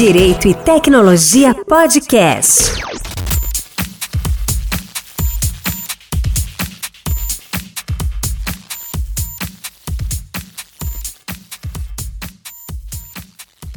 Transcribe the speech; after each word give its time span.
Direito 0.00 0.48
e 0.48 0.54
Tecnologia 0.54 1.54
Podcast. 1.54 2.72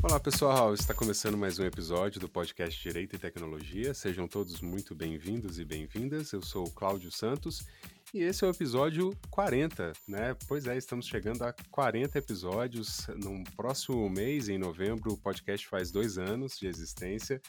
Olá 0.01 0.17
pessoal, 0.17 0.73
está 0.73 0.93
começando 0.93 1.37
mais 1.37 1.59
um 1.59 1.65
episódio 1.65 2.21
do 2.21 2.29
podcast 2.29 2.81
Direito 2.81 3.17
e 3.17 3.19
Tecnologia. 3.19 3.93
Sejam 3.93 4.25
todos 4.25 4.61
muito 4.61 4.95
bem-vindos 4.95 5.59
e 5.59 5.65
bem-vindas. 5.65 6.31
Eu 6.31 6.41
sou 6.41 6.71
Cláudio 6.71 7.11
Santos 7.11 7.65
e 8.13 8.21
esse 8.21 8.43
é 8.43 8.47
o 8.47 8.51
episódio 8.51 9.11
40, 9.31 9.91
né? 10.07 10.35
Pois 10.47 10.67
é, 10.67 10.77
estamos 10.77 11.07
chegando 11.07 11.41
a 11.41 11.53
40 11.71 12.19
episódios. 12.19 13.07
No 13.07 13.43
próximo 13.55 14.07
mês, 14.07 14.49
em 14.49 14.57
novembro, 14.59 15.13
o 15.13 15.17
podcast 15.17 15.67
faz 15.67 15.91
dois 15.91 16.19
anos 16.19 16.55
de 16.59 16.67
existência. 16.67 17.41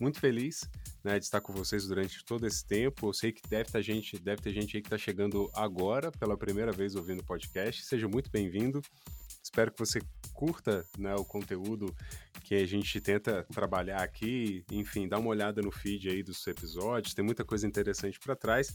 Muito 0.00 0.20
feliz 0.20 0.68
né, 1.02 1.18
de 1.18 1.24
estar 1.24 1.40
com 1.40 1.52
vocês 1.52 1.88
durante 1.88 2.24
todo 2.24 2.46
esse 2.46 2.64
tempo. 2.64 3.08
Eu 3.08 3.12
sei 3.12 3.32
que 3.32 3.42
deve 3.48 3.72
ter 3.72 3.82
gente, 3.82 4.16
deve 4.16 4.40
ter 4.40 4.52
gente 4.52 4.76
aí 4.76 4.82
que 4.82 4.86
está 4.86 4.98
chegando 4.98 5.50
agora 5.52 6.12
pela 6.12 6.36
primeira 6.36 6.70
vez 6.70 6.94
ouvindo 6.94 7.20
o 7.20 7.24
podcast. 7.24 7.82
Seja 7.84 8.06
muito 8.06 8.30
bem-vindo. 8.30 8.80
Espero 9.42 9.72
que 9.72 9.78
você 9.78 10.00
curta 10.32 10.84
né, 10.96 11.14
o 11.16 11.24
conteúdo 11.24 11.94
que 12.44 12.54
a 12.54 12.66
gente 12.66 13.00
tenta 13.00 13.44
trabalhar 13.52 14.02
aqui. 14.02 14.64
Enfim, 14.70 15.08
dá 15.08 15.18
uma 15.18 15.30
olhada 15.30 15.60
no 15.60 15.72
feed 15.72 16.08
aí 16.08 16.22
dos 16.22 16.46
episódios, 16.46 17.14
tem 17.14 17.24
muita 17.24 17.44
coisa 17.44 17.66
interessante 17.66 18.20
para 18.20 18.36
trás. 18.36 18.74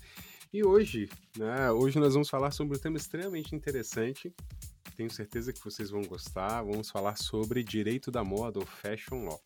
E 0.52 0.64
hoje, 0.64 1.08
né, 1.38 1.72
hoje 1.72 2.00
nós 2.00 2.14
vamos 2.14 2.28
falar 2.28 2.50
sobre 2.50 2.76
um 2.76 2.82
tema 2.82 2.98
extremamente 2.98 3.56
interessante. 3.56 4.34
Tenho 4.98 5.12
certeza 5.12 5.54
que 5.54 5.64
vocês 5.64 5.92
vão 5.92 6.02
gostar. 6.02 6.64
Vamos 6.64 6.90
falar 6.90 7.18
sobre 7.18 7.64
direito 7.64 8.10
da 8.10 8.24
moda 8.24 8.58
ou 8.58 8.66
fashion 8.66 9.26
law. 9.26 9.40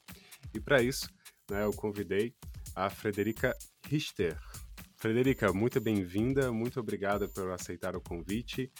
E 0.53 0.61
para 0.61 0.81
isso, 0.81 1.09
né, 1.51 1.65
eu 1.65 1.73
convidei 1.73 2.33
a 2.73 2.89
Frederica 2.89 3.53
Richter. 3.85 4.39
Frederica, 4.95 5.51
muito 5.51 5.81
bem-vinda, 5.81 6.53
muito 6.53 6.79
obrigada 6.79 7.27
por 7.27 7.51
aceitar 7.51 7.97
o 7.97 8.01
convite. 8.01 8.71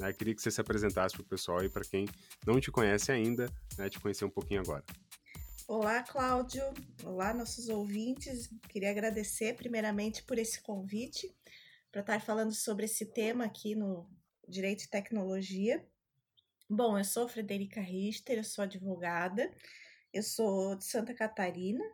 Né, 0.00 0.14
queria 0.14 0.34
que 0.34 0.40
você 0.40 0.50
se 0.50 0.60
apresentasse 0.62 1.14
para 1.14 1.24
o 1.24 1.28
pessoal 1.28 1.62
e 1.62 1.68
para 1.68 1.84
quem 1.84 2.06
não 2.46 2.58
te 2.58 2.70
conhece 2.70 3.12
ainda, 3.12 3.52
né, 3.76 3.90
te 3.90 4.00
conhecer 4.00 4.24
um 4.24 4.30
pouquinho 4.30 4.62
agora. 4.62 4.82
Olá, 5.68 6.02
Cláudio. 6.02 6.62
Olá, 7.04 7.34
nossos 7.34 7.68
ouvintes. 7.68 8.48
Queria 8.66 8.90
agradecer 8.90 9.54
primeiramente 9.56 10.22
por 10.22 10.38
esse 10.38 10.62
convite 10.62 11.30
para 11.90 12.00
estar 12.00 12.20
falando 12.20 12.52
sobre 12.52 12.84
esse 12.84 13.06
tema 13.06 13.44
aqui 13.44 13.74
no 13.74 14.08
Direito 14.48 14.84
e 14.84 14.88
Tecnologia. 14.88 15.84
Bom, 16.68 16.98
eu 16.98 17.04
sou 17.04 17.28
Frederica 17.28 17.80
Richter, 17.80 18.38
eu 18.38 18.44
sou 18.44 18.64
advogada, 18.64 19.50
eu 20.12 20.22
sou 20.22 20.74
de 20.74 20.84
Santa 20.84 21.14
Catarina. 21.14 21.84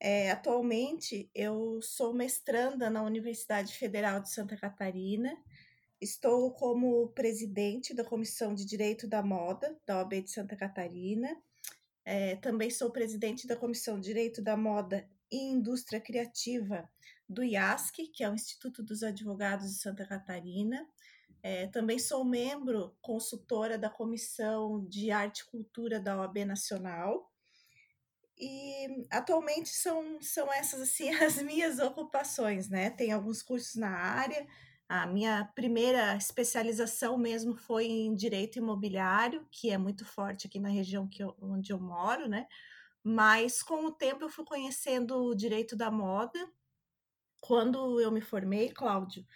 É, 0.00 0.32
atualmente, 0.32 1.30
eu 1.32 1.80
sou 1.80 2.12
mestranda 2.12 2.90
na 2.90 3.02
Universidade 3.04 3.72
Federal 3.74 4.20
de 4.20 4.32
Santa 4.32 4.56
Catarina. 4.56 5.36
Estou 6.00 6.50
como 6.52 7.06
presidente 7.10 7.94
da 7.94 8.02
Comissão 8.02 8.54
de 8.54 8.64
Direito 8.64 9.06
da 9.06 9.22
Moda 9.22 9.78
da 9.86 9.98
OAB 9.98 10.22
de 10.22 10.30
Santa 10.32 10.56
Catarina. 10.56 11.40
É, 12.04 12.34
também 12.36 12.70
sou 12.70 12.90
presidente 12.90 13.46
da 13.46 13.54
Comissão 13.54 14.00
de 14.00 14.06
Direito 14.06 14.42
da 14.42 14.56
Moda 14.56 15.08
e 15.30 15.36
Indústria 15.36 16.00
Criativa 16.00 16.90
do 17.28 17.42
IASC, 17.42 18.08
que 18.12 18.22
é 18.22 18.30
o 18.30 18.34
Instituto 18.34 18.82
dos 18.82 19.02
Advogados 19.02 19.68
de 19.68 19.78
Santa 19.78 20.06
Catarina. 20.06 20.86
É, 21.42 21.66
também 21.68 21.98
sou 21.98 22.24
membro 22.24 22.96
consultora 23.00 23.76
da 23.76 23.90
Comissão 23.90 24.86
de 24.88 25.10
Arte 25.10 25.40
e 25.40 25.50
Cultura 25.50 25.98
da 25.98 26.16
OAB 26.16 26.44
Nacional. 26.44 27.30
E 28.38 29.06
atualmente 29.10 29.68
são, 29.68 30.20
são 30.20 30.52
essas 30.52 30.80
assim 30.80 31.10
as 31.22 31.42
minhas 31.42 31.78
ocupações, 31.78 32.68
né? 32.68 32.90
Tem 32.90 33.12
alguns 33.12 33.42
cursos 33.42 33.74
na 33.74 33.90
área. 33.90 34.46
A 34.88 35.06
minha 35.06 35.50
primeira 35.54 36.14
especialização 36.16 37.16
mesmo 37.16 37.56
foi 37.56 37.86
em 37.86 38.14
direito 38.14 38.58
imobiliário, 38.58 39.46
que 39.50 39.70
é 39.70 39.78
muito 39.78 40.04
forte 40.04 40.46
aqui 40.46 40.60
na 40.60 40.68
região 40.68 41.08
que 41.08 41.22
eu, 41.22 41.34
onde 41.40 41.72
eu 41.72 41.80
moro, 41.80 42.28
né? 42.28 42.46
Mas 43.02 43.62
com 43.62 43.86
o 43.86 43.92
tempo 43.92 44.24
eu 44.24 44.28
fui 44.28 44.44
conhecendo 44.44 45.16
o 45.24 45.34
direito 45.34 45.74
da 45.74 45.90
moda 45.90 46.38
quando 47.42 48.00
eu 48.00 48.12
me 48.12 48.20
formei, 48.20 48.70
Cláudio, 48.70 49.26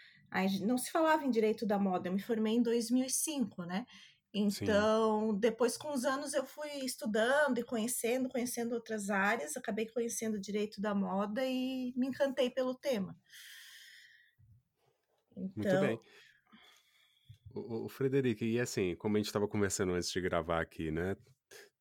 não 0.63 0.79
se 0.79 0.93
falava 0.93 1.25
em 1.25 1.31
direito 1.31 1.67
da 1.67 1.77
moda, 1.77 2.09
eu 2.09 2.13
me 2.13 2.23
formei 2.23 2.55
em 2.55 2.63
2005, 2.63 3.65
né? 3.65 3.85
Então, 4.33 5.33
Sim. 5.33 5.41
depois 5.41 5.77
com 5.77 5.93
os 5.93 6.05
anos 6.05 6.33
eu 6.33 6.47
fui 6.47 6.69
estudando 6.85 7.59
e 7.59 7.65
conhecendo, 7.65 8.29
conhecendo 8.29 8.75
outras 8.75 9.11
áreas, 9.11 9.57
acabei 9.57 9.87
conhecendo 9.87 10.37
o 10.37 10.41
direito 10.41 10.81
da 10.81 10.95
moda 10.95 11.45
e 11.45 11.93
me 11.97 12.07
encantei 12.07 12.49
pelo 12.49 12.75
tema. 12.75 13.19
Então... 15.37 15.53
Muito 15.57 15.81
bem. 15.81 16.01
O, 17.55 17.87
o 17.87 17.89
Frederico, 17.89 18.45
e 18.45 18.61
assim, 18.61 18.95
como 18.97 19.17
a 19.17 19.19
gente 19.19 19.27
estava 19.27 19.49
conversando 19.49 19.95
antes 19.95 20.13
de 20.13 20.21
gravar 20.21 20.61
aqui, 20.61 20.93
né? 20.93 21.17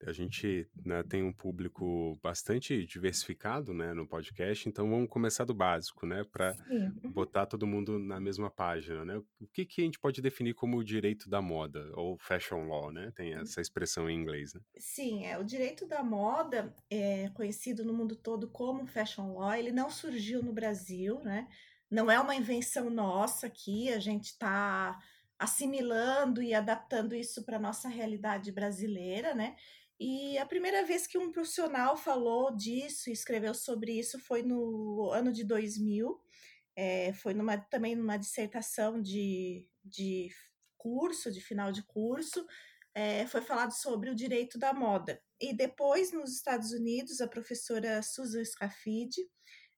A 0.04 0.12
gente 0.12 0.68
né, 0.86 1.04
tem 1.04 1.24
um 1.24 1.32
público 1.32 2.20
bastante 2.22 2.86
diversificado 2.86 3.74
né, 3.74 3.94
no 3.94 4.08
podcast, 4.08 4.68
então 4.68 4.90
vamos 4.90 5.10
começar 5.10 5.46
do 5.46 5.54
básico, 5.54 6.06
né? 6.06 6.24
Para 6.32 6.54
botar 7.14 7.46
todo 7.46 7.66
mundo 7.66 7.98
na 7.98 8.20
mesma 8.20 8.50
página, 8.50 9.06
né? 9.06 9.18
O 9.40 9.48
que, 9.48 9.66
que 9.66 9.82
a 9.82 9.86
gente 9.86 10.00
pode 10.00 10.22
definir 10.22 10.54
como 10.54 10.78
o 10.78 10.84
direito 10.84 11.30
da 11.30 11.42
moda, 11.42 11.90
ou 11.94 12.18
fashion 12.20 12.68
law, 12.68 12.92
né? 12.92 13.12
Tem 13.16 13.36
hum. 13.36 13.42
essa 13.42 13.62
expressão 13.62 14.10
em 14.10 14.20
inglês, 14.20 14.54
né? 14.54 14.62
Sim, 14.78 15.26
é, 15.26 15.38
o 15.38 15.44
direito 15.44 15.88
da 15.88 16.04
moda, 16.04 16.74
é 16.90 17.30
conhecido 17.30 17.86
no 17.86 17.94
mundo 17.94 18.16
todo 18.16 18.50
como 18.50 18.86
fashion 18.86 19.34
law, 19.34 19.54
ele 19.54 19.72
não 19.72 19.90
surgiu 19.90 20.44
no 20.44 20.54
Brasil, 20.54 21.22
né? 21.22 21.48
Não 21.90 22.12
é 22.12 22.20
uma 22.20 22.36
invenção 22.36 22.90
nossa 22.90 23.48
aqui, 23.48 23.90
a 23.94 24.00
gente 24.00 24.26
está 24.26 25.00
assimilando 25.38 26.42
e 26.42 26.54
adaptando 26.54 27.14
isso 27.14 27.44
para 27.44 27.60
nossa 27.60 27.88
realidade 27.90 28.52
brasileira, 28.52 29.34
né? 29.34 29.56
E 30.00 30.38
a 30.38 30.46
primeira 30.46 30.84
vez 30.84 31.08
que 31.08 31.18
um 31.18 31.32
profissional 31.32 31.96
falou 31.96 32.54
disso 32.56 33.10
escreveu 33.10 33.54
sobre 33.54 33.98
isso 33.98 34.20
foi 34.20 34.44
no 34.44 35.10
ano 35.12 35.32
de 35.32 35.44
2000, 35.44 36.20
é, 36.76 37.14
foi 37.14 37.34
numa, 37.34 37.58
também 37.58 37.96
numa 37.96 38.18
dissertação 38.18 39.02
de, 39.02 39.66
de 39.84 40.30
curso, 40.78 41.32
de 41.32 41.40
final 41.40 41.72
de 41.72 41.82
curso, 41.84 42.46
é, 42.94 43.26
foi 43.28 43.42
falado 43.42 43.72
sobre 43.72 44.10
o 44.10 44.16
direito 44.16 44.58
da 44.58 44.74
moda. 44.74 45.22
E 45.40 45.54
depois, 45.54 46.12
nos 46.12 46.34
Estados 46.34 46.72
Unidos, 46.72 47.22
a 47.22 47.28
professora 47.28 48.02
Susan 48.02 48.44
Scafidi, 48.44 49.22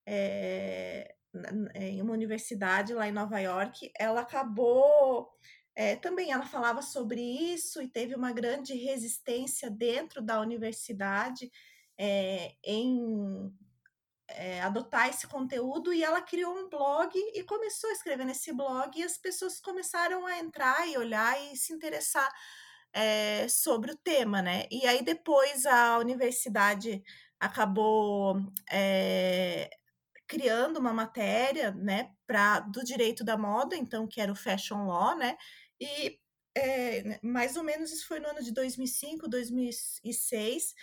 é, 0.06 1.16
em 1.75 2.01
uma 2.01 2.13
universidade 2.13 2.94
lá 2.94 3.07
em 3.07 3.11
Nova 3.11 3.39
York, 3.39 3.91
ela 3.97 4.22
acabou 4.22 5.29
é, 5.79 5.95
também 5.95 6.31
ela 6.31 6.43
falava 6.47 6.81
sobre 6.81 7.21
isso 7.21 7.79
e 7.79 7.88
teve 7.88 8.15
uma 8.15 8.31
grande 8.31 8.73
resistência 8.73 9.69
dentro 9.69 10.23
da 10.23 10.41
universidade 10.41 11.51
é, 11.95 12.55
em 12.63 13.53
é, 14.27 14.59
adotar 14.61 15.07
esse 15.07 15.27
conteúdo 15.27 15.93
e 15.93 16.03
ela 16.03 16.19
criou 16.19 16.57
um 16.57 16.67
blog 16.67 17.13
e 17.15 17.43
começou 17.43 17.91
a 17.91 17.93
escrever 17.93 18.25
nesse 18.25 18.51
blog 18.51 18.97
e 18.97 19.03
as 19.03 19.19
pessoas 19.19 19.59
começaram 19.59 20.25
a 20.25 20.39
entrar 20.39 20.88
e 20.88 20.97
olhar 20.97 21.39
e 21.43 21.55
se 21.55 21.71
interessar 21.71 22.27
sobre 23.47 23.91
o 23.91 23.97
tema, 23.97 24.41
né? 24.41 24.65
E 24.71 24.88
aí 24.88 25.03
depois 25.03 25.67
a 25.67 25.99
universidade 25.99 27.03
acabou 27.39 28.41
criando 30.27 30.77
uma 30.77 30.91
matéria, 30.91 31.71
né, 31.71 32.11
para 32.25 32.59
do 32.59 32.83
direito 32.83 33.23
da 33.23 33.38
moda, 33.38 33.75
então 33.75 34.07
que 34.07 34.19
era 34.19 34.31
o 34.31 34.35
fashion 34.35 34.85
law, 34.88 35.15
né? 35.15 35.38
E 35.79 36.19
é, 36.55 37.19
mais 37.23 37.55
ou 37.55 37.63
menos 37.63 37.91
isso 37.91 38.07
foi 38.07 38.19
no 38.19 38.27
ano 38.27 38.41
de 38.41 38.51
2005, 38.51 39.27
2006 39.27 40.74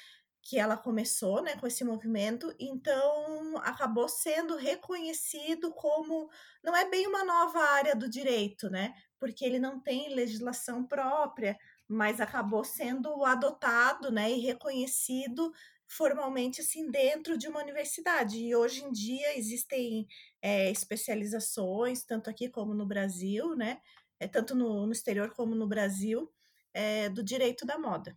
que 0.46 0.58
ela 0.58 0.76
começou, 0.76 1.42
né, 1.42 1.56
com 1.56 1.66
esse 1.66 1.82
movimento. 1.84 2.54
Então 2.60 3.56
acabou 3.58 4.08
sendo 4.08 4.56
reconhecido 4.56 5.72
como 5.72 6.28
não 6.62 6.76
é 6.76 6.88
bem 6.88 7.06
uma 7.06 7.24
nova 7.24 7.58
área 7.60 7.96
do 7.96 8.08
direito, 8.08 8.68
né? 8.68 8.92
Porque 9.18 9.44
ele 9.44 9.58
não 9.58 9.80
tem 9.80 10.14
legislação 10.14 10.86
própria, 10.86 11.56
mas 11.88 12.20
acabou 12.20 12.62
sendo 12.62 13.24
adotado, 13.24 14.12
né, 14.12 14.30
e 14.30 14.40
reconhecido 14.40 15.50
formalmente 15.88 16.60
assim 16.60 16.90
dentro 16.90 17.38
de 17.38 17.48
uma 17.48 17.62
universidade. 17.62 18.38
E 18.38 18.54
hoje 18.54 18.84
em 18.84 18.92
dia 18.92 19.38
existem 19.38 20.06
é, 20.42 20.70
especializações, 20.70 22.04
tanto 22.04 22.28
aqui 22.28 22.50
como 22.50 22.74
no 22.74 22.86
Brasil, 22.86 23.54
né? 23.56 23.80
É, 24.24 24.28
tanto 24.28 24.54
no, 24.54 24.86
no, 24.86 24.92
exterior 24.92 25.30
como 25.30 25.54
no 25.54 25.66
Brasil, 25.66 26.32
é, 26.72 27.10
do 27.10 27.22
direito 27.22 27.66
da 27.66 27.78
moda. 27.78 28.16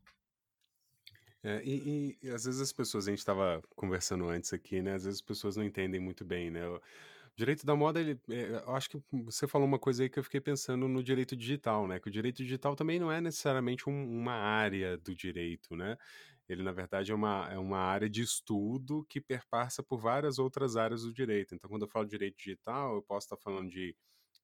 É, 1.44 1.62
e, 1.64 2.18
e, 2.22 2.30
às 2.30 2.46
vezes 2.46 2.62
as 2.62 2.72
pessoas, 2.72 3.08
a 3.08 3.12
gente 3.12 3.20
estava 3.20 3.62
conversando 3.76 4.28
antes 4.30 4.54
aqui, 4.54 4.82
né? 4.82 4.94
Às 4.96 5.04
vezes 5.04 5.20
as 5.20 5.26
pessoas 5.26 5.58
não 5.58 5.66
entendem 5.66 6.00
muito 6.00 6.24
bem, 6.24 6.50
né? 6.50 6.66
O 6.68 6.82
direito 7.36 7.66
da 7.66 7.76
moda, 7.76 8.00
ele, 8.00 8.20
é, 8.30 8.64
eu 8.66 8.76
acho 8.76 8.90
que 8.90 9.00
você 9.12 9.48
falou 9.48 9.68
uma 9.68 9.78
coisa 9.78 10.02
aí 10.02 10.10
que 10.10 10.18
eu 10.18 10.24
fiquei 10.24 10.40
pensando 10.40 10.88
no 10.88 11.04
direito 11.04 11.36
digital, 11.36 11.86
né? 11.88 12.00
Que 12.00 12.08
o 12.08 12.12
direito 12.12 12.38
digital 12.38 12.74
também 12.74 13.00
não 13.00 13.12
é 13.12 13.20
necessariamente 13.20 13.90
um, 13.90 14.20
uma 14.20 14.34
área 14.34 14.98
do 14.98 15.14
direito, 15.14 15.76
né? 15.76 15.98
ele 16.50 16.64
na 16.64 16.72
verdade 16.72 17.12
é 17.12 17.16
uma, 17.16 17.50
é 17.52 17.58
uma 17.58 17.80
área 17.80 18.10
de 18.10 18.22
estudo 18.22 19.06
que 19.10 19.20
perpassa 19.20 19.84
por 19.84 20.00
várias 20.00 20.40
outras 20.40 20.78
áreas 20.78 21.02
do 21.02 21.12
direito. 21.12 21.54
Então, 21.54 21.70
quando 21.70 21.82
eu 21.82 21.90
falo 21.90 22.08
direito 22.08 22.38
digital, 22.38 22.96
eu 22.96 23.02
posso 23.02 23.26
estar 23.26 23.36
falando 23.36 23.70
de 23.70 23.94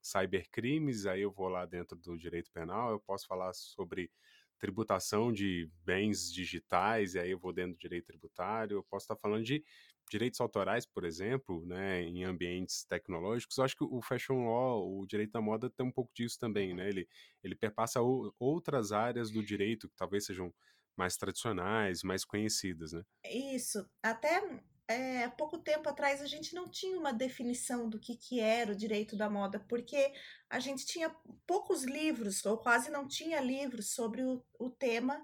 cybercrimes, 0.04 1.06
aí 1.06 1.22
eu 1.22 1.32
vou 1.32 1.48
lá 1.48 1.66
dentro 1.66 1.98
do 1.98 2.18
direito 2.18 2.52
penal, 2.52 2.92
eu 2.92 3.00
posso 3.00 3.26
falar 3.26 3.54
sobre 3.54 4.12
tributação 4.60 5.32
de 5.32 5.70
bens 5.84 6.32
digitais, 6.32 7.16
e 7.16 7.20
aí 7.20 7.32
eu 7.32 7.40
vou 7.40 7.52
dentro 7.52 7.74
do 7.74 7.80
direito 7.80 8.06
tributário, 8.06 8.78
eu 8.78 8.84
posso 8.84 9.06
estar 9.06 9.16
falando 9.16 9.44
de 9.44 9.64
direitos 10.10 10.40
autorais, 10.40 10.86
por 10.86 11.06
exemplo, 11.06 11.66
né, 11.66 12.02
em 12.04 12.24
ambientes 12.24 12.86
tecnológicos, 12.86 13.58
eu 13.58 13.64
acho 13.64 13.76
que 13.76 13.84
o 13.84 14.02
fashion 14.02 14.46
law, 14.46 15.00
o 15.00 15.06
direito 15.08 15.32
da 15.32 15.42
moda 15.42 15.70
tem 15.70 15.86
um 15.86 15.92
pouco 15.92 16.14
disso 16.14 16.38
também, 16.40 16.74
né? 16.74 16.88
Ele, 16.88 17.08
ele 17.44 17.56
perpassa 17.56 18.02
o, 18.02 18.34
outras 18.38 18.92
áreas 18.92 19.32
do 19.32 19.44
direito 19.44 19.90
que 19.90 19.96
talvez 19.96 20.26
sejam 20.26 20.54
mais 20.96 21.18
tradicionais, 21.18 22.04
mais 22.04 22.24
conhecidas, 22.24 22.94
né? 22.94 23.04
Isso. 23.26 23.90
Até 24.02 24.42
é, 24.88 25.30
pouco 25.30 25.58
tempo 25.58 25.88
atrás 25.88 26.22
a 26.22 26.28
gente 26.28 26.54
não 26.54 26.70
tinha 26.70 26.98
uma 26.98 27.14
definição 27.14 27.90
do 27.90 28.00
que, 28.00 28.16
que 28.16 28.40
era 28.40 28.72
o 28.72 28.76
direito 28.76 29.16
da 29.16 29.30
moda, 29.30 29.60
porque 29.70 30.12
a 30.50 30.60
gente 30.60 30.86
tinha 30.86 31.10
poucos 31.48 31.84
livros, 31.84 32.46
ou 32.46 32.58
quase 32.58 32.92
não 32.92 33.08
tinha 33.08 33.40
livros 33.40 33.94
sobre 33.94 34.24
o, 34.24 34.44
o 34.60 34.70
tema 34.70 35.24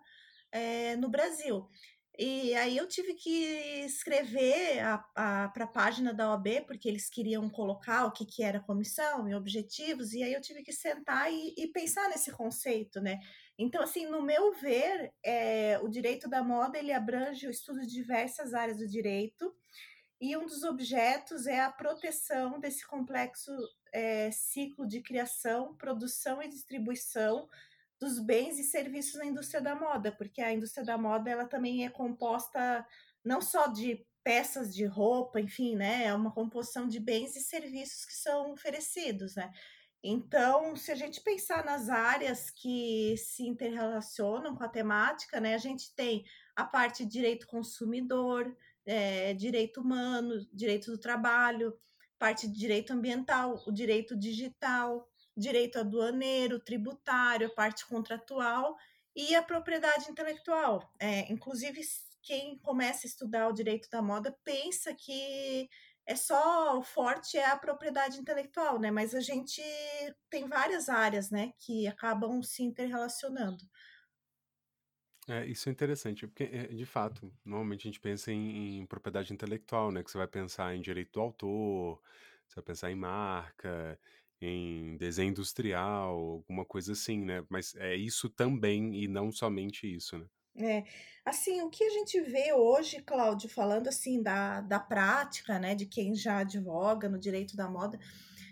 é, 0.51 0.95
no 0.95 1.09
Brasil. 1.09 1.67
E 2.17 2.53
aí 2.55 2.75
eu 2.75 2.85
tive 2.85 3.13
que 3.13 3.45
escrever 3.85 4.81
para 5.13 5.63
a 5.63 5.67
página 5.67 6.13
da 6.13 6.31
OAB, 6.31 6.65
porque 6.67 6.89
eles 6.89 7.09
queriam 7.09 7.49
colocar 7.49 8.05
o 8.05 8.11
que, 8.11 8.25
que 8.25 8.43
era 8.43 8.59
comissão 8.59 9.29
e 9.29 9.33
objetivos, 9.33 10.11
e 10.11 10.21
aí 10.21 10.33
eu 10.33 10.41
tive 10.41 10.61
que 10.61 10.73
sentar 10.73 11.31
e, 11.31 11.53
e 11.57 11.67
pensar 11.67 12.09
nesse 12.09 12.31
conceito, 12.31 12.99
né? 12.99 13.19
Então, 13.61 13.83
assim, 13.83 14.05
no 14.05 14.21
meu 14.21 14.53
ver, 14.53 15.11
é, 15.21 15.77
o 15.83 15.89
direito 15.89 16.29
da 16.29 16.41
moda, 16.41 16.79
ele 16.79 16.93
abrange 16.93 17.45
o 17.45 17.51
estudo 17.51 17.81
de 17.81 17.87
diversas 17.87 18.53
áreas 18.53 18.77
do 18.77 18.87
direito, 18.87 19.53
e 20.21 20.35
um 20.37 20.45
dos 20.45 20.63
objetos 20.63 21.45
é 21.45 21.59
a 21.59 21.69
proteção 21.69 22.57
desse 22.57 22.87
complexo 22.87 23.51
é, 23.91 24.31
ciclo 24.31 24.87
de 24.87 25.01
criação, 25.01 25.75
produção 25.75 26.41
e 26.41 26.47
distribuição 26.47 27.49
dos 27.99 28.17
bens 28.17 28.57
e 28.57 28.63
serviços 28.63 29.15
na 29.15 29.25
indústria 29.25 29.59
da 29.59 29.75
moda, 29.75 30.09
porque 30.09 30.41
a 30.41 30.53
indústria 30.53 30.85
da 30.85 30.97
moda 30.97 31.29
ela 31.29 31.45
também 31.45 31.85
é 31.85 31.89
composta 31.89 32.87
não 33.25 33.41
só 33.41 33.67
de 33.67 34.05
peças 34.23 34.73
de 34.73 34.85
roupa, 34.85 35.39
enfim, 35.39 35.75
né? 35.75 36.05
É 36.05 36.13
uma 36.13 36.31
composição 36.31 36.87
de 36.87 36.99
bens 36.99 37.35
e 37.35 37.41
serviços 37.41 38.05
que 38.05 38.13
são 38.13 38.53
oferecidos, 38.53 39.35
né? 39.35 39.51
Então, 40.03 40.75
se 40.75 40.91
a 40.91 40.95
gente 40.95 41.21
pensar 41.21 41.65
nas 41.65 41.89
áreas 41.89 42.49
que 42.49 43.15
se 43.17 43.45
interrelacionam 43.45 44.55
com 44.55 44.63
a 44.63 44.69
temática, 44.69 45.41
né? 45.41 45.55
A 45.55 45.57
gente 45.57 45.93
tem 45.93 46.23
a 46.55 46.63
parte 46.63 47.03
de 47.03 47.11
direito 47.11 47.45
consumidor, 47.47 48.55
é, 48.85 49.33
direito 49.33 49.81
humano, 49.81 50.45
direito 50.53 50.91
do 50.91 50.97
trabalho, 50.97 51.77
parte 52.17 52.47
de 52.47 52.57
direito 52.57 52.93
ambiental, 52.93 53.61
o 53.67 53.71
direito 53.71 54.17
digital, 54.17 55.07
direito 55.35 55.79
aduaneiro, 55.79 56.59
tributário, 56.59 57.53
parte 57.53 57.85
contratual 57.85 58.77
e 59.15 59.35
a 59.35 59.43
propriedade 59.43 60.09
intelectual. 60.09 60.93
É, 60.99 61.31
inclusive, 61.31 61.81
quem 62.21 62.57
começa 62.59 63.05
a 63.05 63.09
estudar 63.09 63.47
o 63.47 63.53
direito 63.53 63.89
da 63.89 64.01
moda 64.01 64.37
pensa 64.43 64.93
que 64.93 65.69
é 66.09 66.15
só 66.15 66.77
o 66.79 66.81
forte 66.81 67.37
é 67.37 67.45
a 67.45 67.55
propriedade 67.57 68.19
intelectual, 68.19 68.79
né? 68.79 68.89
Mas 68.89 69.13
a 69.13 69.19
gente 69.21 69.61
tem 70.27 70.47
várias 70.47 70.89
áreas, 70.89 71.29
né, 71.29 71.53
que 71.59 71.87
acabam 71.87 72.41
se 72.41 72.63
interrelacionando. 72.63 73.63
É, 75.27 75.45
isso 75.45 75.69
é 75.69 75.71
interessante, 75.71 76.25
porque, 76.25 76.45
é, 76.45 76.67
de 76.67 76.85
fato, 76.85 77.31
normalmente 77.45 77.81
a 77.87 77.91
gente 77.91 77.99
pensa 77.99 78.31
em, 78.31 78.79
em 78.79 78.85
propriedade 78.87 79.31
intelectual, 79.31 79.91
né? 79.91 80.03
Que 80.03 80.09
você 80.09 80.17
vai 80.17 80.27
pensar 80.27 80.75
em 80.75 80.81
direito 80.81 81.11
do 81.13 81.21
autor, 81.21 82.01
você 82.47 82.55
vai 82.55 82.63
pensar 82.63 82.89
em 82.91 82.95
marca, 82.95 83.99
em 84.41 84.97
desenho 84.97 85.29
industrial, 85.29 86.17
alguma 86.17 86.65
coisa 86.65 86.93
assim, 86.93 87.23
né? 87.23 87.45
Mas 87.49 87.75
é 87.75 87.95
isso 87.95 88.27
também 88.29 88.95
e 89.03 89.07
não 89.07 89.31
somente 89.31 89.85
isso, 89.93 90.17
né? 90.17 90.25
É, 90.61 90.83
assim, 91.25 91.61
o 91.61 91.69
que 91.69 91.83
a 91.83 91.89
gente 91.89 92.19
vê 92.19 92.51
hoje, 92.51 93.01
Cláudio, 93.01 93.49
falando 93.49 93.87
assim 93.87 94.21
da, 94.21 94.59
da 94.61 94.79
prática, 94.79 95.57
né, 95.57 95.73
de 95.73 95.85
quem 95.85 96.13
já 96.13 96.39
advoga 96.39 97.07
no 97.07 97.17
direito 97.17 97.55
da 97.55 97.69
moda, 97.69 97.97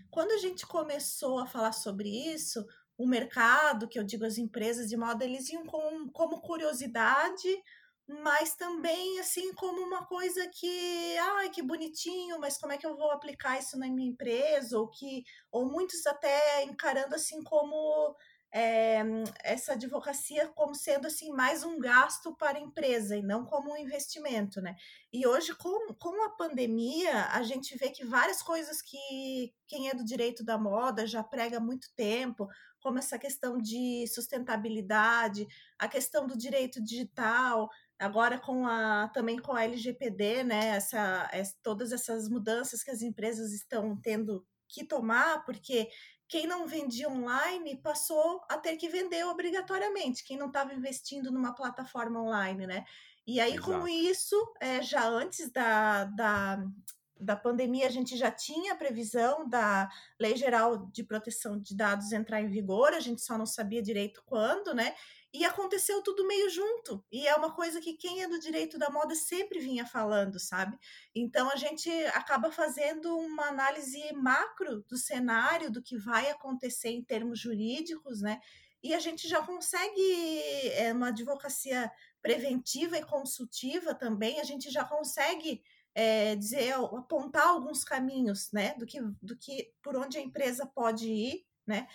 quando 0.09 0.31
a 0.31 0.37
gente 0.37 0.65
começou 0.65 1.39
a 1.39 1.45
falar 1.45 1.73
sobre 1.73 2.07
isso, 2.09 2.65
o 2.97 3.05
mercado, 3.05 3.87
que 3.87 3.99
eu 3.99 4.03
digo 4.03 4.25
as 4.25 4.37
empresas 4.37 4.87
de 4.87 4.95
moda, 4.95 5.25
eles 5.25 5.49
iam 5.49 5.65
com, 5.65 6.09
como 6.09 6.41
curiosidade 6.41 7.47
mas 8.07 8.55
também 8.55 9.19
assim 9.19 9.53
como 9.53 9.81
uma 9.81 10.05
coisa 10.05 10.47
que, 10.47 11.17
ai, 11.17 11.49
que 11.49 11.61
bonitinho, 11.61 12.39
mas 12.39 12.57
como 12.57 12.71
é 12.71 12.77
que 12.77 12.87
eu 12.87 12.95
vou 12.95 13.11
aplicar 13.11 13.59
isso 13.59 13.77
na 13.77 13.87
minha 13.89 14.09
empresa? 14.09 14.79
Ou 14.79 14.87
que, 14.87 15.23
ou 15.51 15.65
muitos 15.65 16.05
até 16.07 16.63
encarando 16.63 17.13
assim 17.15 17.43
como 17.43 18.15
é, 18.57 19.03
essa 19.43 19.73
advocacia 19.73 20.47
como 20.55 20.73
sendo 20.73 21.05
assim 21.05 21.29
mais 21.31 21.63
um 21.63 21.79
gasto 21.79 22.35
para 22.35 22.57
a 22.57 22.61
empresa 22.61 23.15
e 23.15 23.21
não 23.21 23.45
como 23.45 23.71
um 23.71 23.77
investimento, 23.77 24.59
né? 24.59 24.75
E 25.13 25.27
hoje 25.27 25.53
com, 25.53 25.93
com 25.93 26.25
a 26.25 26.29
pandemia 26.31 27.25
a 27.25 27.43
gente 27.43 27.77
vê 27.77 27.91
que 27.91 28.03
várias 28.03 28.41
coisas 28.41 28.81
que 28.81 29.53
quem 29.67 29.89
é 29.89 29.93
do 29.93 30.03
direito 30.03 30.43
da 30.43 30.57
moda 30.57 31.05
já 31.05 31.23
prega 31.23 31.57
há 31.57 31.59
muito 31.59 31.87
tempo, 31.95 32.47
como 32.81 32.97
essa 32.97 33.19
questão 33.19 33.59
de 33.59 34.07
sustentabilidade, 34.07 35.45
a 35.77 35.87
questão 35.87 36.25
do 36.25 36.35
direito 36.35 36.83
digital, 36.83 37.69
Agora 37.99 38.37
com 38.39 38.67
a 38.67 39.09
também 39.09 39.39
com 39.39 39.53
a 39.53 39.63
LGPD, 39.63 40.43
né, 40.43 40.67
essa, 40.67 41.27
essa, 41.33 41.55
todas 41.63 41.91
essas 41.91 42.29
mudanças 42.29 42.83
que 42.83 42.91
as 42.91 43.01
empresas 43.01 43.51
estão 43.51 43.99
tendo 43.99 44.45
que 44.67 44.83
tomar, 44.83 45.43
porque 45.45 45.89
quem 46.27 46.45
não 46.45 46.67
vendia 46.67 47.09
online 47.09 47.77
passou 47.77 48.41
a 48.49 48.57
ter 48.57 48.75
que 48.75 48.89
vender 48.89 49.23
obrigatoriamente, 49.25 50.23
quem 50.23 50.37
não 50.37 50.47
estava 50.47 50.73
investindo 50.73 51.31
numa 51.31 51.53
plataforma 51.53 52.21
online, 52.21 52.67
né? 52.67 52.85
E 53.25 53.39
aí, 53.39 53.53
Exato. 53.53 53.71
com 53.71 53.87
isso, 53.87 54.53
é, 54.59 54.81
já 54.81 55.07
antes 55.07 55.51
da, 55.51 56.05
da, 56.05 56.65
da 57.19 57.35
pandemia, 57.35 57.87
a 57.87 57.91
gente 57.91 58.15
já 58.15 58.31
tinha 58.31 58.73
a 58.73 58.77
previsão 58.77 59.47
da 59.47 59.89
Lei 60.19 60.35
Geral 60.35 60.87
de 60.87 61.03
Proteção 61.03 61.59
de 61.59 61.75
Dados 61.75 62.11
entrar 62.11 62.41
em 62.41 62.49
vigor, 62.49 62.93
a 62.93 62.99
gente 62.99 63.21
só 63.21 63.37
não 63.37 63.45
sabia 63.45 63.81
direito 63.81 64.21
quando, 64.25 64.73
né? 64.73 64.95
E 65.33 65.43
aconteceu 65.45 66.01
tudo 66.01 66.25
meio 66.25 66.49
junto. 66.49 67.03
E 67.11 67.27
é 67.27 67.35
uma 67.35 67.53
coisa 67.53 67.81
que 67.81 67.93
quem 67.93 68.23
é 68.23 68.27
do 68.27 68.39
direito 68.39 68.77
da 68.77 68.89
moda 68.89 69.13
sempre 69.13 69.59
vinha 69.59 69.85
falando, 69.85 70.39
sabe? 70.39 70.77
Então 71.13 71.49
a 71.51 71.55
gente 71.55 71.89
acaba 72.07 72.51
fazendo 72.51 73.17
uma 73.17 73.47
análise 73.47 74.01
macro 74.13 74.83
do 74.87 74.97
cenário, 74.97 75.71
do 75.71 75.81
que 75.81 75.97
vai 75.97 76.29
acontecer 76.29 76.89
em 76.89 77.03
termos 77.03 77.39
jurídicos, 77.39 78.21
né? 78.21 78.39
E 78.81 78.93
a 78.93 78.99
gente 78.99 79.27
já 79.27 79.41
consegue, 79.43 80.01
é, 80.73 80.93
uma 80.93 81.09
advocacia 81.09 81.91
preventiva 82.21 82.97
e 82.97 83.05
consultiva 83.05 83.93
também, 83.93 84.39
a 84.39 84.43
gente 84.43 84.69
já 84.69 84.83
consegue 84.83 85.61
é, 85.93 86.35
dizer, 86.35 86.73
apontar 86.73 87.47
alguns 87.47 87.83
caminhos, 87.83 88.51
né, 88.51 88.75
do 88.75 88.85
que, 88.85 89.01
do 89.21 89.35
que 89.35 89.73
por 89.81 89.95
onde 89.97 90.17
a 90.19 90.21
empresa 90.21 90.63
pode 90.63 91.07
ir, 91.09 91.43
né, 91.65 91.87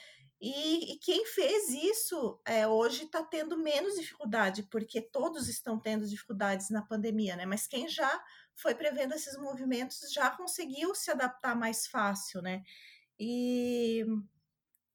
e, 0.44 0.94
e 0.94 0.99
quem 0.99 1.25
fez 1.25 1.68
isso 1.68 2.40
é, 2.44 2.66
hoje 2.66 3.04
está 3.04 3.22
tendo 3.22 3.56
menos 3.56 3.94
dificuldade, 3.94 4.64
porque 4.64 5.00
todos 5.00 5.49
estão 5.49 5.78
tendo 5.78 6.04
dificuldades 6.04 6.68
na 6.68 6.82
pandemia, 6.82 7.37
né? 7.37 7.46
Mas 7.46 7.68
quem 7.68 7.88
já 7.88 8.20
foi 8.56 8.75
prevendo 8.75 9.14
esses 9.14 9.38
movimentos 9.38 10.12
já 10.12 10.30
conseguiu 10.30 10.96
se 10.96 11.12
adaptar 11.12 11.54
mais 11.54 11.87
fácil, 11.87 12.42
né? 12.42 12.64
E, 13.20 14.04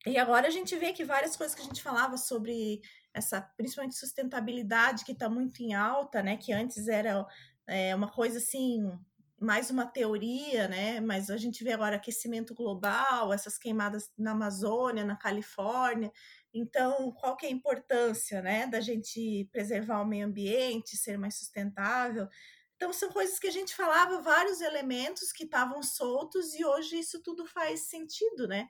e 0.05 0.17
agora 0.17 0.47
a 0.47 0.51
gente 0.51 0.75
vê 0.75 0.91
que 0.91 1.05
várias 1.05 1.37
coisas 1.37 1.55
que 1.55 1.61
a 1.61 1.65
gente 1.65 1.81
falava 1.81 2.17
sobre 2.17 2.81
essa, 3.13 3.39
principalmente 3.39 3.95
sustentabilidade, 3.95 5.05
que 5.05 5.13
está 5.13 5.29
muito 5.29 5.63
em 5.63 5.73
alta, 5.73 6.21
né? 6.21 6.35
Que 6.35 6.51
antes 6.51 6.89
era 6.89 7.25
é, 7.65 7.95
uma 7.95 8.11
coisa 8.11 8.37
assim 8.39 8.91
mais 9.39 9.69
uma 9.69 9.85
teoria, 9.85 10.67
né? 10.67 10.99
Mas 10.99 11.29
a 11.29 11.37
gente 11.37 11.63
vê 11.63 11.71
agora 11.73 11.95
aquecimento 11.95 12.53
global, 12.55 13.31
essas 13.33 13.57
queimadas 13.57 14.11
na 14.17 14.31
Amazônia, 14.31 15.03
na 15.05 15.15
Califórnia. 15.15 16.11
Então, 16.53 17.11
qual 17.11 17.35
que 17.37 17.45
é 17.45 17.49
a 17.49 17.51
importância, 17.51 18.41
né, 18.41 18.65
da 18.67 18.81
gente 18.81 19.47
preservar 19.51 20.01
o 20.01 20.05
meio 20.07 20.25
ambiente, 20.25 20.97
ser 20.97 21.17
mais 21.17 21.35
sustentável? 21.37 22.27
Então, 22.75 22.93
são 22.93 23.09
coisas 23.11 23.39
que 23.39 23.47
a 23.47 23.51
gente 23.51 23.75
falava, 23.75 24.21
vários 24.21 24.61
elementos 24.61 25.31
que 25.31 25.43
estavam 25.45 25.81
soltos, 25.83 26.53
e 26.53 26.63
hoje 26.65 26.99
isso 26.99 27.21
tudo 27.23 27.45
faz 27.45 27.81
sentido, 27.89 28.47
né? 28.47 28.69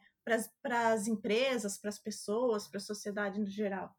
Para 0.62 0.92
as 0.92 1.08
empresas, 1.08 1.78
para 1.78 1.90
as 1.90 2.00
pessoas, 2.00 2.68
para 2.68 2.78
a 2.78 2.82
sociedade 2.82 3.40
no 3.40 3.48
geral. 3.48 3.96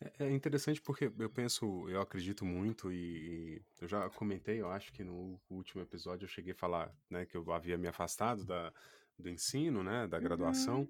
É, 0.00 0.26
é 0.26 0.30
interessante 0.30 0.80
porque 0.80 1.10
eu 1.18 1.30
penso, 1.30 1.88
eu 1.88 2.00
acredito 2.00 2.44
muito 2.44 2.92
e, 2.92 3.62
eu 3.80 3.88
já 3.88 4.08
comentei, 4.10 4.60
eu 4.60 4.70
acho 4.70 4.92
que 4.92 5.02
no 5.02 5.40
último 5.48 5.82
episódio 5.82 6.24
eu 6.24 6.28
cheguei 6.28 6.52
a 6.52 6.56
falar, 6.56 6.94
né, 7.10 7.24
que 7.24 7.36
eu 7.36 7.50
havia 7.52 7.78
me 7.78 7.88
afastado 7.88 8.44
da, 8.44 8.72
do 9.18 9.28
ensino, 9.28 9.82
né, 9.82 10.06
da 10.06 10.18
graduação, 10.18 10.80
uhum. 10.80 10.88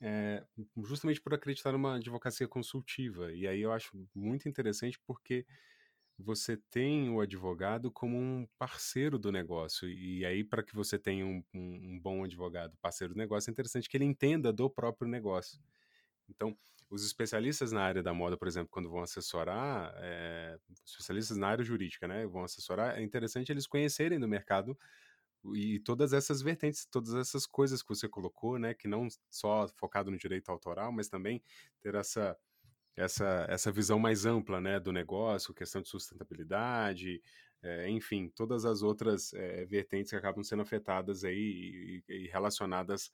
é, 0.00 0.46
justamente 0.84 1.20
por 1.20 1.34
acreditar 1.34 1.72
numa 1.72 1.96
advocacia 1.96 2.48
consultiva. 2.48 3.32
E 3.32 3.46
aí 3.46 3.60
eu 3.60 3.72
acho 3.72 3.90
muito 4.14 4.48
interessante 4.48 4.98
porque 5.06 5.46
você 6.18 6.56
tem 6.70 7.10
o 7.10 7.20
advogado 7.20 7.90
como 7.90 8.16
um 8.16 8.46
parceiro 8.58 9.18
do 9.18 9.32
negócio. 9.32 9.88
E 9.88 10.24
aí, 10.24 10.44
para 10.44 10.62
que 10.62 10.74
você 10.74 10.98
tenha 10.98 11.26
um, 11.26 11.42
um, 11.52 11.94
um, 11.94 12.00
bom 12.00 12.24
advogado, 12.24 12.76
parceiro 12.80 13.14
do 13.14 13.18
negócio, 13.18 13.50
é 13.50 13.52
interessante 13.52 13.88
que 13.88 13.96
ele 13.96 14.04
entenda 14.04 14.52
do 14.52 14.70
próprio 14.70 15.08
negócio. 15.08 15.58
Então, 16.28 16.56
os 16.92 17.06
especialistas 17.06 17.72
na 17.72 17.82
área 17.82 18.02
da 18.02 18.12
moda, 18.12 18.36
por 18.36 18.46
exemplo, 18.46 18.68
quando 18.70 18.90
vão 18.90 19.02
assessorar, 19.02 19.94
é, 19.96 20.58
especialistas 20.86 21.38
na 21.38 21.48
área 21.48 21.64
jurídica, 21.64 22.06
né, 22.06 22.26
vão 22.26 22.44
assessorar, 22.44 22.98
é 22.98 23.02
interessante 23.02 23.50
eles 23.50 23.66
conhecerem 23.66 24.20
do 24.20 24.28
mercado 24.28 24.78
e 25.54 25.80
todas 25.80 26.12
essas 26.12 26.42
vertentes, 26.42 26.84
todas 26.84 27.14
essas 27.14 27.46
coisas 27.46 27.82
que 27.82 27.88
você 27.88 28.06
colocou, 28.06 28.58
né, 28.58 28.74
que 28.74 28.86
não 28.86 29.08
só 29.30 29.66
focado 29.76 30.10
no 30.10 30.18
direito 30.18 30.50
autoral, 30.50 30.92
mas 30.92 31.08
também 31.08 31.42
ter 31.80 31.94
essa 31.94 32.36
essa, 32.94 33.46
essa 33.48 33.72
visão 33.72 33.98
mais 33.98 34.26
ampla 34.26 34.60
né, 34.60 34.78
do 34.78 34.92
negócio, 34.92 35.54
questão 35.54 35.80
de 35.80 35.88
sustentabilidade, 35.88 37.22
é, 37.62 37.88
enfim, 37.88 38.28
todas 38.28 38.66
as 38.66 38.82
outras 38.82 39.32
é, 39.32 39.64
vertentes 39.64 40.10
que 40.10 40.16
acabam 40.16 40.44
sendo 40.44 40.60
afetadas 40.60 41.24
aí 41.24 42.02
e, 42.06 42.26
e 42.26 42.26
relacionadas 42.28 43.10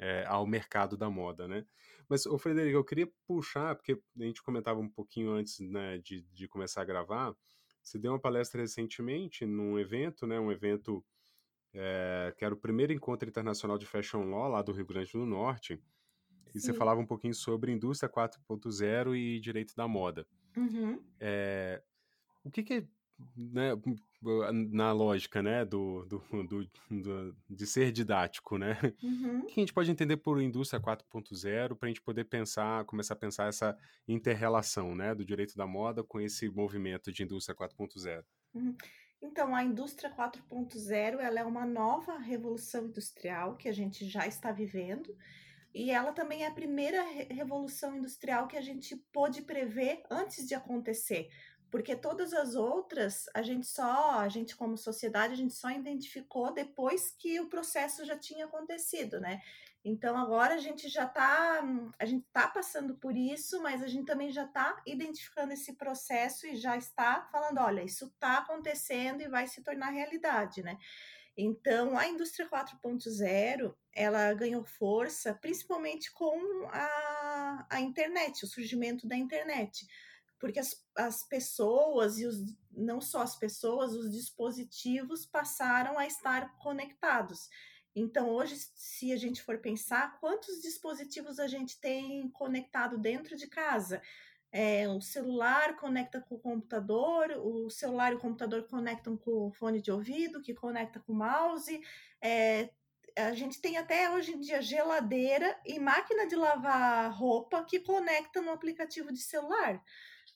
é, 0.00 0.24
ao 0.26 0.44
mercado 0.46 0.96
da 0.96 1.08
moda, 1.08 1.46
né? 1.46 1.64
Mas, 2.08 2.26
ô 2.26 2.38
Frederico, 2.38 2.76
eu 2.76 2.84
queria 2.84 3.10
puxar, 3.26 3.74
porque 3.74 4.00
a 4.18 4.22
gente 4.22 4.42
comentava 4.42 4.80
um 4.80 4.88
pouquinho 4.88 5.32
antes 5.32 5.60
né, 5.60 5.98
de, 5.98 6.22
de 6.32 6.46
começar 6.48 6.82
a 6.82 6.84
gravar, 6.84 7.34
você 7.82 7.98
deu 7.98 8.12
uma 8.12 8.20
palestra 8.20 8.60
recentemente 8.60 9.44
num 9.44 9.78
evento, 9.78 10.26
né, 10.26 10.40
um 10.40 10.50
evento 10.50 11.04
que 12.36 12.44
era 12.44 12.54
o 12.54 12.56
primeiro 12.56 12.92
encontro 12.92 13.28
internacional 13.28 13.76
de 13.76 13.84
Fashion 13.84 14.30
Law 14.30 14.48
lá 14.48 14.62
do 14.62 14.70
Rio 14.70 14.86
Grande 14.86 15.10
do 15.10 15.26
Norte, 15.26 15.80
e 16.54 16.60
você 16.60 16.72
falava 16.72 17.00
um 17.00 17.06
pouquinho 17.06 17.34
sobre 17.34 17.72
indústria 17.72 18.08
4.0 18.08 19.16
e 19.16 19.40
direito 19.40 19.74
da 19.74 19.88
moda. 19.88 20.24
Uhum. 20.56 21.02
É, 21.18 21.82
o 22.44 22.50
que, 22.50 22.62
que 22.62 22.74
é, 22.74 22.86
né, 23.36 23.70
na 24.70 24.92
lógica, 24.92 25.42
né, 25.42 25.64
do, 25.64 26.04
do, 26.06 26.22
do, 26.44 26.70
do, 26.90 27.36
de 27.48 27.66
ser 27.66 27.92
didático, 27.92 28.58
né? 28.58 28.78
Uhum. 29.02 29.40
O 29.40 29.46
que 29.46 29.60
a 29.60 29.62
gente 29.62 29.72
pode 29.72 29.90
entender 29.90 30.16
por 30.16 30.40
indústria 30.40 30.80
4.0 30.80 31.76
para 31.76 31.86
a 31.86 31.90
gente 31.90 32.02
poder 32.02 32.24
pensar, 32.24 32.84
começar 32.84 33.14
a 33.14 33.18
pensar 33.18 33.48
essa 33.48 33.76
interrelação, 34.08 34.94
né, 34.94 35.14
do 35.14 35.24
direito 35.24 35.56
da 35.56 35.66
moda 35.66 36.02
com 36.02 36.20
esse 36.20 36.48
movimento 36.48 37.12
de 37.12 37.22
indústria 37.22 37.56
4.0? 37.56 38.24
Uhum. 38.54 38.76
Então, 39.22 39.54
a 39.54 39.64
indústria 39.64 40.14
4.0 40.14 41.18
ela 41.18 41.40
é 41.40 41.44
uma 41.44 41.64
nova 41.64 42.18
revolução 42.18 42.86
industrial 42.86 43.56
que 43.56 43.68
a 43.68 43.72
gente 43.72 44.06
já 44.06 44.26
está 44.26 44.52
vivendo 44.52 45.16
e 45.74 45.90
ela 45.90 46.12
também 46.12 46.44
é 46.44 46.46
a 46.46 46.52
primeira 46.52 47.02
revolução 47.28 47.96
industrial 47.96 48.46
que 48.46 48.56
a 48.56 48.60
gente 48.60 48.94
pôde 49.12 49.42
prever 49.42 50.04
antes 50.08 50.46
de 50.46 50.54
acontecer, 50.54 51.28
porque 51.74 51.96
todas 51.96 52.32
as 52.32 52.54
outras 52.54 53.24
a 53.34 53.42
gente 53.42 53.66
só, 53.66 54.20
a 54.20 54.28
gente 54.28 54.54
como 54.54 54.76
sociedade, 54.76 55.32
a 55.32 55.36
gente 55.36 55.54
só 55.54 55.70
identificou 55.70 56.54
depois 56.54 57.10
que 57.18 57.40
o 57.40 57.48
processo 57.48 58.04
já 58.04 58.16
tinha 58.16 58.44
acontecido, 58.44 59.18
né? 59.18 59.42
Então 59.84 60.16
agora 60.16 60.54
a 60.54 60.58
gente 60.58 60.88
já 60.88 61.02
está, 61.02 61.64
a 61.98 62.04
gente 62.04 62.24
está 62.28 62.46
passando 62.46 62.94
por 62.94 63.16
isso, 63.16 63.60
mas 63.60 63.82
a 63.82 63.88
gente 63.88 64.06
também 64.06 64.30
já 64.30 64.44
está 64.44 64.80
identificando 64.86 65.52
esse 65.52 65.72
processo 65.72 66.46
e 66.46 66.54
já 66.54 66.76
está 66.76 67.28
falando, 67.32 67.58
olha, 67.58 67.82
isso 67.82 68.04
está 68.04 68.38
acontecendo 68.38 69.22
e 69.22 69.28
vai 69.28 69.48
se 69.48 69.60
tornar 69.60 69.90
realidade, 69.90 70.62
né? 70.62 70.78
Então, 71.36 71.98
a 71.98 72.06
indústria 72.06 72.48
4.0, 72.48 73.74
ela 73.92 74.32
ganhou 74.34 74.64
força 74.64 75.34
principalmente 75.34 76.12
com 76.12 76.68
a, 76.68 77.66
a 77.68 77.80
internet, 77.80 78.44
o 78.44 78.46
surgimento 78.46 79.08
da 79.08 79.16
internet, 79.16 79.84
porque 80.38 80.58
as, 80.58 80.74
as 80.96 81.26
pessoas, 81.26 82.18
e 82.18 82.26
os, 82.26 82.36
não 82.70 83.00
só 83.00 83.22
as 83.22 83.36
pessoas, 83.36 83.92
os 83.92 84.10
dispositivos 84.12 85.26
passaram 85.26 85.98
a 85.98 86.06
estar 86.06 86.56
conectados. 86.58 87.48
Então, 87.94 88.28
hoje, 88.30 88.56
se 88.74 89.12
a 89.12 89.16
gente 89.16 89.42
for 89.42 89.58
pensar, 89.58 90.18
quantos 90.18 90.60
dispositivos 90.60 91.38
a 91.38 91.46
gente 91.46 91.80
tem 91.80 92.28
conectado 92.30 92.98
dentro 92.98 93.36
de 93.36 93.46
casa? 93.46 94.02
É, 94.50 94.88
o 94.88 95.00
celular 95.00 95.76
conecta 95.76 96.20
com 96.20 96.36
o 96.36 96.40
computador, 96.40 97.30
o 97.38 97.70
celular 97.70 98.12
e 98.12 98.16
o 98.16 98.20
computador 98.20 98.64
conectam 98.68 99.16
com 99.16 99.48
o 99.48 99.52
fone 99.52 99.80
de 99.80 99.90
ouvido, 99.90 100.42
que 100.42 100.54
conecta 100.54 101.00
com 101.00 101.12
o 101.12 101.16
mouse. 101.16 101.80
É, 102.20 102.70
a 103.16 103.32
gente 103.32 103.60
tem 103.60 103.76
até 103.76 104.10
hoje 104.10 104.32
em 104.32 104.40
dia 104.40 104.60
geladeira 104.60 105.58
e 105.64 105.78
máquina 105.78 106.26
de 106.26 106.34
lavar 106.34 107.12
roupa 107.12 107.64
que 107.64 107.78
conecta 107.78 108.40
no 108.42 108.50
aplicativo 108.50 109.12
de 109.12 109.20
celular. 109.20 109.82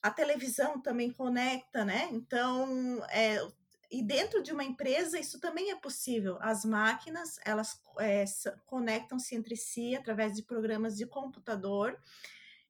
A 0.01 0.09
televisão 0.09 0.81
também 0.81 1.11
conecta, 1.11 1.83
né? 1.83 2.07
Então, 2.11 3.03
é, 3.09 3.45
e 3.91 4.03
dentro 4.03 4.43
de 4.43 4.51
uma 4.51 4.63
empresa 4.63 5.19
isso 5.19 5.39
também 5.39 5.71
é 5.71 5.75
possível. 5.75 6.37
As 6.41 6.63
máquinas 6.63 7.39
elas 7.43 7.81
é, 7.99 8.23
conectam-se 8.65 9.35
entre 9.35 9.55
si 9.55 9.95
através 9.95 10.35
de 10.35 10.43
programas 10.43 10.95
de 10.95 11.05
computador 11.05 11.99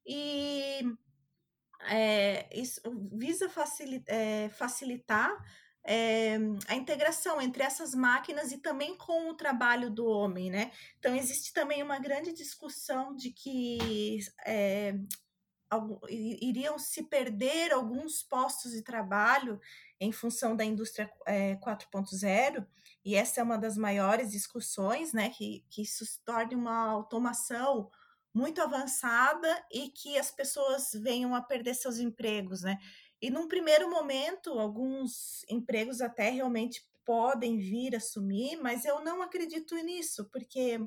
e 0.06 0.80
é, 1.88 2.48
isso 2.58 2.80
visa 3.12 3.48
facilitar, 3.48 4.14
é, 4.14 4.48
facilitar 4.50 5.30
a 6.68 6.74
integração 6.74 7.40
entre 7.40 7.62
essas 7.62 7.94
máquinas 7.94 8.52
e 8.52 8.58
também 8.58 8.96
com 8.96 9.30
o 9.30 9.34
trabalho 9.34 9.90
do 9.90 10.06
homem, 10.06 10.50
né? 10.50 10.70
Então 10.98 11.16
existe 11.16 11.54
também 11.54 11.82
uma 11.82 11.98
grande 11.98 12.32
discussão 12.32 13.16
de 13.16 13.30
que 13.30 14.18
iriam 16.08 16.78
se 16.78 17.04
perder 17.04 17.72
alguns 17.72 18.22
postos 18.22 18.72
de 18.72 18.82
trabalho 18.82 19.60
em 20.00 20.10
função 20.10 20.56
da 20.56 20.64
indústria 20.64 21.10
é, 21.26 21.56
4.0, 21.56 22.66
e 23.04 23.14
essa 23.14 23.40
é 23.40 23.44
uma 23.44 23.58
das 23.58 23.76
maiores 23.76 24.30
discussões, 24.30 25.12
né? 25.12 25.30
Que, 25.30 25.64
que 25.70 25.82
isso 25.82 26.04
se 26.04 26.20
torne 26.24 26.54
uma 26.54 26.88
automação 26.88 27.90
muito 28.32 28.60
avançada 28.60 29.64
e 29.72 29.88
que 29.88 30.18
as 30.18 30.30
pessoas 30.30 30.92
venham 30.94 31.34
a 31.34 31.42
perder 31.42 31.74
seus 31.74 31.98
empregos, 31.98 32.62
né? 32.62 32.78
E 33.20 33.30
num 33.30 33.48
primeiro 33.48 33.90
momento, 33.90 34.58
alguns 34.58 35.44
empregos 35.48 36.00
até 36.00 36.30
realmente 36.30 36.88
podem 37.04 37.58
vir 37.58 37.96
a 37.96 38.00
sumir, 38.00 38.56
mas 38.62 38.84
eu 38.84 39.02
não 39.02 39.20
acredito 39.20 39.74
nisso, 39.76 40.28
porque 40.30 40.80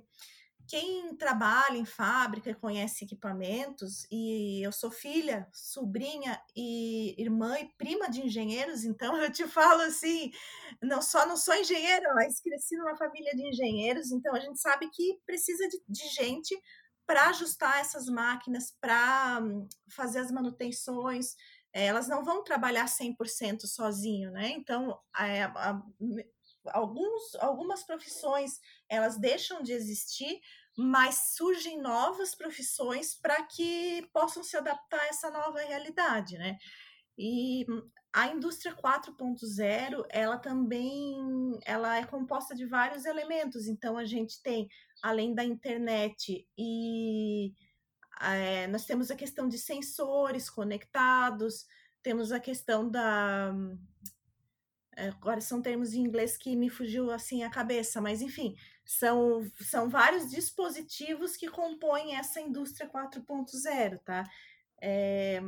quem 0.67 1.15
trabalha 1.15 1.77
em 1.77 1.85
fábrica 1.85 2.49
e 2.49 2.55
conhece 2.55 3.05
equipamentos, 3.05 4.05
e 4.11 4.65
eu 4.65 4.71
sou 4.71 4.89
filha, 4.91 5.47
sobrinha 5.51 6.41
e 6.55 7.15
irmã 7.21 7.59
e 7.59 7.69
prima 7.77 8.09
de 8.09 8.21
engenheiros, 8.21 8.83
então 8.83 9.15
eu 9.21 9.31
te 9.31 9.47
falo 9.47 9.81
assim, 9.81 10.31
não 10.81 11.01
só 11.01 11.25
não 11.25 11.37
sou 11.37 11.53
engenheira, 11.55 12.13
mas 12.13 12.39
cresci 12.39 12.75
numa 12.77 12.95
família 12.97 13.31
de 13.35 13.47
engenheiros, 13.47 14.11
então 14.11 14.35
a 14.35 14.39
gente 14.39 14.59
sabe 14.59 14.89
que 14.89 15.19
precisa 15.25 15.67
de, 15.67 15.81
de 15.87 16.07
gente 16.09 16.59
para 17.05 17.29
ajustar 17.29 17.79
essas 17.79 18.07
máquinas, 18.07 18.75
para 18.79 19.39
hum, 19.41 19.67
fazer 19.89 20.19
as 20.19 20.31
manutenções. 20.31 21.35
É, 21.73 21.85
elas 21.87 22.07
não 22.07 22.23
vão 22.23 22.43
trabalhar 22.43 22.87
100% 22.87 23.67
sozinho, 23.67 24.31
né? 24.31 24.49
Então, 24.49 24.97
é, 25.17 25.43
a, 25.43 25.81
alguns, 26.67 27.35
algumas 27.35 27.83
profissões 27.83 28.59
elas 28.89 29.17
deixam 29.17 29.61
de 29.61 29.73
existir, 29.73 30.39
mas 30.77 31.33
surgem 31.35 31.81
novas 31.81 32.33
profissões 32.33 33.15
para 33.15 33.43
que 33.43 34.07
possam 34.13 34.43
se 34.43 34.57
adaptar 34.57 34.99
a 34.99 35.07
essa 35.07 35.29
nova 35.29 35.59
realidade, 35.59 36.37
né? 36.37 36.57
E 37.17 37.65
a 38.11 38.27
indústria 38.27 38.75
4.0, 38.75 40.05
ela 40.09 40.37
também 40.37 41.59
ela 41.65 41.97
é 41.97 42.05
composta 42.05 42.55
de 42.55 42.65
vários 42.65 43.05
elementos. 43.05 43.67
Então 43.67 43.97
a 43.97 44.05
gente 44.05 44.41
tem 44.41 44.67
além 45.01 45.33
da 45.33 45.43
internet 45.43 46.47
e 46.57 47.53
é, 48.21 48.67
nós 48.67 48.85
temos 48.85 49.11
a 49.11 49.15
questão 49.15 49.47
de 49.47 49.57
sensores 49.57 50.49
conectados, 50.49 51.65
temos 52.01 52.31
a 52.31 52.39
questão 52.39 52.89
da 52.89 53.53
agora 54.97 55.41
são 55.41 55.61
termos 55.61 55.93
em 55.93 56.01
inglês 56.01 56.37
que 56.37 56.55
me 56.55 56.69
fugiu 56.69 57.11
assim 57.11 57.43
a 57.43 57.49
cabeça, 57.49 58.01
mas 58.01 58.21
enfim, 58.21 58.55
são, 58.85 59.45
são 59.59 59.89
vários 59.89 60.29
dispositivos 60.29 61.35
que 61.35 61.47
compõem 61.47 62.15
essa 62.15 62.39
indústria 62.39 62.89
4.0, 62.89 63.99
tá? 64.03 64.23
É, 64.81 65.41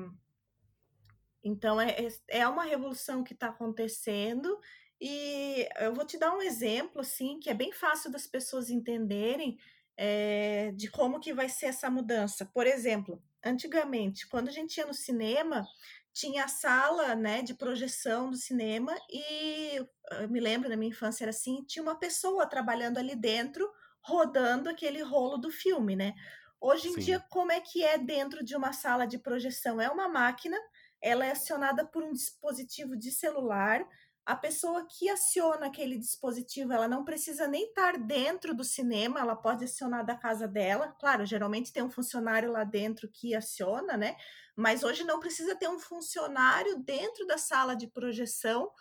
então 1.43 1.79
é, 1.79 1.95
é 2.27 2.47
uma 2.47 2.63
revolução 2.63 3.23
que 3.23 3.33
está 3.33 3.49
acontecendo 3.49 4.59
e 4.99 5.67
eu 5.79 5.93
vou 5.93 6.05
te 6.05 6.17
dar 6.17 6.33
um 6.33 6.41
exemplo, 6.41 7.01
assim, 7.01 7.39
que 7.39 7.49
é 7.49 7.53
bem 7.53 7.71
fácil 7.71 8.09
das 8.09 8.25
pessoas 8.25 8.69
entenderem 8.69 9.57
é, 9.97 10.71
de 10.71 10.89
como 10.89 11.19
que 11.19 11.33
vai 11.33 11.49
ser 11.49 11.67
essa 11.67 11.89
mudança. 11.89 12.45
Por 12.45 12.65
exemplo, 12.65 13.21
antigamente, 13.43 14.27
quando 14.27 14.47
a 14.49 14.51
gente 14.51 14.77
ia 14.77 14.85
no 14.85 14.93
cinema, 14.93 15.65
tinha 16.15 16.45
a 16.45 16.47
sala 16.47 17.13
né, 17.13 17.41
de 17.41 17.53
projeção 17.53 18.29
do 18.31 18.37
cinema 18.37 18.95
e 19.11 19.75
eu 19.75 20.29
me 20.29 20.39
lembro 20.39 20.69
na 20.69 20.77
minha 20.77 20.89
infância 20.89 21.25
era 21.25 21.31
assim, 21.31 21.61
tinha 21.67 21.83
uma 21.83 21.99
pessoa 21.99 22.47
trabalhando 22.47 22.97
ali 22.97 23.17
dentro, 23.17 23.69
rodando 24.01 24.69
aquele 24.69 25.01
rolo 25.01 25.37
do 25.37 25.51
filme, 25.51 25.93
né? 25.93 26.13
Hoje 26.61 26.87
em 26.87 26.93
Sim. 26.93 27.01
dia, 27.01 27.19
como 27.29 27.51
é 27.51 27.59
que 27.59 27.83
é 27.83 27.97
dentro 27.97 28.45
de 28.45 28.55
uma 28.55 28.71
sala 28.71 29.05
de 29.05 29.19
projeção? 29.19 29.81
É 29.81 29.89
uma 29.89 30.07
máquina 30.07 30.57
ela 31.01 31.25
é 31.25 31.31
acionada 31.31 31.85
por 31.85 32.01
um 32.01 32.13
dispositivo 32.13 32.95
de 32.95 33.11
celular. 33.11 33.85
A 34.25 34.35
pessoa 34.35 34.87
que 34.89 35.07
aciona 35.09 35.67
aquele 35.67 35.99
dispositivo, 35.99 36.73
ela 36.73 36.87
não 36.87 37.03
precisa 37.03 37.47
nem 37.47 37.65
estar 37.65 37.99
dentro 37.99 38.55
do 38.55 38.63
cinema, 38.63 39.19
ela 39.19 39.35
pode 39.35 39.65
acionar 39.65 40.03
da 40.03 40.15
casa 40.15 40.47
dela. 40.47 40.95
Claro, 40.99 41.25
geralmente 41.25 41.71
tem 41.71 41.83
um 41.83 41.91
funcionário 41.91 42.51
lá 42.51 42.63
dentro 42.63 43.07
que 43.11 43.35
aciona, 43.35 43.97
né? 43.97 44.15
Mas 44.55 44.83
hoje 44.83 45.03
não 45.03 45.19
precisa 45.19 45.55
ter 45.55 45.67
um 45.67 45.79
funcionário 45.79 46.77
dentro 46.79 47.25
da 47.27 47.37
sala 47.37 47.75
de 47.75 47.87
projeção 47.87 48.71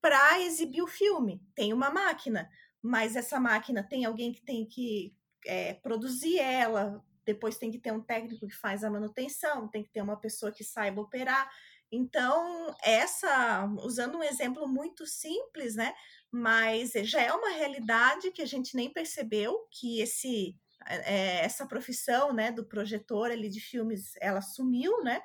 para 0.00 0.40
exibir 0.40 0.82
o 0.82 0.86
filme. 0.86 1.40
Tem 1.54 1.72
uma 1.72 1.90
máquina, 1.90 2.50
mas 2.82 3.16
essa 3.16 3.40
máquina 3.40 3.82
tem 3.82 4.04
alguém 4.04 4.32
que 4.32 4.42
tem 4.42 4.66
que 4.66 5.14
é, 5.46 5.74
produzir 5.74 6.38
ela, 6.38 7.02
depois 7.24 7.56
tem 7.56 7.70
que 7.70 7.78
ter 7.78 7.92
um 7.92 8.02
técnico 8.02 8.46
que 8.46 8.54
faz 8.54 8.82
a 8.82 8.90
manutenção, 8.90 9.68
tem 9.68 9.82
que 9.82 9.90
ter 9.90 10.02
uma 10.02 10.16
pessoa 10.16 10.52
que 10.52 10.64
saiba 10.64 11.00
operar. 11.00 11.48
Então, 11.90 12.74
essa, 12.82 13.66
usando 13.82 14.18
um 14.18 14.22
exemplo 14.22 14.66
muito 14.66 15.06
simples, 15.06 15.76
né? 15.76 15.94
Mas 16.30 16.92
já 17.04 17.20
é 17.20 17.32
uma 17.32 17.50
realidade 17.50 18.32
que 18.32 18.42
a 18.42 18.46
gente 18.46 18.74
nem 18.74 18.90
percebeu 18.90 19.68
que 19.70 20.00
esse 20.00 20.56
é, 20.88 21.44
essa 21.44 21.66
profissão, 21.66 22.32
né, 22.32 22.52
do 22.52 22.64
projetor 22.66 23.30
ali 23.30 23.48
de 23.48 23.60
filmes, 23.60 24.12
ela 24.20 24.40
sumiu, 24.40 25.02
né? 25.02 25.22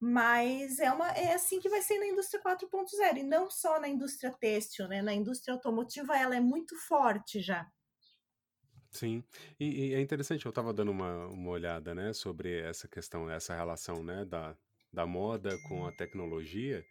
Mas 0.00 0.78
é 0.78 0.90
uma 0.92 1.08
é 1.10 1.34
assim 1.34 1.60
que 1.60 1.68
vai 1.68 1.82
ser 1.82 1.98
na 1.98 2.06
indústria 2.06 2.42
4.0 2.42 3.18
e 3.18 3.22
não 3.22 3.50
só 3.50 3.78
na 3.80 3.88
indústria 3.88 4.32
têxtil, 4.32 4.88
né? 4.88 5.02
Na 5.02 5.12
indústria 5.14 5.54
automotiva 5.54 6.16
ela 6.16 6.36
é 6.36 6.40
muito 6.40 6.76
forte 6.76 7.40
já. 7.40 7.66
Sim, 8.92 9.22
e, 9.58 9.90
e 9.90 9.94
é 9.94 10.00
interessante, 10.00 10.44
eu 10.44 10.50
estava 10.50 10.72
dando 10.72 10.90
uma, 10.90 11.26
uma 11.28 11.50
olhada, 11.50 11.94
né, 11.94 12.12
sobre 12.12 12.58
essa 12.60 12.88
questão, 12.88 13.30
essa 13.30 13.54
relação, 13.54 14.02
né, 14.02 14.24
da, 14.24 14.56
da 14.92 15.06
moda 15.06 15.56
com 15.68 15.86
a 15.86 15.92
tecnologia, 15.92 16.84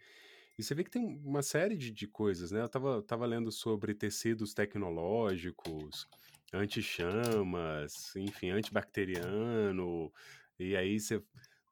e 0.58 0.64
você 0.64 0.76
vê 0.76 0.84
que 0.84 0.92
tem 0.92 1.06
uma 1.24 1.42
série 1.42 1.78
de, 1.78 1.90
de 1.90 2.06
coisas, 2.06 2.52
né? 2.52 2.62
Eu 2.62 2.68
tava, 2.68 3.02
tava 3.02 3.26
lendo 3.26 3.50
sobre 3.50 3.94
tecidos 3.96 4.54
tecnológicos, 4.54 6.06
anti-chamas, 6.54 8.16
enfim, 8.16 8.50
antibacteriano, 8.52 10.12
e 10.58 10.76
aí 10.76 11.00
você 11.00 11.24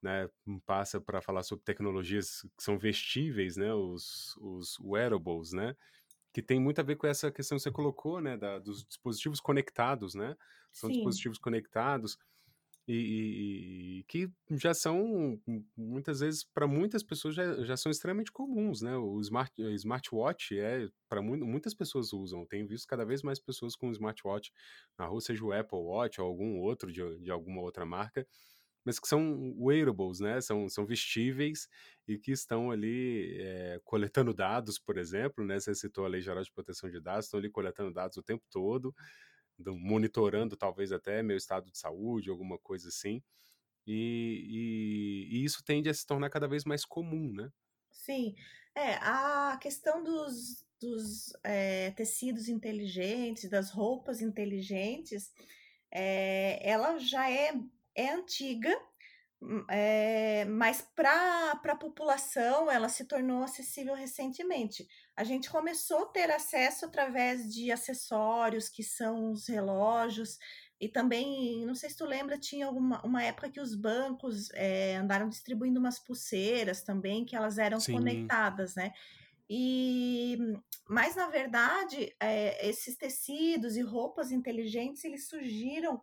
né, 0.02 0.30
passa 0.66 1.02
para 1.02 1.22
falar 1.22 1.44
sobre 1.44 1.64
tecnologias 1.66 2.42
que 2.58 2.64
são 2.64 2.78
vestíveis, 2.78 3.58
né, 3.58 3.74
os, 3.74 4.36
os 4.38 4.80
wearables, 4.80 5.52
né, 5.54 5.76
que 6.34 6.42
tem 6.42 6.60
muito 6.60 6.80
a 6.80 6.84
ver 6.84 6.98
com 6.98 7.08
essa 7.08 7.32
questão 7.32 7.58
que 7.58 7.64
você 7.64 7.72
colocou, 7.72 8.22
né, 8.22 8.38
da, 8.38 8.60
dos 8.60 8.86
dispositivos 8.86 9.40
conectados, 9.42 10.16
né, 10.16 10.36
são 10.74 10.90
Sim. 10.90 10.92
dispositivos 10.92 11.40
conectados, 11.40 12.18
e, 12.88 12.94
e, 12.94 14.00
e, 14.00 14.04
que 14.04 14.32
já 14.52 14.74
são, 14.74 15.38
muitas 15.76 16.22
vezes, 16.22 16.46
para 16.46 16.66
muitas 16.66 17.04
pessoas 17.04 17.36
já, 17.36 17.64
já 17.66 17.76
são 17.76 17.92
extremamente 17.92 18.32
comuns, 18.32 18.82
né? 18.82 18.96
O 18.96 19.20
smart, 19.20 19.54
smartwatch 19.76 20.58
é, 20.58 20.88
para 21.10 21.22
mu 21.22 21.36
muitas 21.38 21.74
pessoas 21.74 22.14
usam. 22.14 22.46
Tenho 22.46 22.66
visto 22.66 22.88
cada 22.88 23.06
vez 23.06 23.22
mais 23.22 23.40
pessoas 23.40 23.76
com 23.76 23.92
smartwatch 23.92 24.54
na 24.98 25.06
rua, 25.06 25.20
seja 25.20 25.44
o 25.44 25.52
Apple 25.52 25.80
Watch 25.80 26.22
ou 26.22 26.28
algum 26.28 26.60
outro 26.60 26.92
de, 26.92 27.02
de 27.20 27.30
alguma 27.30 27.62
outra 27.62 27.86
marca, 27.86 28.26
mas 28.86 29.00
que 29.00 29.08
são 29.08 29.54
wearables, 29.60 30.22
né? 30.22 30.40
São, 30.40 30.70
são 30.70 30.86
vestíveis 30.86 31.68
e 32.08 32.18
que 32.18 32.32
estão 32.32 32.72
ali 32.72 33.38
é, 33.42 33.82
coletando 33.84 34.34
dados, 34.34 34.80
por 34.80 34.98
exemplo, 34.98 35.44
né? 35.46 35.60
Você 35.60 35.76
citou 35.76 36.06
a 36.06 36.08
Lei 36.08 36.22
Geral 36.22 36.42
de 36.42 36.52
Proteção 36.54 36.90
de 36.90 37.02
Dados, 37.02 37.26
estão 37.26 37.40
ali 37.40 37.50
coletando 37.50 37.92
dados 37.92 38.16
o 38.16 38.24
tempo 38.24 38.46
todo 38.50 38.96
monitorando 39.66 40.56
talvez 40.56 40.92
até 40.92 41.22
meu 41.24 41.38
estado 41.38 41.72
de 41.72 41.78
saúde, 41.78 42.30
alguma 42.30 42.58
coisa 42.58 42.90
assim. 42.90 43.22
E, 43.86 45.28
e, 45.30 45.38
e, 45.38 45.46
isso 45.46 45.64
tende 45.64 45.90
a 45.90 45.94
se 45.94 46.06
tornar 46.06 46.30
cada 46.30 46.48
vez 46.48 46.66
mais 46.66 46.84
comum, 46.84 47.32
né? 47.34 47.50
Sim, 47.90 48.36
é, 48.76 48.96
a 48.96 49.58
questão 49.62 50.04
dos, 50.04 50.66
dos 50.80 51.34
é, 51.44 51.92
tecidos 51.92 52.50
inteligentes, 52.50 53.50
das 53.50 53.72
roupas 53.72 54.22
inteligentes, 54.22 55.32
é, 55.90 56.60
ela 56.70 57.00
já 57.00 57.32
é, 57.32 57.54
é 57.96 58.14
antiga, 58.14 58.78
é, 59.70 60.46
mas 60.46 60.82
para 60.82 61.52
a 61.64 61.76
população 61.76 62.72
ela 62.72 62.90
se 62.90 63.06
tornou 63.06 63.44
acessível 63.44 63.94
recentemente. 63.94 64.88
A 65.16 65.24
gente 65.24 65.50
começou 65.50 66.04
a 66.04 66.06
ter 66.08 66.32
acesso 66.32 66.86
através 66.86 67.54
de 67.54 67.72
acessórios, 67.72 68.68
que 68.68 68.84
são 68.84 69.32
os 69.32 69.48
relógios, 69.48 70.38
e 70.80 70.90
também, 70.90 71.66
não 71.66 71.76
sei 71.76 71.90
se 71.90 71.98
tu 71.98 72.06
lembra, 72.06 72.38
tinha 72.38 72.68
alguma 72.68 73.04
uma 73.06 73.24
época 73.24 73.50
que 73.50 73.60
os 73.60 73.76
bancos 73.76 74.50
é, 74.54 74.96
andaram 74.96 75.30
distribuindo 75.30 75.80
umas 75.80 76.00
pulseiras 76.00 76.84
também, 76.84 77.26
que 77.26 77.36
elas 77.36 77.58
eram 77.58 77.80
Sim. 77.80 77.94
conectadas, 77.94 78.76
né? 78.76 78.92
E, 79.50 80.38
mas 80.90 81.16
na 81.16 81.28
verdade, 81.30 82.16
é, 82.20 82.68
esses 82.68 82.98
tecidos 82.98 83.78
e 83.78 83.82
roupas 83.82 84.32
inteligentes 84.32 85.04
eles 85.06 85.28
surgiram 85.28 86.02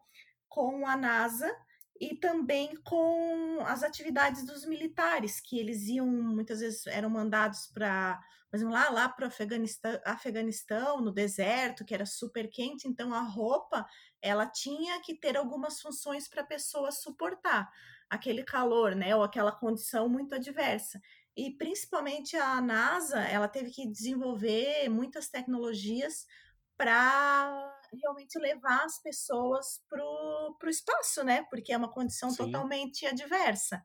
com 0.48 0.86
a 0.86 0.96
NASA 0.96 1.54
e 2.00 2.16
também 2.16 2.74
com 2.82 3.58
as 3.66 3.82
atividades 3.82 4.44
dos 4.44 4.64
militares, 4.64 5.40
que 5.40 5.58
eles 5.58 5.86
iam, 5.88 6.06
muitas 6.06 6.60
vezes 6.60 6.86
eram 6.86 7.08
mandados 7.08 7.68
para, 7.72 8.20
por 8.50 8.56
exemplo, 8.56 8.74
lá, 8.74 8.90
lá 8.90 9.08
para 9.08 9.24
o 9.24 9.28
Afeganistão, 9.28 10.00
Afeganistão, 10.04 11.00
no 11.00 11.12
deserto, 11.12 11.84
que 11.84 11.94
era 11.94 12.04
super 12.06 12.48
quente, 12.50 12.88
então 12.88 13.14
a 13.14 13.20
roupa, 13.20 13.86
ela 14.20 14.46
tinha 14.46 15.00
que 15.02 15.14
ter 15.14 15.36
algumas 15.36 15.80
funções 15.80 16.28
para 16.28 16.42
a 16.42 16.46
pessoa 16.46 16.90
suportar 16.90 17.70
aquele 18.10 18.42
calor, 18.42 18.94
né, 18.94 19.14
ou 19.14 19.22
aquela 19.22 19.52
condição 19.52 20.08
muito 20.08 20.34
adversa. 20.34 21.00
E 21.36 21.50
principalmente 21.56 22.36
a 22.36 22.60
NASA, 22.60 23.20
ela 23.20 23.48
teve 23.48 23.70
que 23.70 23.90
desenvolver 23.90 24.88
muitas 24.88 25.28
tecnologias 25.28 26.26
para 26.76 27.73
realmente 28.02 28.38
levar 28.38 28.84
as 28.84 29.00
pessoas 29.02 29.80
para 29.88 30.02
o 30.04 30.68
espaço, 30.68 31.22
né? 31.24 31.44
Porque 31.50 31.72
é 31.72 31.76
uma 31.76 31.90
condição 31.92 32.34
Sim. 32.34 32.34
totalmente 32.34 33.06
adversa. 33.06 33.82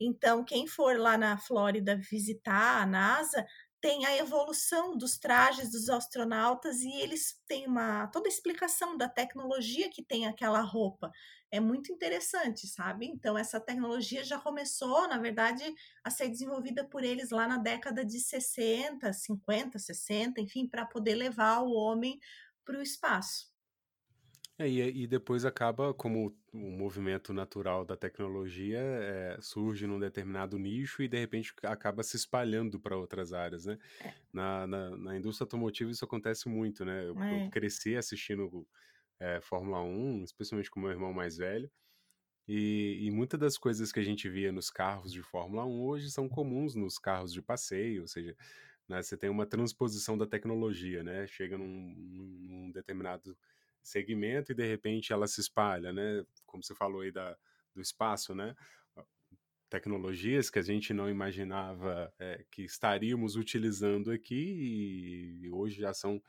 Então, 0.00 0.44
quem 0.44 0.66
for 0.66 0.98
lá 0.98 1.16
na 1.16 1.38
Flórida 1.38 1.96
visitar 1.96 2.82
a 2.82 2.86
NASA, 2.86 3.46
tem 3.80 4.06
a 4.06 4.16
evolução 4.16 4.96
dos 4.96 5.18
trajes 5.18 5.72
dos 5.72 5.88
astronautas 5.88 6.80
e 6.82 7.00
eles 7.00 7.40
têm 7.48 7.66
uma 7.66 8.06
toda 8.08 8.28
a 8.28 8.30
explicação 8.32 8.96
da 8.96 9.08
tecnologia 9.08 9.90
que 9.90 10.04
tem 10.04 10.26
aquela 10.26 10.60
roupa. 10.60 11.10
É 11.50 11.58
muito 11.60 11.92
interessante, 11.92 12.66
sabe? 12.68 13.06
Então 13.06 13.36
essa 13.36 13.60
tecnologia 13.60 14.22
já 14.24 14.38
começou, 14.38 15.08
na 15.08 15.18
verdade, 15.18 15.64
a 16.04 16.10
ser 16.10 16.28
desenvolvida 16.28 16.88
por 16.88 17.02
eles 17.02 17.30
lá 17.30 17.46
na 17.48 17.58
década 17.58 18.04
de 18.04 18.20
60, 18.20 19.12
50, 19.12 19.78
60, 19.78 20.40
enfim, 20.40 20.68
para 20.68 20.86
poder 20.86 21.14
levar 21.16 21.60
o 21.62 21.72
homem 21.72 22.18
para 22.64 22.78
o 22.78 22.82
espaço. 22.82 23.51
É, 24.58 24.68
e, 24.68 25.02
e 25.02 25.06
depois 25.06 25.44
acaba, 25.44 25.94
como 25.94 26.36
o 26.52 26.70
movimento 26.70 27.32
natural 27.32 27.84
da 27.84 27.96
tecnologia 27.96 28.78
é, 28.78 29.38
surge 29.40 29.86
num 29.86 29.98
determinado 29.98 30.58
nicho 30.58 31.02
e 31.02 31.08
de 31.08 31.18
repente 31.18 31.54
acaba 31.62 32.02
se 32.02 32.16
espalhando 32.16 32.78
para 32.78 32.96
outras 32.96 33.32
áreas, 33.32 33.64
né? 33.64 33.78
É. 34.00 34.12
Na, 34.32 34.66
na, 34.66 34.96
na, 34.96 35.16
indústria 35.16 35.44
automotiva 35.44 35.90
isso 35.90 36.04
acontece 36.04 36.48
muito, 36.48 36.84
né? 36.84 37.08
Eu, 37.08 37.18
é. 37.22 37.46
eu 37.46 37.50
cresci 37.50 37.96
assistindo 37.96 38.66
é, 39.18 39.40
Fórmula 39.40 39.82
1, 39.82 40.24
especialmente 40.24 40.70
com 40.70 40.80
meu 40.80 40.90
irmão 40.90 41.12
mais 41.12 41.38
velho, 41.38 41.70
e, 42.46 42.98
e 43.02 43.10
muitas 43.10 43.38
das 43.38 43.56
coisas 43.56 43.92
que 43.92 44.00
a 44.00 44.04
gente 44.04 44.28
via 44.28 44.52
nos 44.52 44.68
carros 44.68 45.12
de 45.12 45.22
Fórmula 45.22 45.64
1 45.64 45.80
hoje 45.82 46.10
são 46.10 46.28
comuns 46.28 46.74
nos 46.74 46.98
carros 46.98 47.32
de 47.32 47.40
passeio, 47.40 48.02
ou 48.02 48.08
seja, 48.08 48.36
né, 48.88 49.00
você 49.00 49.16
tem 49.16 49.30
uma 49.30 49.46
transposição 49.46 50.18
da 50.18 50.26
tecnologia, 50.26 51.02
né? 51.02 51.26
Chega 51.26 51.56
num, 51.56 51.94
num 51.96 52.70
determinado 52.72 53.36
segmento 53.82 54.52
e 54.52 54.54
de 54.54 54.66
repente 54.66 55.12
ela 55.12 55.26
se 55.26 55.40
espalha, 55.40 55.92
né? 55.92 56.24
Como 56.46 56.62
você 56.62 56.74
falou 56.74 57.02
aí 57.02 57.10
da, 57.10 57.36
do 57.74 57.80
espaço, 57.80 58.34
né? 58.34 58.54
Tecnologias 59.68 60.50
que 60.50 60.58
a 60.58 60.62
gente 60.62 60.92
não 60.92 61.08
imaginava 61.08 62.12
é, 62.18 62.44
que 62.50 62.62
estaríamos 62.62 63.36
utilizando 63.36 64.10
aqui 64.10 65.40
e 65.42 65.50
hoje 65.50 65.80
já 65.80 65.94
são 65.94 66.22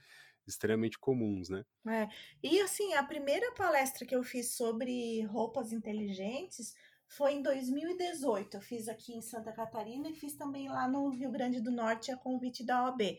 extremamente 0.47 0.97
comuns, 0.97 1.49
né? 1.49 1.65
É. 1.87 2.07
E 2.41 2.59
assim, 2.61 2.93
a 2.93 3.03
primeira 3.03 3.53
palestra 3.53 4.05
que 4.05 4.15
eu 4.15 4.23
fiz 4.23 4.55
sobre 4.55 5.21
roupas 5.23 5.71
inteligentes 5.71 6.73
foi 7.07 7.33
em 7.33 7.41
2018. 7.41 8.57
Eu 8.57 8.61
fiz 8.61 8.87
aqui 8.87 9.13
em 9.13 9.21
Santa 9.21 9.51
Catarina 9.51 10.09
e 10.09 10.15
fiz 10.15 10.35
também 10.35 10.67
lá 10.67 10.87
no 10.87 11.09
Rio 11.09 11.31
Grande 11.31 11.61
do 11.61 11.71
Norte 11.71 12.11
a 12.11 12.17
convite 12.17 12.65
da 12.65 12.85
OAB. 12.85 13.17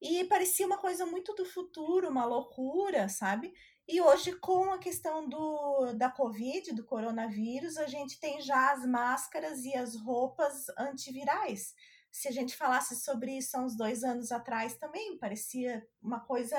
E 0.00 0.24
parecia 0.24 0.66
uma 0.66 0.78
coisa 0.78 1.04
muito 1.04 1.34
do 1.34 1.44
futuro, 1.44 2.08
uma 2.08 2.24
loucura, 2.24 3.08
sabe? 3.08 3.52
E 3.88 4.00
hoje, 4.00 4.32
com 4.36 4.70
a 4.70 4.78
questão 4.78 5.28
do, 5.28 5.94
da 5.94 6.10
Covid, 6.10 6.74
do 6.74 6.84
coronavírus, 6.84 7.78
a 7.78 7.86
gente 7.86 8.20
tem 8.20 8.40
já 8.40 8.72
as 8.72 8.84
máscaras 8.86 9.64
e 9.64 9.74
as 9.74 9.96
roupas 9.96 10.66
antivirais. 10.78 11.74
Se 12.12 12.28
a 12.28 12.30
gente 12.30 12.54
falasse 12.54 12.96
sobre 12.96 13.38
isso 13.38 13.56
há 13.56 13.60
uns 13.60 13.76
dois 13.76 14.04
anos 14.04 14.30
atrás 14.30 14.76
também, 14.76 15.18
parecia 15.18 15.86
uma 16.02 16.20
coisa. 16.20 16.56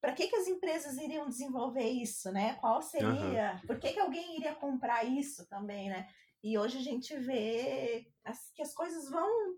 Para 0.00 0.12
que, 0.12 0.28
que 0.28 0.36
as 0.36 0.46
empresas 0.46 0.96
iriam 0.96 1.28
desenvolver 1.28 1.88
isso, 1.88 2.30
né? 2.30 2.54
Qual 2.60 2.80
seria? 2.80 3.58
Uhum. 3.60 3.66
Por 3.66 3.78
que, 3.78 3.92
que 3.92 4.00
alguém 4.00 4.36
iria 4.36 4.54
comprar 4.54 5.02
isso 5.04 5.48
também, 5.48 5.88
né? 5.88 6.06
E 6.42 6.58
hoje 6.58 6.78
a 6.78 6.82
gente 6.82 7.16
vê 7.16 8.06
as, 8.22 8.52
que 8.52 8.62
as 8.62 8.74
coisas 8.74 9.10
vão 9.10 9.56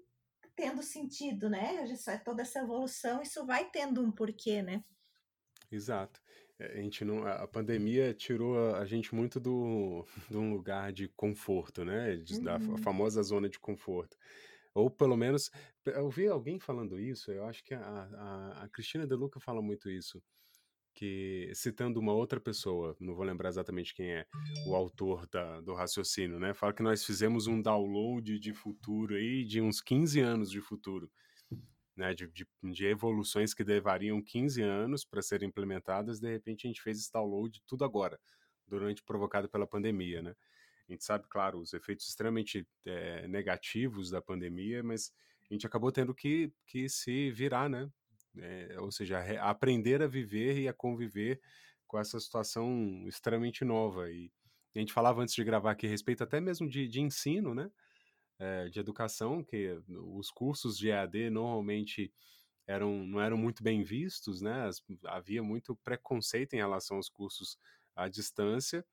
tendo 0.56 0.82
sentido, 0.82 1.48
né? 1.50 1.84
Toda 2.24 2.42
essa 2.42 2.60
evolução, 2.60 3.22
isso 3.22 3.44
vai 3.46 3.70
tendo 3.70 4.02
um 4.02 4.10
porquê, 4.12 4.62
né? 4.62 4.84
Exato. 5.70 6.20
É, 6.58 6.78
a 6.78 6.82
gente 6.82 7.04
não, 7.04 7.26
a 7.26 7.46
pandemia 7.46 8.14
tirou 8.14 8.74
a 8.76 8.84
gente 8.86 9.14
muito 9.14 9.38
do, 9.40 10.04
de 10.30 10.36
um 10.36 10.52
lugar 10.52 10.92
de 10.92 11.08
conforto, 11.08 11.84
né? 11.84 12.16
De, 12.16 12.40
da 12.40 12.58
Uhum. 12.58 12.76
famosa 12.78 13.22
zona 13.22 13.48
de 13.48 13.58
conforto. 13.58 14.16
Ou 14.74 14.90
pelo 14.90 15.16
menos, 15.16 15.50
eu 15.86 16.10
vi 16.10 16.28
alguém 16.28 16.60
falando 16.60 17.00
isso, 17.00 17.32
eu 17.32 17.46
acho 17.46 17.64
que 17.64 17.74
a, 17.74 17.80
a, 17.82 18.64
a 18.64 18.68
Cristina 18.70 19.06
De 19.06 19.14
Luca 19.16 19.40
fala 19.40 19.62
muito 19.62 19.90
isso, 19.90 20.22
que 20.96 21.50
citando 21.54 22.00
uma 22.00 22.14
outra 22.14 22.40
pessoa, 22.40 22.96
não 22.98 23.14
vou 23.14 23.24
lembrar 23.24 23.50
exatamente 23.50 23.94
quem 23.94 24.12
é, 24.12 24.26
o 24.66 24.74
autor 24.74 25.28
da, 25.28 25.60
do 25.60 25.74
raciocínio, 25.74 26.40
né? 26.40 26.54
Fala 26.54 26.72
que 26.72 26.82
nós 26.82 27.04
fizemos 27.04 27.46
um 27.46 27.60
download 27.60 28.38
de 28.38 28.54
futuro 28.54 29.14
aí 29.14 29.44
de 29.44 29.60
uns 29.60 29.82
15 29.82 30.20
anos 30.20 30.50
de 30.50 30.60
futuro 30.60 31.10
né, 31.94 32.14
de, 32.14 32.26
de, 32.28 32.46
de, 32.62 32.86
evoluções 32.86 33.54
que 33.54 33.62
levariam 33.62 34.22
15 34.22 34.62
anos 34.62 35.04
para 35.04 35.22
serem 35.22 35.48
implementadas, 35.48 36.20
de 36.20 36.30
repente 36.30 36.66
a 36.66 36.68
gente 36.68 36.82
fez 36.82 36.98
esse 36.98 37.12
download 37.12 37.62
tudo 37.66 37.84
agora, 37.84 38.18
durante 38.66 39.02
provocado 39.02 39.48
pela 39.48 39.66
pandemia, 39.66 40.22
né? 40.22 40.34
A 40.88 40.92
gente 40.92 41.04
sabe, 41.04 41.26
claro, 41.28 41.58
os 41.58 41.72
efeitos 41.72 42.08
extremamente 42.08 42.66
é, 42.84 43.26
negativos 43.26 44.10
da 44.10 44.22
pandemia, 44.22 44.82
mas 44.82 45.12
a 45.50 45.54
gente 45.54 45.66
acabou 45.66 45.90
tendo 45.90 46.14
que, 46.14 46.52
que 46.66 46.88
se 46.88 47.30
virar, 47.32 47.68
né? 47.68 47.90
É, 48.38 48.76
ou 48.80 48.90
seja, 48.90 49.20
aprender 49.40 50.02
a 50.02 50.06
viver 50.06 50.58
e 50.58 50.68
a 50.68 50.72
conviver 50.72 51.40
com 51.86 51.98
essa 51.98 52.18
situação 52.20 53.04
extremamente 53.06 53.64
nova. 53.64 54.10
E 54.10 54.30
a 54.74 54.78
gente 54.78 54.92
falava 54.92 55.22
antes 55.22 55.34
de 55.34 55.44
gravar 55.44 55.72
aqui 55.72 55.86
a 55.86 55.90
respeito 55.90 56.22
até 56.22 56.40
mesmo 56.40 56.68
de, 56.68 56.86
de 56.88 57.00
ensino, 57.00 57.54
né? 57.54 57.70
é, 58.38 58.68
de 58.68 58.78
educação, 58.78 59.42
que 59.42 59.78
os 59.88 60.30
cursos 60.30 60.76
de 60.76 60.90
EAD 60.90 61.30
normalmente 61.30 62.12
eram, 62.66 63.06
não 63.06 63.20
eram 63.20 63.36
muito 63.36 63.62
bem 63.62 63.82
vistos, 63.82 64.42
né? 64.42 64.68
Havia 65.04 65.42
muito 65.42 65.76
preconceito 65.76 66.54
em 66.54 66.58
relação 66.58 66.96
aos 66.96 67.08
cursos 67.08 67.58
à 67.94 68.08
distância. 68.08 68.84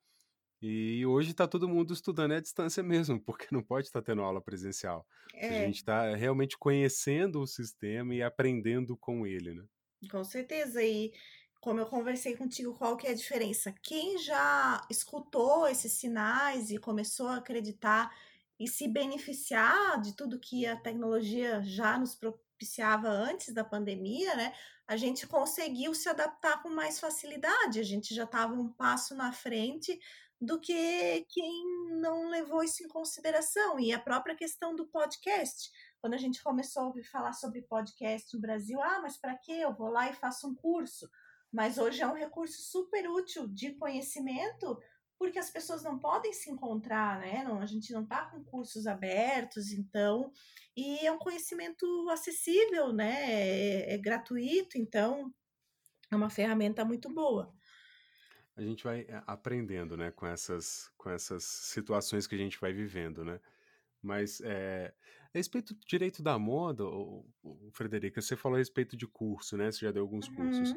E 0.62 1.04
hoje 1.04 1.32
está 1.32 1.46
todo 1.46 1.68
mundo 1.68 1.92
estudando 1.92 2.32
à 2.32 2.40
distância 2.40 2.82
mesmo, 2.82 3.20
porque 3.20 3.48
não 3.50 3.62
pode 3.62 3.88
estar 3.88 4.00
tá 4.00 4.06
tendo 4.06 4.22
aula 4.22 4.40
presencial. 4.40 5.06
É. 5.34 5.48
A 5.48 5.66
gente 5.66 5.76
está 5.76 6.14
realmente 6.14 6.56
conhecendo 6.56 7.40
o 7.40 7.46
sistema 7.46 8.14
e 8.14 8.22
aprendendo 8.22 8.96
com 8.96 9.26
ele, 9.26 9.54
né? 9.54 9.64
Com 10.10 10.24
certeza. 10.24 10.82
E 10.82 11.12
como 11.60 11.80
eu 11.80 11.86
conversei 11.86 12.36
contigo, 12.36 12.74
qual 12.74 12.96
que 12.96 13.06
é 13.06 13.10
a 13.10 13.14
diferença? 13.14 13.74
Quem 13.82 14.18
já 14.18 14.86
escutou 14.90 15.66
esses 15.66 15.92
sinais 15.92 16.70
e 16.70 16.78
começou 16.78 17.28
a 17.28 17.36
acreditar 17.36 18.14
e 18.58 18.68
se 18.68 18.86
beneficiar 18.86 20.00
de 20.00 20.14
tudo 20.14 20.38
que 20.38 20.66
a 20.66 20.76
tecnologia 20.76 21.62
já 21.62 21.98
nos 21.98 22.14
propiciava 22.14 23.08
antes 23.08 23.52
da 23.52 23.64
pandemia, 23.64 24.34
né? 24.36 24.54
A 24.86 24.96
gente 24.96 25.26
conseguiu 25.26 25.94
se 25.94 26.08
adaptar 26.08 26.62
com 26.62 26.68
mais 26.68 27.00
facilidade, 27.00 27.80
a 27.80 27.82
gente 27.82 28.14
já 28.14 28.24
estava 28.24 28.52
um 28.52 28.68
passo 28.68 29.14
na 29.14 29.32
frente 29.32 29.98
do 30.40 30.60
que 30.60 31.24
quem 31.28 31.64
não 32.00 32.28
levou 32.28 32.62
isso 32.62 32.82
em 32.82 32.88
consideração. 32.88 33.78
E 33.78 33.92
a 33.92 33.98
própria 33.98 34.34
questão 34.34 34.74
do 34.74 34.86
podcast. 34.86 35.70
Quando 36.00 36.14
a 36.14 36.18
gente 36.18 36.42
começou 36.42 36.82
a 36.82 36.86
ouvir 36.86 37.04
falar 37.04 37.32
sobre 37.32 37.62
podcast 37.62 38.34
no 38.34 38.40
Brasil, 38.40 38.80
ah, 38.80 39.00
mas 39.00 39.16
para 39.16 39.36
que 39.36 39.52
eu 39.52 39.74
vou 39.74 39.88
lá 39.88 40.10
e 40.10 40.14
faço 40.14 40.48
um 40.48 40.54
curso? 40.54 41.08
Mas 41.52 41.78
hoje 41.78 42.02
é 42.02 42.06
um 42.06 42.14
recurso 42.14 42.60
super 42.62 43.08
útil 43.08 43.46
de 43.46 43.74
conhecimento 43.74 44.78
porque 45.18 45.38
as 45.38 45.50
pessoas 45.50 45.82
não 45.82 45.98
podem 45.98 46.32
se 46.32 46.50
encontrar, 46.50 47.18
né? 47.20 47.44
Não, 47.44 47.60
a 47.60 47.66
gente 47.66 47.92
não 47.92 48.02
está 48.02 48.26
com 48.26 48.44
cursos 48.44 48.86
abertos, 48.86 49.72
então, 49.72 50.30
e 50.76 51.06
é 51.06 51.12
um 51.12 51.18
conhecimento 51.18 51.86
acessível, 52.10 52.92
né? 52.92 53.32
É, 53.32 53.94
é, 53.94 53.98
gratuito, 53.98 54.76
então 54.76 55.32
é 56.10 56.16
uma 56.16 56.30
ferramenta 56.30 56.84
muito 56.84 57.12
boa. 57.12 57.52
A 58.56 58.62
gente 58.62 58.84
vai 58.84 59.00
eh, 59.00 59.22
aprendendo, 59.26 59.96
né, 59.96 60.10
com 60.10 60.26
essas, 60.26 60.90
com 60.96 61.10
essas 61.10 61.44
situações 61.44 62.26
que 62.26 62.34
a 62.34 62.38
gente 62.38 62.60
vai 62.60 62.72
vivendo, 62.72 63.24
né? 63.24 63.40
Mas 64.00 64.40
é, 64.42 64.92
a 65.34 65.38
respeito 65.38 65.74
do 65.74 65.80
direito 65.86 66.22
da 66.22 66.38
moda, 66.38 66.84
o, 66.84 67.26
o 67.42 67.70
Frederica, 67.72 68.20
você 68.20 68.36
falou 68.36 68.54
a 68.54 68.58
respeito 68.58 68.96
de 68.96 69.06
curso, 69.06 69.56
né? 69.56 69.72
Você 69.72 69.86
já 69.86 69.90
deu 69.90 70.02
alguns 70.02 70.28
uhum. 70.28 70.34
cursos. 70.36 70.76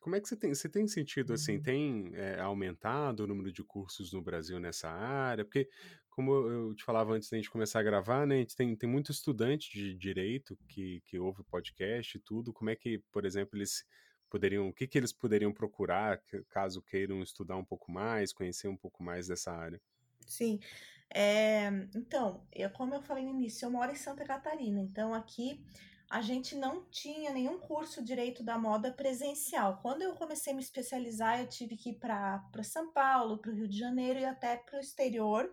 Como 0.00 0.14
é 0.14 0.20
que 0.20 0.28
você 0.28 0.36
tem, 0.36 0.54
você 0.54 0.68
tem 0.68 0.86
sentido 0.86 1.32
assim? 1.32 1.56
Uhum. 1.56 1.62
Tem 1.62 2.10
é, 2.14 2.38
aumentado 2.40 3.20
o 3.20 3.26
número 3.26 3.50
de 3.50 3.64
cursos 3.64 4.12
no 4.12 4.20
Brasil 4.20 4.60
nessa 4.60 4.90
área? 4.90 5.44
Porque, 5.44 5.68
como 6.10 6.32
eu 6.32 6.74
te 6.74 6.84
falava 6.84 7.14
antes 7.14 7.30
da 7.30 7.36
gente 7.36 7.50
começar 7.50 7.80
a 7.80 7.82
gravar, 7.82 8.26
né? 8.26 8.34
A 8.34 8.38
gente 8.38 8.54
tem, 8.54 8.76
tem 8.76 8.88
muito 8.88 9.10
estudante 9.10 9.72
de 9.72 9.94
direito 9.94 10.58
que, 10.68 11.00
que 11.06 11.18
ouve 11.18 11.42
podcast 11.44 12.16
e 12.16 12.20
tudo. 12.20 12.52
Como 12.52 12.68
é 12.68 12.76
que, 12.76 12.98
por 13.10 13.24
exemplo, 13.24 13.56
eles 13.56 13.84
poderiam. 14.26 14.68
O 14.68 14.72
que, 14.72 14.86
que 14.86 14.98
eles 14.98 15.12
poderiam 15.12 15.52
procurar 15.52 16.20
caso 16.48 16.82
queiram 16.82 17.22
estudar 17.22 17.56
um 17.56 17.64
pouco 17.64 17.90
mais, 17.90 18.32
conhecer 18.32 18.68
um 18.68 18.76
pouco 18.76 19.02
mais 19.02 19.26
dessa 19.26 19.52
área? 19.52 19.80
Sim. 20.26 20.60
É, 21.08 21.68
então, 21.94 22.46
eu, 22.52 22.70
como 22.70 22.94
eu 22.94 23.00
falei 23.00 23.24
no 23.24 23.30
início, 23.30 23.66
eu 23.66 23.70
moro 23.70 23.92
em 23.92 23.96
Santa 23.96 24.24
Catarina, 24.24 24.80
então 24.80 25.14
aqui 25.14 25.64
a 26.10 26.20
gente 26.20 26.54
não 26.54 26.84
tinha 26.84 27.32
nenhum 27.32 27.58
curso 27.58 28.02
direito 28.02 28.42
da 28.42 28.58
moda 28.58 28.92
presencial. 28.92 29.78
Quando 29.82 30.02
eu 30.02 30.14
comecei 30.14 30.52
a 30.52 30.56
me 30.56 30.62
especializar, 30.62 31.40
eu 31.40 31.48
tive 31.48 31.76
que 31.76 31.90
ir 31.90 31.94
para 31.94 32.62
São 32.62 32.92
Paulo, 32.92 33.38
para 33.38 33.50
o 33.50 33.54
Rio 33.54 33.68
de 33.68 33.78
Janeiro 33.78 34.20
e 34.20 34.24
até 34.24 34.56
para 34.56 34.78
o 34.78 34.80
exterior 34.80 35.52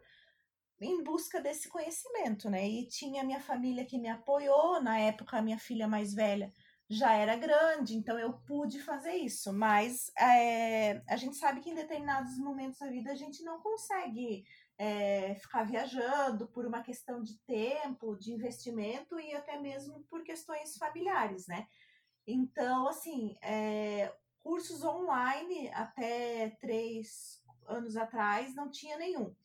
em 0.80 1.02
busca 1.04 1.40
desse 1.40 1.70
conhecimento, 1.70 2.50
né? 2.50 2.68
E 2.68 2.86
tinha 2.88 3.24
minha 3.24 3.40
família 3.40 3.86
que 3.86 3.98
me 3.98 4.10
apoiou, 4.10 4.82
na 4.82 5.00
época 5.00 5.38
a 5.38 5.42
minha 5.42 5.58
filha 5.58 5.88
mais 5.88 6.14
velha 6.14 6.52
já 6.94 7.14
era 7.14 7.36
grande, 7.36 7.96
então 7.96 8.18
eu 8.20 8.34
pude 8.34 8.80
fazer 8.82 9.14
isso, 9.14 9.52
mas 9.52 10.12
é, 10.18 11.02
a 11.08 11.16
gente 11.16 11.36
sabe 11.36 11.60
que 11.60 11.70
em 11.70 11.76
determinados 11.76 12.38
momentos 12.38 12.80
da 12.80 12.90
vida 12.90 13.12
a 13.12 13.16
gente 13.16 13.44
não 13.44 13.60
consegue 13.60 14.46
é, 14.78 15.36
ficar 15.36 15.64
viajando 15.64 16.48
por 16.48 16.66
uma 16.66 16.82
questão 16.82 17.22
de 17.22 17.38
tempo, 17.40 18.16
de 18.16 18.32
investimento 18.32 19.20
e 19.20 19.34
até 19.34 19.60
mesmo 19.60 20.04
por 20.10 20.24
questões 20.24 20.78
familiares, 20.78 21.48
né? 21.48 21.68
Então, 22.26 22.88
assim, 22.88 23.36
é, 23.42 24.14
cursos 24.42 24.84
online 24.84 25.70
até 25.74 26.52
três 26.62 27.42
anos 27.68 27.96
atrás 27.96 28.56
não 28.56 28.70
tinha 28.70 28.98
nenhum. 28.98 29.36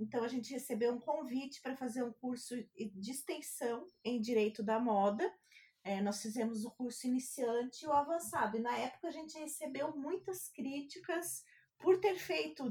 Então, 0.00 0.22
a 0.22 0.28
gente 0.28 0.52
recebeu 0.52 0.92
um 0.92 1.00
convite 1.00 1.60
para 1.60 1.76
fazer 1.76 2.04
um 2.04 2.12
curso 2.12 2.54
de 2.76 3.10
extensão 3.10 3.84
em 4.04 4.20
Direito 4.20 4.62
da 4.62 4.78
Moda. 4.78 5.28
É, 5.88 6.02
nós 6.02 6.20
fizemos 6.20 6.66
o 6.66 6.70
curso 6.72 7.06
iniciante 7.06 7.82
e 7.82 7.88
o 7.88 7.92
avançado. 7.92 8.58
E 8.58 8.60
na 8.60 8.76
época 8.76 9.08
a 9.08 9.10
gente 9.10 9.38
recebeu 9.38 9.96
muitas 9.96 10.50
críticas 10.50 11.42
por 11.78 11.98
ter 11.98 12.14
feito 12.16 12.70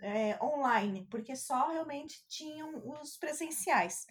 é, 0.00 0.42
online, 0.42 1.06
porque 1.10 1.36
só 1.36 1.68
realmente 1.68 2.24
tinham 2.26 2.82
os 2.88 3.18
presenciais. 3.18 4.06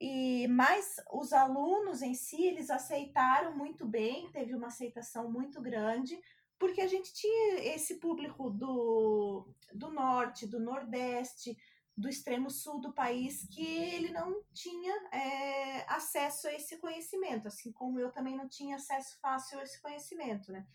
E 0.00 0.48
mas 0.48 0.96
os 1.12 1.32
alunos 1.32 2.02
em 2.02 2.12
si 2.12 2.44
eles 2.44 2.70
aceitaram 2.70 3.56
muito 3.56 3.86
bem, 3.86 4.32
teve 4.32 4.52
uma 4.52 4.66
aceitação 4.66 5.30
muito 5.30 5.62
grande, 5.62 6.18
porque 6.58 6.80
a 6.80 6.88
gente 6.88 7.14
tinha 7.14 7.72
esse 7.72 8.00
público 8.00 8.50
do, 8.50 9.46
do 9.72 9.92
norte, 9.92 10.44
do 10.44 10.58
nordeste, 10.58 11.56
do 11.96 12.08
extremo 12.08 12.50
sul 12.50 12.78
do 12.80 12.92
país 12.92 13.48
que 13.50 13.66
ele 13.66 14.12
não 14.12 14.42
tinha 14.52 14.92
é, 15.10 15.84
acesso 15.88 16.46
a 16.46 16.52
esse 16.52 16.76
conhecimento, 16.78 17.48
assim 17.48 17.72
como 17.72 17.98
eu 17.98 18.12
também 18.12 18.36
não 18.36 18.48
tinha 18.48 18.76
acesso 18.76 19.18
fácil 19.20 19.58
a 19.58 19.62
esse 19.62 19.80
conhecimento, 19.80 20.52
né? 20.52 20.66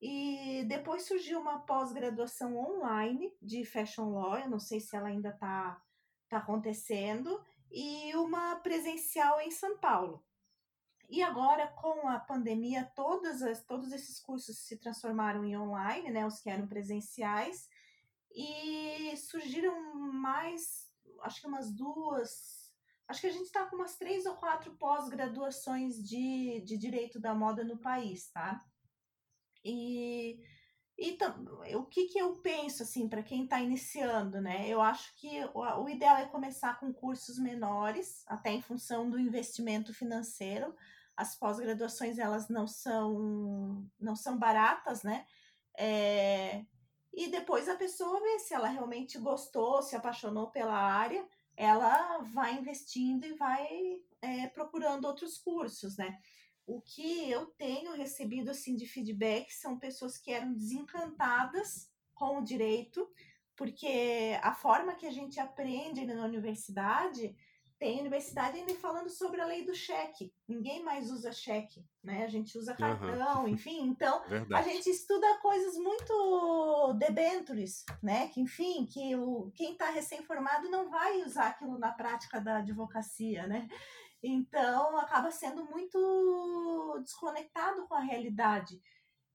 E 0.00 0.64
depois 0.68 1.06
surgiu 1.06 1.40
uma 1.40 1.60
pós-graduação 1.60 2.56
online 2.56 3.32
de 3.40 3.64
Fashion 3.64 4.10
Law, 4.10 4.38
eu 4.38 4.50
não 4.50 4.58
sei 4.58 4.80
se 4.80 4.96
ela 4.96 5.08
ainda 5.08 5.30
está 5.30 5.80
tá 6.28 6.38
acontecendo, 6.38 7.40
e 7.70 8.14
uma 8.16 8.56
presencial 8.56 9.40
em 9.40 9.50
São 9.50 9.78
Paulo. 9.78 10.24
E 11.08 11.22
agora, 11.22 11.68
com 11.68 12.08
a 12.08 12.18
pandemia, 12.18 12.90
todas 12.96 13.42
as, 13.42 13.62
todos 13.64 13.92
esses 13.92 14.18
cursos 14.18 14.58
se 14.58 14.78
transformaram 14.78 15.44
em 15.44 15.56
online, 15.56 16.10
né, 16.10 16.26
os 16.26 16.40
que 16.40 16.48
eram 16.48 16.66
presenciais, 16.66 17.68
e 18.34 19.16
surgiram 19.16 19.74
mais, 20.12 20.88
acho 21.22 21.40
que 21.40 21.46
umas 21.46 21.72
duas, 21.72 22.72
acho 23.08 23.20
que 23.20 23.26
a 23.26 23.32
gente 23.32 23.44
está 23.44 23.66
com 23.66 23.76
umas 23.76 23.96
três 23.96 24.26
ou 24.26 24.36
quatro 24.36 24.74
pós-graduações 24.76 25.96
de, 26.02 26.60
de 26.62 26.76
direito 26.76 27.20
da 27.20 27.34
moda 27.34 27.62
no 27.64 27.78
país, 27.78 28.30
tá? 28.30 28.60
E, 29.64 30.40
e 30.98 31.16
o 31.76 31.84
que, 31.84 32.06
que 32.08 32.18
eu 32.18 32.36
penso, 32.36 32.82
assim, 32.82 33.08
para 33.08 33.22
quem 33.22 33.44
está 33.44 33.60
iniciando, 33.60 34.40
né? 34.40 34.68
Eu 34.68 34.80
acho 34.80 35.14
que 35.16 35.44
o, 35.54 35.60
o 35.82 35.88
ideal 35.88 36.16
é 36.16 36.26
começar 36.26 36.78
com 36.78 36.92
cursos 36.92 37.38
menores, 37.38 38.24
até 38.26 38.50
em 38.50 38.62
função 38.62 39.08
do 39.08 39.18
investimento 39.18 39.94
financeiro. 39.94 40.74
As 41.16 41.36
pós-graduações, 41.36 42.18
elas 42.18 42.48
não 42.48 42.66
são, 42.66 43.86
não 44.00 44.16
são 44.16 44.38
baratas, 44.38 45.02
né? 45.02 45.26
É, 45.78 46.64
e 47.12 47.28
depois 47.28 47.68
a 47.68 47.76
pessoa 47.76 48.20
vê 48.20 48.38
se 48.38 48.54
ela 48.54 48.68
realmente 48.68 49.18
gostou, 49.18 49.82
se 49.82 49.94
apaixonou 49.94 50.50
pela 50.50 50.76
área, 50.76 51.26
ela 51.56 52.18
vai 52.18 52.54
investindo 52.54 53.24
e 53.24 53.34
vai 53.34 54.02
é, 54.22 54.46
procurando 54.48 55.04
outros 55.04 55.36
cursos, 55.36 55.96
né? 55.98 56.18
O 56.66 56.80
que 56.80 57.30
eu 57.30 57.46
tenho 57.46 57.92
recebido 57.92 58.50
assim 58.50 58.76
de 58.76 58.86
feedback 58.86 59.52
são 59.52 59.78
pessoas 59.78 60.16
que 60.16 60.32
eram 60.32 60.54
desencantadas 60.54 61.90
com 62.14 62.38
o 62.38 62.44
direito, 62.44 63.10
porque 63.56 64.38
a 64.40 64.54
forma 64.54 64.94
que 64.94 65.06
a 65.06 65.10
gente 65.10 65.38
aprende 65.38 66.06
na 66.06 66.24
universidade 66.24 67.36
tem 67.82 67.98
universidade 67.98 68.56
ainda 68.56 68.76
falando 68.76 69.10
sobre 69.10 69.40
a 69.40 69.44
lei 69.44 69.64
do 69.64 69.74
cheque. 69.74 70.32
Ninguém 70.46 70.84
mais 70.84 71.10
usa 71.10 71.32
cheque, 71.32 71.84
né? 72.00 72.24
A 72.24 72.28
gente 72.28 72.56
usa 72.56 72.76
cartão, 72.76 73.42
uhum. 73.42 73.48
enfim. 73.48 73.88
Então, 73.88 74.22
Verdade. 74.30 74.54
a 74.54 74.72
gente 74.72 74.88
estuda 74.88 75.26
coisas 75.38 75.74
muito 75.74 76.94
debentures, 76.96 77.84
né? 78.00 78.28
Que, 78.28 78.40
enfim, 78.40 78.86
que 78.86 79.16
o, 79.16 79.50
quem 79.56 79.72
está 79.72 79.90
recém-formado 79.90 80.70
não 80.70 80.88
vai 80.88 81.22
usar 81.22 81.48
aquilo 81.48 81.76
na 81.76 81.90
prática 81.90 82.40
da 82.40 82.58
advocacia, 82.58 83.48
né? 83.48 83.66
Então, 84.22 84.96
acaba 84.96 85.32
sendo 85.32 85.64
muito 85.64 87.00
desconectado 87.02 87.88
com 87.88 87.94
a 87.94 88.00
realidade. 88.00 88.80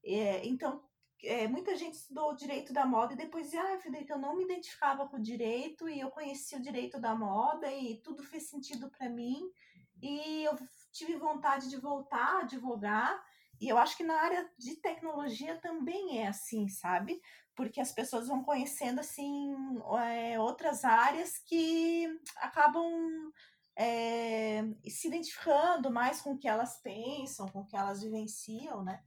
É, 0.06 0.48
então, 0.48 0.87
é, 1.24 1.48
muita 1.48 1.76
gente 1.76 1.96
estudou 1.96 2.32
o 2.32 2.36
direito 2.36 2.74
da 2.74 2.86
moda 2.86 3.14
e 3.14 3.18
depois 3.18 3.46
dizia, 3.46 3.62
ah, 3.62 3.80
Federica, 3.80 4.14
eu 4.14 4.20
não 4.20 4.36
me 4.36 4.44
identificava 4.44 5.08
com 5.08 5.18
o 5.18 5.22
direito 5.22 5.90
e 5.90 6.00
eu 6.00 6.10
conheci 6.12 6.56
o 6.56 6.62
direito 6.62 7.00
da 7.00 7.16
moda 7.16 7.72
e 7.72 8.02
tudo 8.02 8.24
fez 8.24 8.50
sentido 8.50 8.90
para 8.90 9.10
mim 9.10 9.50
e 10.02 10.44
eu 10.44 10.56
tive 10.92 11.16
vontade 11.16 11.70
de 11.70 11.78
voltar 11.78 12.38
a 12.38 12.40
advogar 12.42 13.24
e 13.60 13.68
eu 13.68 13.78
acho 13.78 13.98
que 13.98 14.04
na 14.04 14.22
área 14.22 14.48
de 14.58 14.76
tecnologia 14.76 15.58
também 15.60 16.20
é 16.20 16.28
assim, 16.28 16.70
sabe? 16.70 17.20
Porque 17.56 17.82
as 17.82 17.92
pessoas 17.92 18.28
vão 18.28 18.44
conhecendo 18.44 19.00
assim 19.00 19.56
é, 20.12 20.40
outras 20.40 20.86
áreas 20.86 21.40
que 21.40 22.08
acabam 22.38 23.32
é, 23.76 24.64
se 24.88 25.08
identificando 25.08 25.92
mais 25.92 26.22
com 26.22 26.34
o 26.34 26.38
que 26.38 26.48
elas 26.48 26.80
pensam, 26.82 27.48
com 27.48 27.62
o 27.62 27.66
que 27.66 27.76
elas 27.76 28.04
vivenciam, 28.04 28.84
né? 28.84 29.04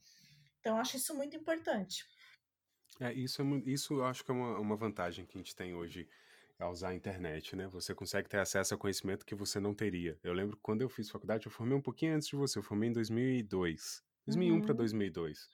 Então, 0.60 0.78
acho 0.78 0.96
isso 0.96 1.14
muito 1.14 1.36
importante. 1.36 2.04
É, 3.00 3.12
isso, 3.12 3.40
é, 3.42 3.44
isso 3.64 3.94
eu 3.94 4.04
acho 4.04 4.24
que 4.24 4.30
é 4.30 4.34
uma, 4.34 4.58
uma 4.58 4.76
vantagem 4.76 5.24
que 5.24 5.36
a 5.36 5.40
gente 5.40 5.56
tem 5.56 5.74
hoje 5.74 6.08
ao 6.58 6.70
usar 6.70 6.90
a 6.90 6.94
internet, 6.94 7.56
né? 7.56 7.66
Você 7.68 7.94
consegue 7.94 8.28
ter 8.28 8.38
acesso 8.38 8.74
a 8.74 8.78
conhecimento 8.78 9.24
que 9.24 9.34
você 9.34 9.58
não 9.58 9.74
teria. 9.74 10.18
Eu 10.22 10.34
lembro 10.34 10.56
que 10.56 10.62
quando 10.62 10.82
eu 10.82 10.88
fiz 10.90 11.08
faculdade, 11.08 11.46
eu 11.46 11.52
formei 11.52 11.76
um 11.76 11.80
pouquinho 11.80 12.14
antes 12.14 12.28
de 12.28 12.36
você, 12.36 12.58
eu 12.58 12.62
formei 12.62 12.90
em 12.90 12.92
2002. 12.92 14.02
2001 14.26 14.54
uhum. 14.54 14.60
para 14.60 14.74
2002. 14.74 15.48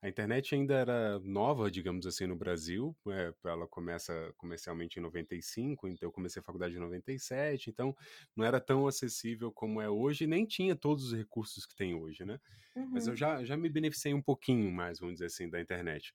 A 0.00 0.08
internet 0.08 0.54
ainda 0.54 0.74
era 0.74 1.18
nova, 1.20 1.68
digamos 1.68 2.06
assim, 2.06 2.26
no 2.26 2.36
Brasil. 2.36 2.96
É, 3.08 3.34
ela 3.44 3.66
começa 3.66 4.32
comercialmente 4.36 4.98
em 4.98 5.02
95, 5.02 5.88
então 5.88 6.06
eu 6.06 6.12
comecei 6.12 6.38
a 6.38 6.42
faculdade 6.42 6.76
em 6.76 6.78
97, 6.78 7.68
então 7.68 7.96
não 8.36 8.44
era 8.44 8.60
tão 8.60 8.86
acessível 8.86 9.50
como 9.50 9.80
é 9.80 9.90
hoje, 9.90 10.24
nem 10.26 10.46
tinha 10.46 10.76
todos 10.76 11.06
os 11.06 11.12
recursos 11.12 11.66
que 11.66 11.74
tem 11.74 11.94
hoje, 11.94 12.24
né? 12.24 12.38
Uhum. 12.76 12.90
Mas 12.92 13.06
eu 13.06 13.12
uhum. 13.12 13.16
já, 13.16 13.44
já 13.44 13.56
me 13.56 13.68
beneficiei 13.68 14.14
um 14.14 14.22
pouquinho 14.22 14.70
mais, 14.70 15.00
vamos 15.00 15.16
dizer 15.16 15.26
assim, 15.26 15.50
da 15.50 15.60
internet. 15.60 16.14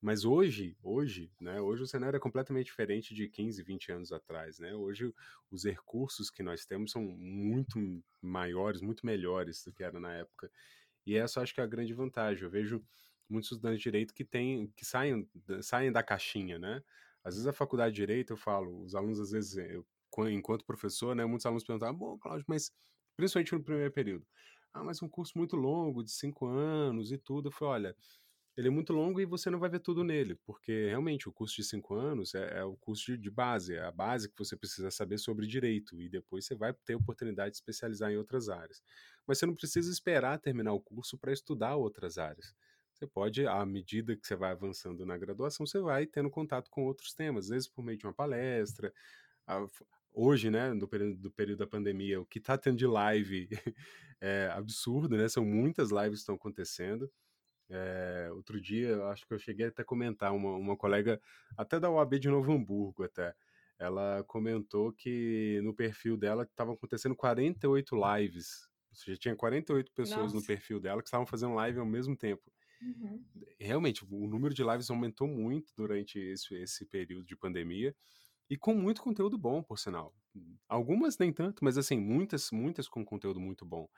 Mas 0.00 0.24
hoje, 0.24 0.76
hoje, 0.82 1.30
né, 1.40 1.60
hoje 1.60 1.84
o 1.84 1.86
cenário 1.86 2.16
é 2.16 2.20
completamente 2.20 2.66
diferente 2.66 3.14
de 3.14 3.28
15, 3.28 3.62
20 3.62 3.92
anos 3.92 4.10
atrás, 4.10 4.58
né? 4.58 4.74
Hoje 4.74 5.14
os 5.48 5.62
recursos 5.62 6.28
que 6.28 6.42
nós 6.42 6.66
temos 6.66 6.90
são 6.90 7.02
muito 7.02 7.78
maiores, 8.20 8.80
muito 8.80 9.06
melhores 9.06 9.62
do 9.62 9.72
que 9.72 9.84
era 9.84 10.00
na 10.00 10.12
época. 10.12 10.50
E 11.06 11.14
essa 11.14 11.40
acho 11.40 11.54
que 11.54 11.60
é 11.60 11.64
a 11.64 11.68
grande 11.68 11.94
vantagem. 11.94 12.42
Eu 12.42 12.50
vejo 12.50 12.84
muitos 13.32 13.50
estudantes 13.50 13.78
de 13.78 13.84
direito 13.84 14.14
que 14.14 14.24
têm 14.24 14.72
que 14.76 14.84
saem, 14.84 15.28
saem 15.60 15.90
da 15.90 16.02
caixinha, 16.02 16.58
né? 16.58 16.82
Às 17.24 17.34
vezes 17.34 17.46
a 17.46 17.52
faculdade 17.52 17.94
de 17.94 18.00
direito, 18.00 18.32
eu 18.32 18.36
falo, 18.36 18.82
os 18.82 18.94
alunos 18.94 19.20
às 19.20 19.30
vezes, 19.30 19.56
eu, 19.56 19.86
enquanto 20.30 20.64
professor, 20.64 21.14
né, 21.14 21.24
muitos 21.24 21.46
alunos 21.46 21.64
perguntam, 21.64 21.88
ah, 21.88 21.92
bom, 21.92 22.18
Cláudio, 22.18 22.44
mas 22.48 22.72
principalmente 23.16 23.52
no 23.52 23.62
primeiro 23.62 23.92
período, 23.92 24.26
ah, 24.74 24.82
mas 24.82 25.02
um 25.02 25.08
curso 25.08 25.32
muito 25.36 25.56
longo, 25.56 26.02
de 26.02 26.10
cinco 26.10 26.46
anos 26.46 27.12
e 27.12 27.18
tudo, 27.18 27.48
eu 27.48 27.52
falei, 27.52 27.86
olha, 27.86 27.96
ele 28.56 28.68
é 28.68 28.70
muito 28.70 28.92
longo 28.92 29.20
e 29.20 29.24
você 29.24 29.50
não 29.50 29.58
vai 29.58 29.70
ver 29.70 29.80
tudo 29.80 30.04
nele, 30.04 30.34
porque 30.44 30.86
realmente 30.88 31.28
o 31.28 31.32
curso 31.32 31.56
de 31.56 31.64
cinco 31.64 31.94
anos 31.94 32.34
é, 32.34 32.58
é 32.58 32.64
o 32.64 32.76
curso 32.76 33.06
de, 33.06 33.16
de, 33.16 33.30
base, 33.30 33.74
é 33.74 33.82
a 33.82 33.90
base 33.90 34.28
que 34.28 34.36
você 34.36 34.56
precisa 34.56 34.90
saber 34.90 35.18
sobre 35.18 35.46
direito, 35.46 35.98
e 35.98 36.08
depois 36.08 36.44
você 36.44 36.54
vai 36.54 36.74
ter 36.84 36.94
oportunidade 36.94 37.52
de 37.52 37.56
especializar 37.56 38.10
em 38.10 38.16
outras 38.16 38.48
áreas. 38.50 38.82
Mas 39.26 39.38
você 39.38 39.46
não 39.46 39.54
precisa 39.54 39.90
esperar 39.90 40.38
terminar 40.38 40.72
o 40.72 40.80
curso 40.80 41.16
para 41.16 41.32
estudar 41.32 41.76
outras 41.76 42.18
áreas. 42.18 42.54
Você 43.02 43.06
pode, 43.08 43.46
à 43.48 43.66
medida 43.66 44.16
que 44.16 44.24
você 44.24 44.36
vai 44.36 44.52
avançando 44.52 45.04
na 45.04 45.18
graduação, 45.18 45.66
você 45.66 45.80
vai 45.80 46.06
tendo 46.06 46.30
contato 46.30 46.70
com 46.70 46.84
outros 46.84 47.12
temas, 47.12 47.46
às 47.46 47.50
vezes 47.50 47.68
por 47.68 47.84
meio 47.84 47.98
de 47.98 48.06
uma 48.06 48.14
palestra. 48.14 48.94
Hoje, 50.12 50.50
né, 50.50 50.72
no 50.72 50.86
período, 50.86 51.20
do 51.20 51.30
período 51.32 51.58
da 51.58 51.66
pandemia, 51.66 52.20
o 52.20 52.26
que 52.26 52.38
está 52.38 52.56
tendo 52.56 52.76
de 52.76 52.86
live 52.86 53.48
é 54.20 54.48
absurdo, 54.52 55.16
né? 55.16 55.28
São 55.28 55.44
muitas 55.44 55.90
lives 55.90 56.18
que 56.18 56.22
estão 56.22 56.36
acontecendo. 56.36 57.10
É, 57.68 58.30
outro 58.34 58.60
dia, 58.60 59.04
acho 59.06 59.26
que 59.26 59.34
eu 59.34 59.38
cheguei 59.38 59.66
até 59.66 59.82
a 59.82 59.84
comentar, 59.84 60.32
uma, 60.32 60.56
uma 60.56 60.76
colega, 60.76 61.20
até 61.58 61.80
da 61.80 61.90
UAB 61.90 62.20
de 62.20 62.28
Novo 62.28 62.52
Hamburgo, 62.52 63.02
até, 63.02 63.34
ela 63.80 64.22
comentou 64.28 64.92
que 64.92 65.60
no 65.64 65.74
perfil 65.74 66.16
dela 66.16 66.44
estavam 66.44 66.74
acontecendo 66.74 67.16
48 67.16 67.96
lives. 67.96 68.68
Ou 68.90 68.96
seja, 68.96 69.18
tinha 69.18 69.34
48 69.34 69.90
pessoas 69.92 70.32
Nossa. 70.32 70.36
no 70.36 70.46
perfil 70.46 70.78
dela 70.78 71.02
que 71.02 71.08
estavam 71.08 71.26
fazendo 71.26 71.54
live 71.54 71.80
ao 71.80 71.86
mesmo 71.86 72.16
tempo. 72.16 72.52
Uhum. 72.82 73.24
Realmente, 73.60 74.04
o 74.04 74.26
número 74.26 74.52
de 74.52 74.64
lives 74.64 74.90
aumentou 74.90 75.28
muito 75.28 75.72
durante 75.76 76.18
esse, 76.18 76.54
esse 76.56 76.84
período 76.84 77.24
de 77.24 77.36
pandemia 77.36 77.94
e 78.50 78.56
com 78.56 78.74
muito 78.74 79.00
conteúdo 79.00 79.38
bom, 79.38 79.62
por 79.62 79.78
sinal. 79.78 80.14
Algumas 80.68 81.16
nem 81.18 81.32
tanto, 81.32 81.64
mas 81.64 81.78
assim, 81.78 81.98
muitas, 81.98 82.50
muitas 82.50 82.88
com 82.88 83.04
conteúdo 83.04 83.40
muito 83.40 83.64
bom. 83.64 83.88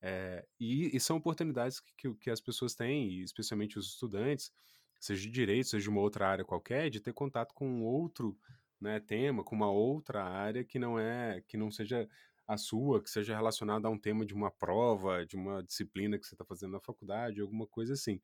É, 0.00 0.44
e, 0.58 0.96
e, 0.96 0.98
são 0.98 1.16
oportunidades 1.16 1.78
que, 1.78 1.92
que, 1.96 2.14
que, 2.14 2.30
as 2.30 2.40
pessoas 2.40 2.74
têm, 2.74 3.20
especialmente 3.20 3.78
os 3.78 3.86
estudantes, 3.86 4.50
seja 4.98 5.22
de 5.22 5.30
direito, 5.30 5.68
seja 5.68 5.84
de 5.84 5.90
uma 5.90 6.00
outra 6.00 6.26
área 6.26 6.44
qualquer, 6.44 6.90
de 6.90 7.00
ter 7.00 7.12
contato 7.12 7.54
com 7.54 7.82
outro 7.84 8.36
né, 8.80 8.98
tema, 8.98 9.44
com 9.44 9.54
uma 9.54 9.70
outra 9.70 10.24
área 10.24 10.64
que 10.64 10.78
não 10.78 10.98
é, 10.98 11.40
que 11.46 11.56
não 11.56 11.70
seja 11.70 12.08
a 12.52 12.56
sua, 12.56 13.02
que 13.02 13.10
seja 13.10 13.34
relacionada 13.34 13.88
a 13.88 13.90
um 13.90 13.98
tema 13.98 14.24
de 14.24 14.34
uma 14.34 14.50
prova, 14.50 15.24
de 15.26 15.36
uma 15.36 15.62
disciplina 15.62 16.18
que 16.18 16.26
você 16.26 16.34
está 16.34 16.44
fazendo 16.44 16.72
na 16.72 16.80
faculdade, 16.80 17.40
alguma 17.40 17.66
coisa 17.66 17.92
assim. 17.94 18.20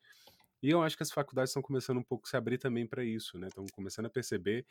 E 0.63 0.71
eu 0.71 0.83
acho 0.83 0.97
que 0.97 1.03
as 1.03 1.13
faculdades 1.13 1.51
estão 1.51 1.63
começando 1.63 1.99
um 1.99 2.03
pouco 2.03 2.27
a 2.27 2.31
se 2.31 2.37
abrir 2.37 2.59
também 2.59 2.87
para 2.87 3.05
isso, 3.05 3.39
né? 3.39 3.49
Estão 3.49 3.65
começando 3.73 4.07
a 4.07 4.11
perceber 4.11 4.67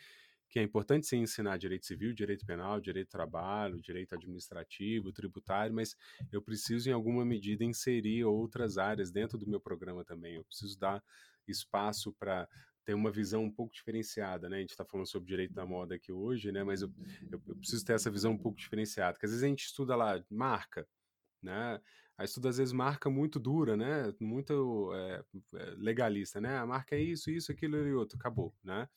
que 0.49 0.59
é 0.59 0.63
importante 0.63 1.05
sim 1.05 1.17
ensinar 1.17 1.57
direito 1.57 1.85
civil, 1.85 2.13
direito 2.13 2.45
penal, 2.45 2.79
direito 2.79 3.07
do 3.07 3.11
trabalho, 3.11 3.81
direito 3.81 4.15
administrativo, 4.15 5.11
tributário, 5.11 5.73
mas 5.73 5.95
eu 6.31 6.41
preciso 6.41 6.89
em 6.89 6.93
alguma 6.93 7.25
medida 7.25 7.63
inserir 7.63 8.23
outras 8.23 8.77
áreas 8.77 9.11
dentro 9.11 9.37
do 9.37 9.47
meu 9.47 9.59
programa 9.59 10.05
também. 10.05 10.35
Eu 10.35 10.45
preciso 10.45 10.77
dar 10.79 11.03
espaço 11.47 12.13
para 12.13 12.47
ter 12.87 12.93
uma 12.93 13.11
visão 13.11 13.43
um 13.43 13.51
pouco 13.51 13.73
diferenciada, 13.73 14.47
né? 14.47 14.55
A 14.55 14.59
gente 14.61 14.69
está 14.69 14.85
falando 14.85 15.05
sobre 15.05 15.27
direito 15.27 15.53
da 15.53 15.65
moda 15.65 15.95
aqui 15.95 16.09
hoje, 16.09 16.53
né? 16.53 16.63
Mas 16.63 16.81
eu, 16.81 16.89
eu, 17.29 17.41
eu, 17.45 17.55
preciso 17.57 17.83
ter 17.83 17.91
essa 17.91 18.09
visão 18.09 18.31
um 18.31 18.37
pouco 18.37 18.57
diferenciada, 18.57 19.11
porque 19.11 19.25
às 19.25 19.31
vezes 19.33 19.43
a 19.43 19.47
gente 19.47 19.65
estuda 19.65 19.93
lá 19.93 20.23
marca, 20.29 20.87
né? 21.43 21.81
A 22.17 22.23
estuda 22.23 22.47
às 22.47 22.57
vezes 22.57 22.71
marca 22.71 23.09
muito 23.09 23.41
dura, 23.41 23.75
né? 23.75 24.13
Muito 24.21 24.89
é, 24.93 25.21
legalista, 25.75 26.39
né? 26.39 26.57
A 26.57 26.65
marca 26.65 26.95
é 26.95 27.01
isso, 27.01 27.29
isso, 27.29 27.51
aquilo 27.51 27.75
e 27.75 27.93
outro, 27.93 28.17
acabou, 28.17 28.55
né? 28.63 28.87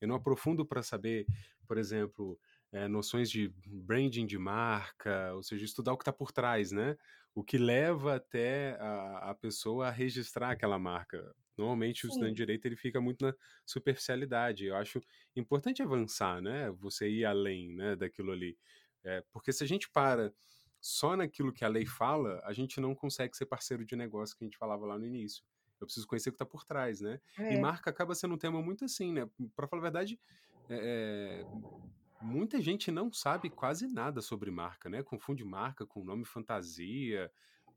Eu 0.00 0.08
não 0.08 0.16
aprofundo 0.16 0.64
para 0.64 0.82
saber, 0.82 1.26
por 1.66 1.76
exemplo, 1.76 2.40
é, 2.72 2.88
noções 2.88 3.30
de 3.30 3.52
branding 3.66 4.24
de 4.24 4.38
marca, 4.38 5.34
ou 5.34 5.42
seja, 5.42 5.66
estudar 5.66 5.92
o 5.92 5.98
que 5.98 6.02
está 6.02 6.14
por 6.14 6.32
trás, 6.32 6.72
né? 6.72 6.96
O 7.34 7.44
que 7.44 7.58
leva 7.58 8.16
até 8.16 8.78
a, 8.80 9.32
a 9.32 9.34
pessoa 9.34 9.88
a 9.88 9.90
registrar 9.90 10.52
aquela 10.52 10.78
marca. 10.78 11.34
Normalmente 11.56 12.02
Sim. 12.02 12.06
o 12.06 12.10
estudante 12.10 12.32
de 12.32 12.36
direito 12.36 12.66
ele 12.66 12.76
fica 12.76 13.00
muito 13.00 13.24
na 13.24 13.34
superficialidade. 13.64 14.66
Eu 14.66 14.76
acho 14.76 15.00
importante 15.36 15.82
avançar, 15.82 16.40
né? 16.40 16.70
Você 16.80 17.08
ir 17.08 17.24
além, 17.24 17.74
né, 17.74 17.96
daquilo 17.96 18.32
ali. 18.32 18.56
É, 19.02 19.22
porque 19.32 19.52
se 19.52 19.62
a 19.62 19.66
gente 19.66 19.88
para 19.90 20.32
só 20.80 21.16
naquilo 21.16 21.52
que 21.52 21.64
a 21.64 21.68
lei 21.68 21.86
fala, 21.86 22.42
a 22.44 22.52
gente 22.52 22.80
não 22.80 22.94
consegue 22.94 23.36
ser 23.36 23.46
parceiro 23.46 23.84
de 23.84 23.96
negócio 23.96 24.36
que 24.36 24.44
a 24.44 24.46
gente 24.46 24.58
falava 24.58 24.84
lá 24.84 24.98
no 24.98 25.06
início. 25.06 25.42
Eu 25.80 25.86
preciso 25.86 26.06
conhecer 26.06 26.28
o 26.28 26.32
que 26.32 26.36
está 26.36 26.46
por 26.46 26.64
trás, 26.64 27.00
né? 27.00 27.20
É. 27.38 27.54
E 27.54 27.60
marca 27.60 27.90
acaba 27.90 28.14
sendo 28.14 28.34
um 28.34 28.38
tema 28.38 28.60
muito 28.62 28.84
assim, 28.84 29.12
né? 29.12 29.28
Para 29.56 29.66
falar 29.66 29.80
a 29.80 29.82
verdade, 29.82 30.20
é, 30.68 31.44
muita 32.20 32.60
gente 32.60 32.90
não 32.90 33.12
sabe 33.12 33.50
quase 33.50 33.86
nada 33.86 34.20
sobre 34.20 34.50
marca, 34.50 34.88
né? 34.88 35.02
Confunde 35.02 35.44
marca 35.44 35.86
com 35.86 36.04
nome 36.04 36.24
fantasia, 36.24 37.30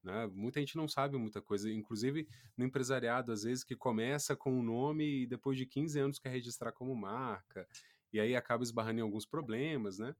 né? 0.07 0.27
Muita 0.33 0.59
gente 0.59 0.75
não 0.75 0.87
sabe 0.87 1.17
muita 1.17 1.41
coisa, 1.41 1.71
inclusive 1.71 2.27
no 2.57 2.65
empresariado, 2.65 3.31
às 3.31 3.43
vezes, 3.43 3.63
que 3.63 3.75
começa 3.75 4.35
com 4.35 4.51
um 4.51 4.63
nome 4.63 5.23
e 5.23 5.27
depois 5.27 5.57
de 5.57 5.65
15 5.65 5.99
anos 5.99 6.19
quer 6.19 6.29
registrar 6.29 6.71
como 6.71 6.95
marca, 6.95 7.67
e 8.11 8.19
aí 8.19 8.35
acaba 8.35 8.63
esbarrando 8.63 8.99
em 8.99 9.03
alguns 9.03 9.25
problemas, 9.25 9.99
né? 9.99 10.15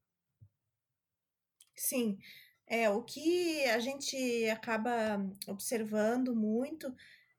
Sim. 1.76 2.20
É, 2.68 2.90
o 2.90 3.02
que 3.02 3.64
a 3.66 3.80
gente 3.80 4.18
acaba 4.50 5.26
observando 5.48 6.36
muito 6.36 6.94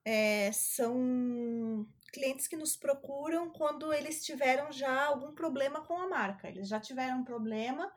é, 0.04 0.50
são 0.52 1.86
clientes 2.10 2.48
que 2.48 2.56
nos 2.56 2.76
procuram 2.76 3.50
quando 3.50 3.92
eles 3.92 4.24
tiveram 4.24 4.72
já 4.72 5.04
algum 5.04 5.34
problema 5.34 5.82
com 5.82 6.00
a 6.00 6.08
marca. 6.08 6.48
Eles 6.48 6.66
já 6.68 6.80
tiveram 6.80 7.18
um 7.18 7.24
problema 7.24 7.92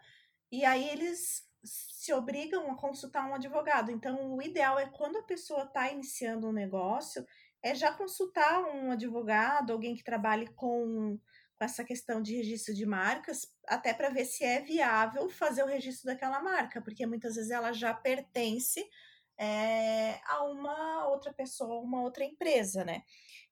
e 0.51 0.65
aí 0.65 0.89
eles 0.89 1.49
se 1.63 2.13
obrigam 2.13 2.71
a 2.71 2.75
consultar 2.75 3.29
um 3.29 3.35
advogado. 3.35 3.91
Então, 3.91 4.35
o 4.35 4.41
ideal 4.41 4.79
é 4.79 4.87
quando 4.87 5.17
a 5.17 5.23
pessoa 5.23 5.63
está 5.63 5.91
iniciando 5.91 6.47
um 6.47 6.53
negócio, 6.53 7.25
é 7.61 7.75
já 7.75 7.91
consultar 7.91 8.63
um 8.63 8.91
advogado, 8.91 9.71
alguém 9.71 9.95
que 9.95 10.03
trabalhe 10.03 10.47
com, 10.55 11.19
com 11.55 11.63
essa 11.63 11.83
questão 11.83 12.21
de 12.21 12.35
registro 12.35 12.73
de 12.73 12.85
marcas, 12.85 13.47
até 13.67 13.93
para 13.93 14.09
ver 14.09 14.25
se 14.25 14.43
é 14.43 14.61
viável 14.61 15.29
fazer 15.29 15.63
o 15.63 15.67
registro 15.67 16.07
daquela 16.07 16.41
marca, 16.41 16.81
porque 16.81 17.05
muitas 17.05 17.35
vezes 17.35 17.51
ela 17.51 17.71
já 17.71 17.93
pertence 17.93 18.83
é, 19.37 20.19
a 20.25 20.43
uma 20.43 21.07
outra 21.07 21.31
pessoa, 21.33 21.81
uma 21.81 22.01
outra 22.01 22.23
empresa, 22.23 22.83
né? 22.83 23.03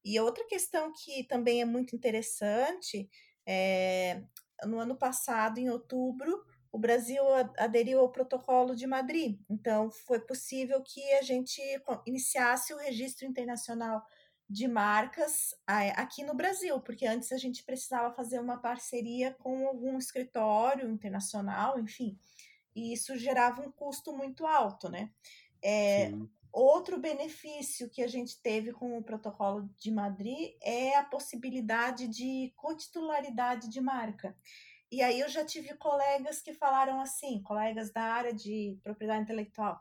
E 0.03 0.19
outra 0.19 0.45
questão 0.47 0.91
que 0.93 1.23
também 1.25 1.61
é 1.61 1.65
muito 1.65 1.95
interessante, 1.95 3.09
é, 3.45 4.23
no 4.65 4.79
ano 4.79 4.95
passado, 4.95 5.59
em 5.59 5.69
outubro, 5.69 6.45
o 6.71 6.77
Brasil 6.77 7.23
aderiu 7.57 7.99
ao 7.99 8.11
Protocolo 8.11 8.75
de 8.75 8.85
Madrid. 8.85 9.39
Então, 9.49 9.89
foi 9.89 10.19
possível 10.19 10.81
que 10.81 11.01
a 11.13 11.21
gente 11.21 11.61
iniciasse 12.05 12.73
o 12.73 12.77
registro 12.77 13.25
internacional 13.25 14.05
de 14.49 14.67
marcas 14.67 15.53
aqui 15.95 16.23
no 16.23 16.33
Brasil, 16.33 16.79
porque 16.79 17.05
antes 17.05 17.31
a 17.31 17.37
gente 17.37 17.63
precisava 17.63 18.13
fazer 18.13 18.39
uma 18.39 18.57
parceria 18.57 19.35
com 19.39 19.67
algum 19.67 19.97
escritório 19.97 20.89
internacional, 20.89 21.79
enfim, 21.79 22.17
e 22.75 22.93
isso 22.93 23.15
gerava 23.15 23.61
um 23.61 23.71
custo 23.71 24.11
muito 24.11 24.47
alto, 24.47 24.89
né? 24.89 25.11
É, 25.63 26.11
outro 26.51 26.99
benefício 26.99 27.89
que 27.89 28.01
a 28.01 28.07
gente 28.07 28.41
teve 28.41 28.71
com 28.71 28.97
o 28.97 29.03
protocolo 29.03 29.69
de 29.77 29.91
Madrid 29.91 30.55
é 30.61 30.95
a 30.95 31.03
possibilidade 31.03 32.07
de 32.07 32.51
cotitularidade 32.55 33.69
de 33.69 33.81
marca. 33.81 34.35
E 34.91 35.01
aí 35.01 35.19
eu 35.19 35.29
já 35.29 35.45
tive 35.45 35.75
colegas 35.75 36.41
que 36.41 36.53
falaram 36.53 36.99
assim, 36.99 37.41
colegas 37.43 37.91
da 37.91 38.01
área 38.01 38.33
de 38.33 38.79
propriedade 38.83 39.23
intelectual. 39.23 39.79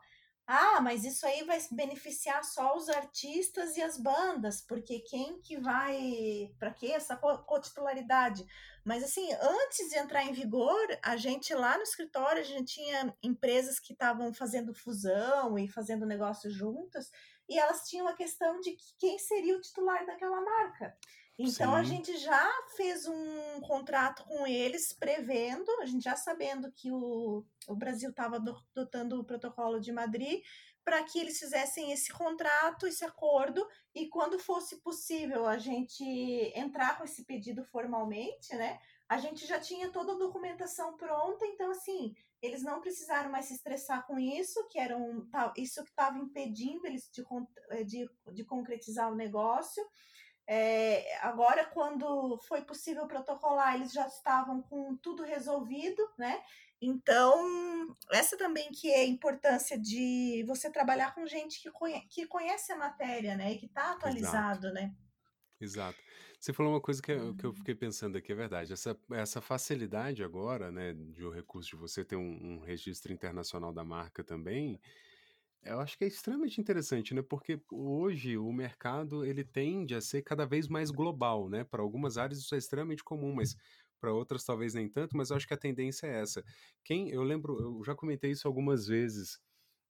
Ah, 0.51 0.81
mas 0.81 1.05
isso 1.05 1.27
aí 1.27 1.43
vai 1.43 1.59
beneficiar 1.71 2.43
só 2.43 2.75
os 2.75 2.89
artistas 2.89 3.77
e 3.77 3.83
as 3.83 3.99
bandas, 3.99 4.61
porque 4.61 4.99
quem 5.01 5.39
que 5.41 5.57
vai, 5.57 6.51
para 6.57 6.73
que 6.73 6.91
essa 6.91 7.15
cotitularidade? 7.15 8.43
Mas 8.83 9.03
assim, 9.03 9.31
antes 9.33 9.89
de 9.89 9.97
entrar 9.99 10.23
em 10.23 10.33
vigor, 10.33 10.87
a 11.03 11.15
gente 11.15 11.53
lá 11.53 11.77
no 11.77 11.83
escritório, 11.83 12.41
a 12.41 12.45
gente 12.45 12.73
tinha 12.73 13.15
empresas 13.21 13.79
que 13.79 13.93
estavam 13.93 14.33
fazendo 14.33 14.73
fusão 14.73 15.55
e 15.59 15.67
fazendo 15.67 16.03
negócios 16.03 16.51
juntas, 16.51 17.11
e 17.47 17.59
elas 17.59 17.87
tinham 17.87 18.07
a 18.07 18.15
questão 18.15 18.59
de 18.59 18.75
quem 18.97 19.19
seria 19.19 19.55
o 19.55 19.61
titular 19.61 20.03
daquela 20.03 20.41
marca. 20.41 20.97
Então 21.41 21.71
Sim. 21.71 21.79
a 21.79 21.83
gente 21.83 22.17
já 22.17 22.51
fez 22.75 23.07
um 23.07 23.61
contrato 23.61 24.25
com 24.25 24.45
eles 24.45 24.91
prevendo, 24.91 25.71
a 25.79 25.85
gente 25.85 26.03
já 26.03 26.13
sabendo 26.13 26.69
que 26.69 26.91
o, 26.91 27.45
o 27.65 27.75
Brasil 27.77 28.09
estava 28.09 28.35
adotando 28.35 29.17
o 29.17 29.23
protocolo 29.23 29.79
de 29.79 29.89
Madrid, 29.93 30.43
para 30.83 31.01
que 31.03 31.17
eles 31.17 31.39
fizessem 31.39 31.93
esse 31.93 32.11
contrato, 32.11 32.85
esse 32.85 33.05
acordo, 33.05 33.65
e 33.95 34.09
quando 34.09 34.37
fosse 34.37 34.81
possível 34.81 35.45
a 35.45 35.57
gente 35.57 36.03
entrar 36.53 36.97
com 36.97 37.05
esse 37.05 37.23
pedido 37.23 37.63
formalmente, 37.63 38.53
né? 38.55 38.77
A 39.07 39.17
gente 39.17 39.47
já 39.47 39.59
tinha 39.61 39.89
toda 39.91 40.11
a 40.11 40.17
documentação 40.17 40.97
pronta, 40.97 41.45
então 41.45 41.71
assim, 41.71 42.13
eles 42.41 42.63
não 42.63 42.81
precisaram 42.81 43.31
mais 43.31 43.45
se 43.45 43.53
estressar 43.53 44.05
com 44.05 44.19
isso, 44.19 44.67
que 44.67 44.77
era 44.77 44.97
um, 44.97 45.25
isso 45.55 45.83
que 45.85 45.89
estava 45.89 46.17
impedindo 46.17 46.85
eles 46.85 47.09
de, 47.13 47.23
de, 47.85 48.09
de 48.33 48.43
concretizar 48.43 49.09
o 49.09 49.15
negócio. 49.15 49.81
É, 50.51 51.15
agora, 51.21 51.63
quando 51.63 52.35
foi 52.39 52.63
possível 52.63 53.05
protocolar, 53.05 53.75
eles 53.75 53.91
já 53.93 54.07
estavam 54.07 54.63
com 54.63 54.97
tudo 54.97 55.21
resolvido, 55.21 56.01
né? 56.17 56.41
Então, 56.81 57.95
essa 58.11 58.35
também 58.35 58.71
que 58.71 58.89
é 58.89 59.01
a 59.01 59.05
importância 59.05 59.77
de 59.77 60.43
você 60.47 60.71
trabalhar 60.71 61.13
com 61.13 61.27
gente 61.27 61.61
que, 61.61 61.69
conhece, 61.69 62.07
que 62.07 62.25
conhece 62.25 62.71
a 62.71 62.77
matéria, 62.77 63.35
né? 63.37 63.51
E 63.51 63.59
que 63.59 63.67
está 63.67 63.91
atualizado, 63.91 64.65
Exato. 64.65 64.73
né? 64.73 64.95
Exato. 65.61 65.99
Você 66.39 66.51
falou 66.51 66.73
uma 66.73 66.81
coisa 66.81 66.99
que, 66.99 67.11
eu, 67.11 67.35
que 67.35 67.45
eu 67.45 67.53
fiquei 67.53 67.75
pensando 67.75 68.17
aqui, 68.17 68.31
é 68.31 68.35
verdade. 68.35 68.73
Essa, 68.73 68.97
essa 69.11 69.41
facilidade 69.41 70.23
agora, 70.23 70.71
né, 70.71 70.93
de 70.93 71.23
o 71.23 71.29
recurso 71.29 71.69
de 71.69 71.75
você 71.75 72.03
ter 72.03 72.15
um, 72.15 72.55
um 72.55 72.59
registro 72.59 73.13
internacional 73.13 73.71
da 73.71 73.83
marca 73.83 74.23
também, 74.23 74.81
eu 75.63 75.79
acho 75.79 75.97
que 75.97 76.03
é 76.05 76.07
extremamente 76.07 76.59
interessante, 76.61 77.13
né? 77.13 77.21
Porque 77.21 77.61
hoje 77.71 78.37
o 78.37 78.51
mercado 78.51 79.25
ele 79.25 79.43
tende 79.43 79.93
a 79.95 80.01
ser 80.01 80.21
cada 80.23 80.45
vez 80.45 80.67
mais 80.67 80.89
global, 80.91 81.49
né? 81.49 81.63
Para 81.63 81.81
algumas 81.81 82.17
áreas 82.17 82.39
isso 82.39 82.55
é 82.55 82.57
extremamente 82.57 83.03
comum, 83.03 83.33
mas 83.33 83.55
para 83.99 84.13
outras 84.13 84.43
talvez 84.43 84.73
nem 84.73 84.89
tanto. 84.89 85.17
Mas 85.17 85.29
eu 85.29 85.35
acho 85.37 85.47
que 85.47 85.53
a 85.53 85.57
tendência 85.57 86.07
é 86.07 86.21
essa. 86.21 86.43
Quem 86.83 87.09
eu 87.09 87.23
lembro, 87.23 87.59
eu 87.59 87.83
já 87.83 87.93
comentei 87.95 88.31
isso 88.31 88.47
algumas 88.47 88.87
vezes. 88.87 89.39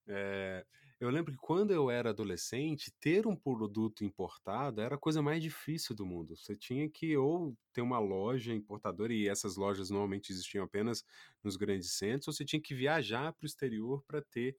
É, 0.08 0.66
eu 1.00 1.10
lembro 1.10 1.32
que 1.32 1.38
quando 1.40 1.72
eu 1.72 1.90
era 1.92 2.10
adolescente, 2.10 2.92
ter 3.00 3.28
um 3.28 3.36
produto 3.36 4.04
importado 4.04 4.82
era 4.82 4.96
a 4.96 4.98
coisa 5.00 5.22
mais 5.22 5.42
difícil 5.44 5.96
do 5.96 6.06
mundo. 6.06 6.36
Você 6.36 6.56
tinha 6.56 6.90
que 6.90 7.16
ou 7.18 7.56
ter 7.74 7.82
uma 7.82 8.00
loja 8.00 8.54
importadora, 8.54 9.14
e 9.14 9.28
essas 9.30 9.56
lojas 9.56 9.90
normalmente 9.90 10.32
existiam 10.32 10.66
apenas 10.66 11.04
nos 11.44 11.56
grandes 11.58 11.92
centros, 11.94 12.28
ou 12.28 12.34
você 12.34 12.44
tinha 12.46 12.62
que 12.62 12.76
viajar 12.76 13.34
para 13.34 13.46
o 13.46 13.48
exterior 13.48 14.04
para 14.08 14.22
ter 14.22 14.58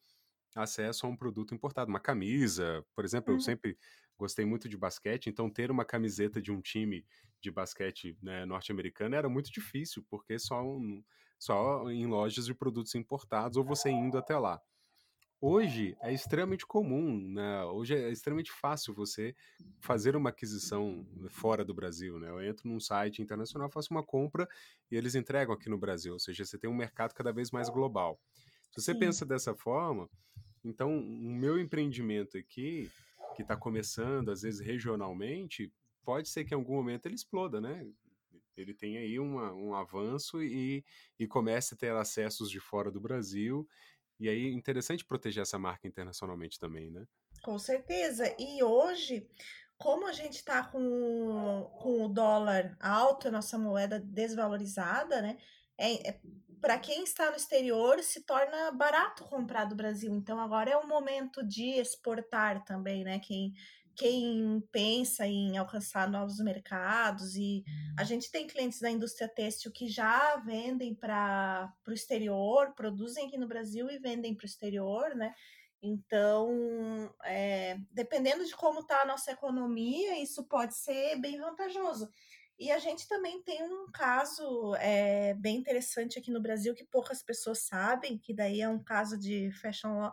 acesso 0.55 1.07
a 1.07 1.09
um 1.09 1.17
produto 1.17 1.55
importado, 1.55 1.91
uma 1.91 2.01
camisa, 2.01 2.85
por 2.95 3.05
exemplo, 3.05 3.33
uhum. 3.33 3.39
eu 3.39 3.43
sempre 3.43 3.79
gostei 4.19 4.45
muito 4.45 4.69
de 4.69 4.77
basquete, 4.77 5.29
então 5.29 5.49
ter 5.49 5.71
uma 5.71 5.85
camiseta 5.85 6.43
de 6.43 6.53
um 6.53 6.61
time 6.61 7.07
de 7.41 7.51
basquete 7.51 8.17
né, 8.23 8.45
norte-americano 8.45 9.15
era 9.15 9.29
muito 9.29 9.51
difícil, 9.51 10.05
porque 10.11 10.39
só, 10.39 10.63
um, 10.63 11.03
só 11.39 11.91
em 11.91 12.07
lojas 12.07 12.45
de 12.45 12.55
produtos 12.55 12.95
importados 12.95 13.57
ou 13.57 13.65
você 13.65 13.89
indo 13.89 14.19
até 14.19 14.37
lá. 14.37 14.61
Hoje 15.43 15.97
é 16.03 16.13
extremamente 16.13 16.67
comum, 16.67 17.19
né? 17.33 17.65
hoje 17.65 17.95
é 17.95 18.11
extremamente 18.11 18.53
fácil 18.53 18.93
você 18.93 19.35
fazer 19.81 20.15
uma 20.15 20.29
aquisição 20.29 21.07
fora 21.31 21.65
do 21.65 21.73
Brasil. 21.73 22.19
Né? 22.19 22.29
Eu 22.29 22.43
entro 22.43 22.69
num 22.69 22.79
site 22.79 23.23
internacional, 23.23 23.71
faço 23.71 23.91
uma 23.91 24.05
compra 24.05 24.47
e 24.91 24.97
eles 24.97 25.15
entregam 25.15 25.55
aqui 25.55 25.71
no 25.71 25.79
Brasil, 25.79 26.13
ou 26.13 26.19
seja, 26.19 26.45
você 26.45 26.59
tem 26.59 26.69
um 26.69 26.77
mercado 26.77 27.15
cada 27.15 27.33
vez 27.33 27.51
mais 27.51 27.71
global. 27.71 28.21
Se 28.71 28.81
você 28.81 28.93
Sim. 28.93 28.99
pensa 28.99 29.27
dessa 29.27 29.55
forma, 29.55 30.09
então 30.65 30.97
o 30.99 31.33
meu 31.33 31.59
empreendimento 31.59 32.39
aqui, 32.39 32.91
que 33.35 33.43
está 33.43 33.57
começando, 33.57 34.31
às 34.31 34.43
vezes 34.43 34.61
regionalmente, 34.61 35.73
pode 36.05 36.29
ser 36.29 36.45
que 36.45 36.55
em 36.55 36.57
algum 36.57 36.75
momento 36.75 37.07
ele 37.07 37.15
exploda, 37.15 37.61
né? 37.61 37.87
Ele 38.57 38.75
tem 38.75 38.99
aí 38.99 39.19
uma, 39.19 39.53
um 39.53 39.75
avanço 39.75 40.43
e, 40.43 40.85
e 41.19 41.27
comece 41.27 41.75
a 41.75 41.77
ter 41.77 41.93
acessos 41.93 42.51
de 42.51 42.61
fora 42.61 42.91
do 42.91 43.01
Brasil. 43.01 43.67
E 44.19 44.29
aí 44.29 44.47
é 44.47 44.53
interessante 44.53 45.05
proteger 45.05 45.43
essa 45.43 45.59
marca 45.59 45.89
internacionalmente 45.89 46.59
também, 46.59 46.91
né? 46.91 47.07
Com 47.43 47.59
certeza. 47.59 48.35
E 48.39 48.63
hoje, 48.63 49.27
como 49.79 50.07
a 50.07 50.13
gente 50.13 50.37
está 50.37 50.63
com, 50.63 51.71
com 51.81 52.05
o 52.05 52.09
dólar 52.09 52.77
alto, 52.79 53.29
a 53.29 53.31
nossa 53.31 53.59
moeda 53.59 53.99
desvalorizada, 53.99 55.23
né? 55.23 55.39
É, 55.81 56.11
é 56.11 56.21
para 56.61 56.79
quem 56.79 57.03
está 57.05 57.31
no 57.31 57.37
exterior, 57.37 58.03
se 58.03 58.21
torna 58.21 58.71
barato 58.71 59.25
comprar 59.25 59.65
do 59.65 59.75
Brasil. 59.75 60.15
Então, 60.15 60.39
agora 60.39 60.71
é 60.71 60.77
o 60.77 60.87
momento 60.87 61.43
de 61.43 61.71
exportar 61.81 62.63
também, 62.65 63.03
né? 63.03 63.19
Quem, 63.19 63.55
quem 63.97 64.63
pensa 64.71 65.27
em 65.27 65.57
alcançar 65.57 66.11
novos 66.11 66.39
mercados 66.39 67.35
e 67.35 67.65
a 67.99 68.05
gente 68.05 68.31
tem 68.31 68.47
clientes 68.47 68.79
da 68.79 68.91
indústria 68.91 69.27
têxtil 69.27 69.73
que 69.73 69.89
já 69.89 70.37
vendem 70.37 70.95
para 70.95 71.73
o 71.89 71.93
exterior, 71.93 72.75
produzem 72.75 73.27
aqui 73.27 73.39
no 73.39 73.49
Brasil 73.49 73.91
e 73.91 73.99
vendem 73.99 74.35
para 74.35 74.45
o 74.45 74.49
exterior, 74.49 75.15
né? 75.15 75.35
Então, 75.83 77.11
é, 77.25 77.79
dependendo 77.91 78.45
de 78.45 78.55
como 78.55 78.81
está 78.81 79.01
a 79.01 79.07
nossa 79.07 79.33
economia, 79.33 80.23
isso 80.23 80.45
pode 80.45 80.75
ser 80.77 81.17
bem 81.17 81.41
vantajoso. 81.41 82.11
E 82.61 82.71
a 82.71 82.79
gente 82.79 83.09
também 83.09 83.43
tem 83.43 83.63
um 83.65 83.91
caso 83.91 84.75
é, 84.77 85.33
bem 85.33 85.57
interessante 85.57 86.19
aqui 86.19 86.31
no 86.31 86.43
Brasil 86.43 86.75
que 86.75 86.85
poucas 86.85 87.23
pessoas 87.23 87.61
sabem, 87.61 88.19
que 88.19 88.35
daí 88.35 88.61
é 88.61 88.69
um 88.69 88.79
caso 88.79 89.19
de 89.19 89.51
fashion 89.53 89.99
law, 89.99 90.13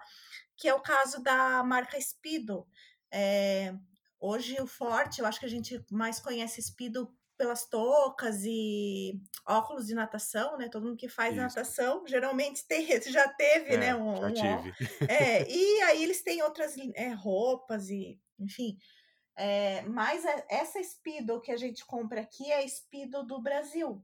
que 0.55 0.65
é 0.65 0.73
o 0.73 0.79
caso 0.79 1.21
da 1.21 1.61
marca 1.61 1.99
Speedo. 1.99 2.65
É, 3.11 3.75
hoje 4.17 4.55
o 4.61 4.65
forte, 4.65 5.19
eu 5.19 5.25
acho 5.25 5.41
que 5.41 5.45
a 5.45 5.49
gente 5.49 5.83
mais 5.91 6.21
conhece 6.21 6.61
Speedo 6.61 7.13
pelas 7.37 7.65
toucas 7.65 8.45
e 8.45 9.21
óculos 9.45 9.85
de 9.85 9.93
natação, 9.93 10.57
né? 10.57 10.69
Todo 10.69 10.85
mundo 10.85 10.97
que 10.97 11.09
faz 11.09 11.33
Isso. 11.33 11.43
natação 11.43 12.07
geralmente 12.07 12.65
tem, 12.65 12.87
já 13.11 13.27
teve, 13.27 13.73
é, 13.73 13.77
né? 13.77 13.95
Um, 13.95 14.15
já 14.21 14.27
um, 14.27 14.33
tive. 14.33 14.73
É, 15.09 15.51
e 15.51 15.81
aí 15.81 16.01
eles 16.01 16.23
têm 16.23 16.41
outras 16.41 16.75
é, 16.95 17.09
roupas 17.09 17.89
e, 17.89 18.17
enfim. 18.39 18.77
É, 19.37 19.83
mas 19.83 20.25
essa 20.49 20.83
Speedo 20.83 21.39
que 21.39 21.51
a 21.51 21.57
gente 21.57 21.85
compra 21.85 22.21
aqui 22.21 22.51
é 22.51 22.63
a 22.63 22.67
Speedo 22.67 23.23
do 23.23 23.39
Brasil. 23.39 24.03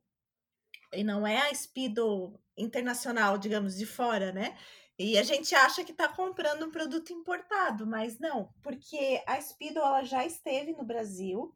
E 0.94 1.04
não 1.04 1.26
é 1.26 1.50
a 1.50 1.54
Speedo 1.54 2.40
internacional, 2.56 3.38
digamos, 3.38 3.76
de 3.76 3.86
fora, 3.86 4.32
né? 4.32 4.56
E 4.98 5.18
a 5.18 5.24
gente 5.24 5.56
acha 5.56 5.84
que 5.84 5.92
está 5.92 6.08
comprando 6.08 6.68
um 6.68 6.72
produto 6.72 7.12
importado, 7.12 7.88
mas 7.88 8.20
não, 8.20 8.54
porque 8.62 9.24
a 9.26 9.42
Speedo 9.42 9.80
ela 9.80 10.04
já 10.04 10.24
esteve 10.24 10.72
no 10.74 10.86
Brasil 10.86 11.52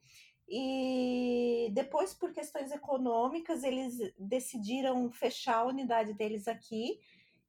e 0.50 1.70
depois, 1.74 2.16
por 2.16 2.34
questões 2.34 2.72
econômicas, 2.72 3.64
eles 3.64 3.96
decidiram 4.18 5.12
fechar 5.12 5.58
a 5.58 5.66
unidade 5.66 6.14
deles 6.14 6.48
aqui 6.48 7.00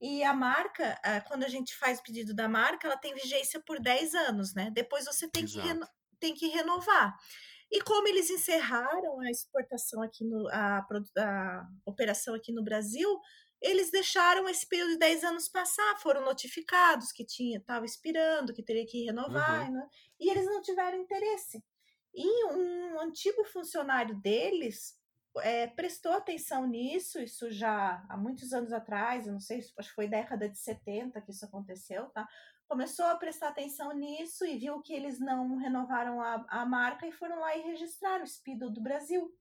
E 0.00 0.22
a 0.22 0.32
marca, 0.34 1.00
quando 1.26 1.44
a 1.44 1.48
gente 1.48 1.74
faz 1.76 2.00
pedido 2.00 2.34
da 2.34 2.48
marca, 2.48 2.86
ela 2.86 2.96
tem 2.96 3.14
vigência 3.14 3.60
por 3.60 3.80
10 3.80 4.14
anos, 4.14 4.54
né? 4.54 4.70
Depois 4.72 5.06
você 5.06 5.28
tem, 5.28 5.44
que, 5.44 5.58
reno, 5.58 5.86
tem 6.18 6.34
que 6.34 6.48
renovar. 6.48 7.16
E 7.70 7.82
como 7.82 8.08
eles 8.08 8.30
encerraram 8.30 9.20
a 9.20 9.30
exportação 9.30 10.02
aqui 10.02 10.24
no 10.24 10.48
a, 10.48 10.78
a 11.18 11.68
operação 11.84 12.34
aqui 12.34 12.50
no 12.52 12.64
Brasil, 12.64 13.20
eles 13.60 13.90
deixaram 13.90 14.48
esse 14.48 14.66
período 14.66 14.92
de 14.92 14.98
10 14.98 15.24
anos 15.24 15.48
passar, 15.48 15.98
foram 16.00 16.24
notificados 16.24 17.12
que 17.12 17.24
tinha 17.24 17.58
estava 17.58 17.84
expirando, 17.84 18.54
que 18.54 18.62
teria 18.62 18.86
que 18.86 19.04
renovar, 19.04 19.66
uhum. 19.68 19.74
né? 19.74 19.88
e 20.18 20.30
eles 20.30 20.46
não 20.46 20.62
tiveram 20.62 20.98
interesse. 20.98 21.62
E 22.14 22.46
um 22.46 23.00
antigo 23.00 23.44
funcionário 23.44 24.18
deles 24.20 24.96
é, 25.38 25.66
prestou 25.66 26.12
atenção 26.12 26.66
nisso, 26.66 27.20
isso 27.20 27.50
já 27.50 28.04
há 28.08 28.16
muitos 28.16 28.52
anos 28.52 28.72
atrás, 28.72 29.26
eu 29.26 29.32
não 29.32 29.40
sei, 29.40 29.58
acho 29.58 29.88
que 29.88 29.94
foi 29.94 30.08
década 30.08 30.48
de 30.48 30.58
70 30.58 31.20
que 31.20 31.30
isso 31.30 31.44
aconteceu, 31.44 32.06
tá? 32.10 32.26
Começou 32.68 33.06
a 33.06 33.16
prestar 33.16 33.48
atenção 33.48 33.92
nisso 33.96 34.44
e 34.44 34.58
viu 34.58 34.80
que 34.82 34.92
eles 34.92 35.18
não 35.18 35.56
renovaram 35.56 36.20
a, 36.20 36.44
a 36.48 36.66
marca 36.66 37.06
e 37.06 37.12
foram 37.12 37.40
lá 37.40 37.56
e 37.56 37.62
registraram 37.62 38.24
o 38.24 38.26
Speedo 38.26 38.70
do 38.70 38.82
Brasil. 38.82 39.34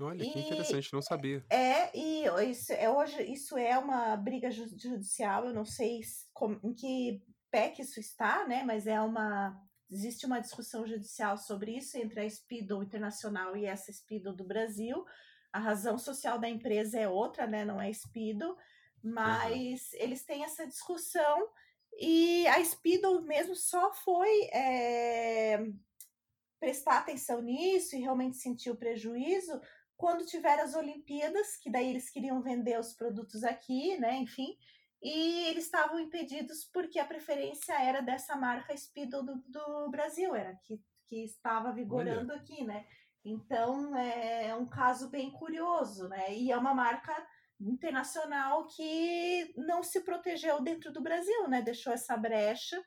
Olha, 0.00 0.18
que 0.18 0.38
interessante, 0.38 0.92
não 0.92 1.00
sabia. 1.00 1.44
É, 1.48 1.96
e 1.96 2.24
isso 2.50 2.72
é, 2.72 2.90
hoje 2.90 3.22
isso 3.22 3.56
é 3.56 3.78
uma 3.78 4.14
briga 4.16 4.50
judicial, 4.50 5.46
eu 5.46 5.54
não 5.54 5.64
sei 5.64 6.00
como, 6.34 6.60
em 6.62 6.74
que 6.74 7.22
pé 7.50 7.70
que 7.70 7.82
isso 7.82 7.98
está, 7.98 8.46
né? 8.46 8.62
Mas 8.62 8.86
é 8.86 9.00
uma. 9.00 9.58
Existe 9.88 10.26
uma 10.26 10.40
discussão 10.40 10.84
judicial 10.86 11.38
sobre 11.38 11.76
isso 11.76 11.96
entre 11.96 12.20
a 12.20 12.28
Speedo 12.28 12.82
Internacional 12.82 13.56
e 13.56 13.64
essa 13.64 13.92
Speedo 13.92 14.34
do 14.34 14.44
Brasil. 14.44 15.04
A 15.52 15.60
razão 15.60 15.96
social 15.96 16.38
da 16.38 16.48
empresa 16.48 16.98
é 16.98 17.08
outra, 17.08 17.46
né? 17.46 17.64
Não 17.64 17.80
é 17.80 17.90
Speedo, 17.92 18.56
mas 19.02 19.92
uhum. 19.92 19.98
eles 20.00 20.24
têm 20.24 20.42
essa 20.42 20.66
discussão 20.66 21.48
e 21.98 22.46
a 22.48 22.62
Speedo 22.64 23.22
mesmo 23.22 23.54
só 23.54 23.92
foi 23.92 24.44
é, 24.52 25.66
prestar 26.60 26.98
atenção 26.98 27.40
nisso 27.40 27.96
e 27.96 28.00
realmente 28.00 28.36
sentir 28.36 28.70
o 28.70 28.76
prejuízo 28.76 29.60
quando 29.96 30.26
tiver 30.26 30.60
as 30.60 30.74
Olimpíadas, 30.74 31.56
que 31.56 31.70
daí 31.70 31.88
eles 31.88 32.10
queriam 32.10 32.42
vender 32.42 32.78
os 32.78 32.92
produtos 32.92 33.44
aqui, 33.44 33.96
né? 33.98 34.16
Enfim, 34.16 34.56
e 35.02 35.44
eles 35.48 35.64
estavam 35.64 35.98
impedidos 35.98 36.64
porque 36.72 36.98
a 36.98 37.06
preferência 37.06 37.72
era 37.80 38.00
dessa 38.00 38.36
marca 38.36 38.76
Speedo 38.76 39.22
do, 39.22 39.42
do 39.46 39.90
Brasil, 39.90 40.34
era 40.34 40.54
que, 40.64 40.80
que 41.06 41.24
estava 41.24 41.72
vigorando 41.72 42.32
Olha. 42.32 42.40
aqui, 42.40 42.64
né? 42.64 42.86
Então 43.24 43.96
é 43.96 44.54
um 44.54 44.66
caso 44.66 45.08
bem 45.08 45.30
curioso, 45.30 46.08
né? 46.08 46.34
E 46.34 46.52
é 46.52 46.56
uma 46.56 46.74
marca 46.74 47.26
internacional 47.60 48.66
que 48.66 49.52
não 49.56 49.82
se 49.82 50.00
protegeu 50.00 50.62
dentro 50.62 50.92
do 50.92 51.02
Brasil, 51.02 51.48
né? 51.48 51.62
Deixou 51.62 51.92
essa 51.92 52.16
brecha 52.16 52.80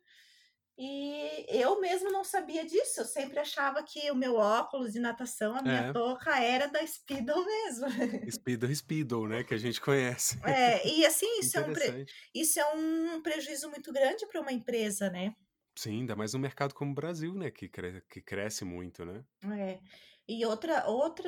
e 0.82 1.46
eu 1.50 1.82
mesmo 1.82 2.10
não 2.10 2.24
sabia 2.24 2.66
disso. 2.66 3.02
Eu 3.02 3.06
sempre 3.06 3.38
achava 3.38 3.84
que 3.84 4.10
o 4.12 4.16
meu 4.16 4.36
óculos 4.36 4.94
de 4.94 5.00
natação, 5.00 5.54
a 5.54 5.62
minha 5.62 5.88
é. 5.88 5.92
touca, 5.92 6.42
era 6.42 6.68
da 6.68 6.80
Speedo 6.88 7.36
mesmo. 7.46 7.88
Speedo 8.32 8.74
Speedo, 8.74 9.28
né? 9.28 9.44
Que 9.44 9.54
a 9.54 9.58
gente 9.58 9.82
conhece. 9.82 10.40
É, 10.46 10.88
e 10.88 11.06
assim, 11.06 11.28
isso, 11.42 11.60
é 11.60 11.62
um, 11.62 11.74
pre... 11.74 12.06
isso 12.34 12.60
é 12.62 12.74
um 12.74 13.22
prejuízo 13.22 13.70
muito 13.70 13.92
grande 13.92 14.26
para 14.28 14.40
uma 14.40 14.54
empresa, 14.54 15.10
né? 15.10 15.34
Sim, 15.82 16.02
ainda 16.02 16.14
mais 16.14 16.34
um 16.36 16.40
mercado 16.40 16.74
como 16.74 16.92
o 16.92 16.94
Brasil, 16.94 17.34
né? 17.34 17.50
Que, 17.50 17.70
cre... 17.70 18.02
que 18.10 18.22
cresce 18.22 18.66
muito, 18.66 19.06
né? 19.06 19.24
É. 19.46 19.80
E 20.28 20.46
outra, 20.46 20.86
outro 20.90 21.26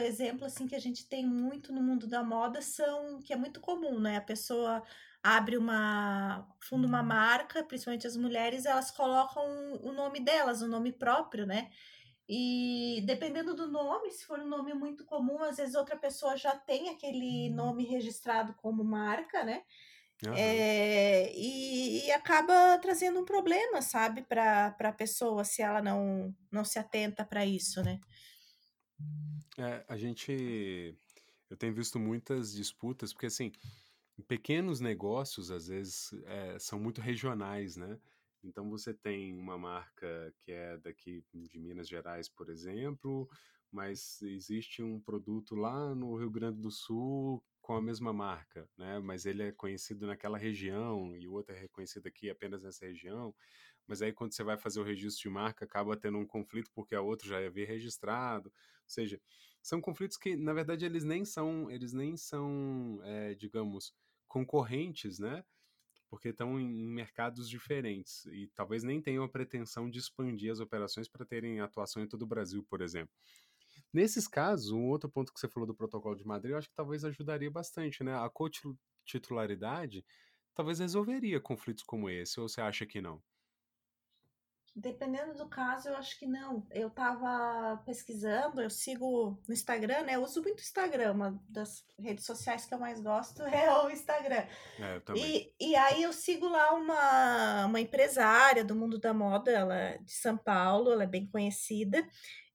exemplo 0.00 0.44
assim 0.44 0.66
que 0.66 0.74
a 0.74 0.80
gente 0.80 1.06
tem 1.08 1.24
muito 1.24 1.72
no 1.72 1.80
mundo 1.80 2.08
da 2.08 2.20
moda 2.24 2.60
são 2.60 3.20
que 3.22 3.32
é 3.32 3.36
muito 3.36 3.60
comum, 3.60 4.00
né? 4.00 4.16
A 4.16 4.20
pessoa 4.20 4.82
abre 5.22 5.56
uma 5.56 6.44
funda 6.58 6.88
uma 6.88 7.00
uhum. 7.00 7.06
marca, 7.06 7.62
principalmente 7.62 8.04
as 8.04 8.16
mulheres, 8.16 8.66
elas 8.66 8.90
colocam 8.90 9.44
o 9.80 9.92
nome 9.92 10.18
delas, 10.18 10.62
o 10.62 10.66
nome 10.66 10.90
próprio, 10.90 11.46
né? 11.46 11.70
E 12.28 13.04
dependendo 13.06 13.54
do 13.54 13.70
nome, 13.70 14.10
se 14.10 14.26
for 14.26 14.40
um 14.40 14.48
nome 14.48 14.74
muito 14.74 15.04
comum, 15.04 15.40
às 15.44 15.58
vezes 15.58 15.76
outra 15.76 15.96
pessoa 15.96 16.36
já 16.36 16.56
tem 16.56 16.88
aquele 16.88 17.50
uhum. 17.50 17.54
nome 17.54 17.84
registrado 17.84 18.52
como 18.54 18.82
marca, 18.82 19.44
né? 19.44 19.62
É, 20.36 21.32
e, 21.36 22.06
e, 22.06 22.12
acaba 22.12 22.78
trazendo 22.78 23.18
um 23.18 23.24
problema, 23.24 23.82
sabe, 23.82 24.22
para 24.22 24.74
a 24.78 24.92
pessoa 24.92 25.42
se 25.42 25.62
ela 25.62 25.82
não, 25.82 26.32
não 26.50 26.64
se 26.64 26.78
atenta 26.78 27.24
para 27.24 27.44
isso, 27.44 27.82
né? 27.82 27.98
É, 29.58 29.84
a 29.88 29.96
gente. 29.96 30.96
Eu 31.50 31.56
tenho 31.56 31.74
visto 31.74 31.98
muitas 31.98 32.52
disputas, 32.54 33.12
porque 33.12 33.26
assim, 33.26 33.52
pequenos 34.28 34.80
negócios, 34.80 35.50
às 35.50 35.66
vezes, 35.66 36.12
é, 36.24 36.58
são 36.58 36.78
muito 36.78 37.00
regionais, 37.00 37.76
né? 37.76 37.98
Então 38.44 38.70
você 38.70 38.94
tem 38.94 39.36
uma 39.36 39.58
marca 39.58 40.32
que 40.38 40.52
é 40.52 40.76
daqui 40.78 41.24
de 41.32 41.58
Minas 41.58 41.88
Gerais, 41.88 42.28
por 42.28 42.48
exemplo, 42.48 43.28
mas 43.70 44.22
existe 44.22 44.82
um 44.82 45.00
produto 45.00 45.54
lá 45.54 45.94
no 45.94 46.16
Rio 46.16 46.30
Grande 46.30 46.60
do 46.60 46.70
Sul 46.70 47.42
com 47.62 47.74
a 47.74 47.82
mesma 47.82 48.12
marca, 48.12 48.68
né? 48.76 48.98
Mas 49.00 49.24
ele 49.26 49.42
é 49.44 49.52
conhecido 49.52 50.06
naquela 50.06 50.36
região 50.38 51.16
e 51.16 51.28
o 51.28 51.32
outro 51.32 51.54
é 51.54 51.58
reconhecido 51.60 52.06
aqui 52.08 52.28
apenas 52.28 52.62
nessa 52.62 52.86
região. 52.86 53.34
Mas 53.86 54.02
aí 54.02 54.12
quando 54.12 54.32
você 54.34 54.42
vai 54.44 54.58
fazer 54.58 54.80
o 54.80 54.84
registro 54.84 55.22
de 55.22 55.30
marca, 55.30 55.64
acaba 55.64 55.96
tendo 55.96 56.18
um 56.18 56.26
conflito 56.26 56.70
porque 56.74 56.94
a 56.94 57.00
outra 57.02 57.28
já 57.28 57.38
havia 57.38 57.66
registrado. 57.66 58.48
Ou 58.50 58.88
seja, 58.88 59.20
são 59.62 59.80
conflitos 59.80 60.16
que 60.16 60.36
na 60.36 60.52
verdade 60.52 60.84
eles 60.84 61.04
nem 61.04 61.24
são, 61.24 61.70
eles 61.70 61.92
nem 61.92 62.16
são, 62.16 63.00
é, 63.04 63.34
digamos, 63.34 63.94
concorrentes, 64.28 65.18
né? 65.18 65.44
Porque 66.10 66.28
estão 66.28 66.60
em 66.60 66.68
mercados 66.90 67.48
diferentes 67.48 68.26
e 68.26 68.46
talvez 68.54 68.82
nem 68.84 69.00
tenham 69.00 69.24
a 69.24 69.28
pretensão 69.28 69.88
de 69.88 69.98
expandir 69.98 70.52
as 70.52 70.60
operações 70.60 71.08
para 71.08 71.24
terem 71.24 71.60
atuação 71.60 72.02
em 72.02 72.08
todo 72.08 72.22
o 72.22 72.26
Brasil, 72.26 72.62
por 72.64 72.82
exemplo. 72.82 73.14
Nesses 73.92 74.26
casos, 74.26 74.70
um 74.70 74.88
outro 74.88 75.10
ponto 75.10 75.32
que 75.32 75.38
você 75.38 75.48
falou 75.48 75.66
do 75.66 75.74
protocolo 75.74 76.16
de 76.16 76.26
Madrid, 76.26 76.52
eu 76.52 76.58
acho 76.58 76.68
que 76.68 76.74
talvez 76.74 77.04
ajudaria 77.04 77.50
bastante, 77.50 78.02
né? 78.02 78.14
A 78.14 78.28
co-titularidade 78.30 80.04
talvez 80.54 80.78
resolveria 80.78 81.40
conflitos 81.40 81.82
como 81.82 82.08
esse, 82.08 82.40
ou 82.40 82.48
você 82.48 82.60
acha 82.60 82.86
que 82.86 83.00
não? 83.00 83.22
Dependendo 84.74 85.34
do 85.34 85.46
caso, 85.50 85.90
eu 85.90 85.96
acho 85.96 86.18
que 86.18 86.26
não. 86.26 86.66
Eu 86.70 86.88
estava 86.88 87.76
pesquisando, 87.84 88.58
eu 88.58 88.70
sigo 88.70 89.38
no 89.46 89.52
Instagram, 89.52 90.04
né? 90.04 90.14
Eu 90.14 90.22
uso 90.22 90.40
muito 90.42 90.60
o 90.60 90.62
Instagram, 90.62 91.12
uma 91.12 91.44
das 91.46 91.84
redes 91.98 92.24
sociais 92.24 92.64
que 92.64 92.72
eu 92.72 92.78
mais 92.78 92.98
gosto 92.98 93.42
é 93.44 93.70
o 93.84 93.90
Instagram. 93.90 94.46
É, 94.78 94.96
eu 94.96 95.00
também. 95.02 95.52
E, 95.60 95.72
e 95.72 95.76
aí 95.76 96.02
eu 96.02 96.12
sigo 96.12 96.48
lá 96.48 96.72
uma, 96.72 97.66
uma 97.66 97.80
empresária 97.82 98.64
do 98.64 98.74
mundo 98.74 98.98
da 98.98 99.12
moda, 99.12 99.50
ela 99.50 99.76
é 99.76 99.98
de 99.98 100.12
São 100.12 100.38
Paulo, 100.38 100.90
ela 100.90 101.02
é 101.02 101.06
bem 101.06 101.26
conhecida. 101.26 102.02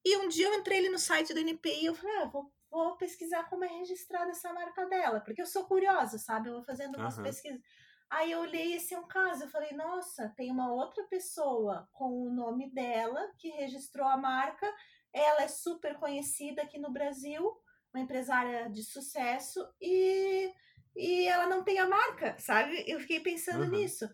E 0.08 0.16
um 0.16 0.26
dia 0.26 0.46
eu 0.46 0.54
entrei 0.54 0.78
ali 0.78 0.88
no 0.88 0.98
site 0.98 1.34
do 1.34 1.40
NPI 1.40 1.82
e 1.82 1.86
eu 1.86 1.94
falei, 1.94 2.16
ah, 2.16 2.24
vou, 2.24 2.50
vou 2.70 2.96
pesquisar 2.96 3.44
como 3.50 3.62
é 3.62 3.68
registrada 3.68 4.30
essa 4.30 4.50
marca 4.54 4.86
dela, 4.86 5.20
porque 5.20 5.42
eu 5.42 5.46
sou 5.46 5.66
curiosa, 5.66 6.16
sabe? 6.16 6.48
Eu 6.48 6.54
vou 6.54 6.62
fazendo 6.62 6.96
umas 6.96 7.18
uhum. 7.18 7.24
pesquisas. 7.24 7.60
Aí 8.08 8.32
eu 8.32 8.40
olhei 8.40 8.74
esse 8.74 8.94
é 8.94 8.98
um 8.98 9.06
caso, 9.06 9.44
eu 9.44 9.50
falei, 9.50 9.72
nossa, 9.72 10.32
tem 10.34 10.50
uma 10.50 10.72
outra 10.72 11.04
pessoa 11.04 11.86
com 11.92 12.22
o 12.22 12.30
nome 12.30 12.72
dela 12.72 13.20
que 13.38 13.50
registrou 13.50 14.08
a 14.08 14.16
marca, 14.16 14.66
ela 15.12 15.42
é 15.42 15.48
super 15.48 15.98
conhecida 15.98 16.62
aqui 16.62 16.78
no 16.78 16.90
Brasil, 16.90 17.44
uma 17.92 18.02
empresária 18.02 18.70
de 18.70 18.82
sucesso, 18.82 19.60
e, 19.78 20.50
e 20.96 21.26
ela 21.26 21.46
não 21.46 21.62
tem 21.62 21.78
a 21.80 21.86
marca, 21.86 22.34
sabe? 22.38 22.82
Eu 22.86 22.98
fiquei 22.98 23.20
pensando 23.20 23.64
uhum. 23.64 23.72
nisso. 23.72 24.08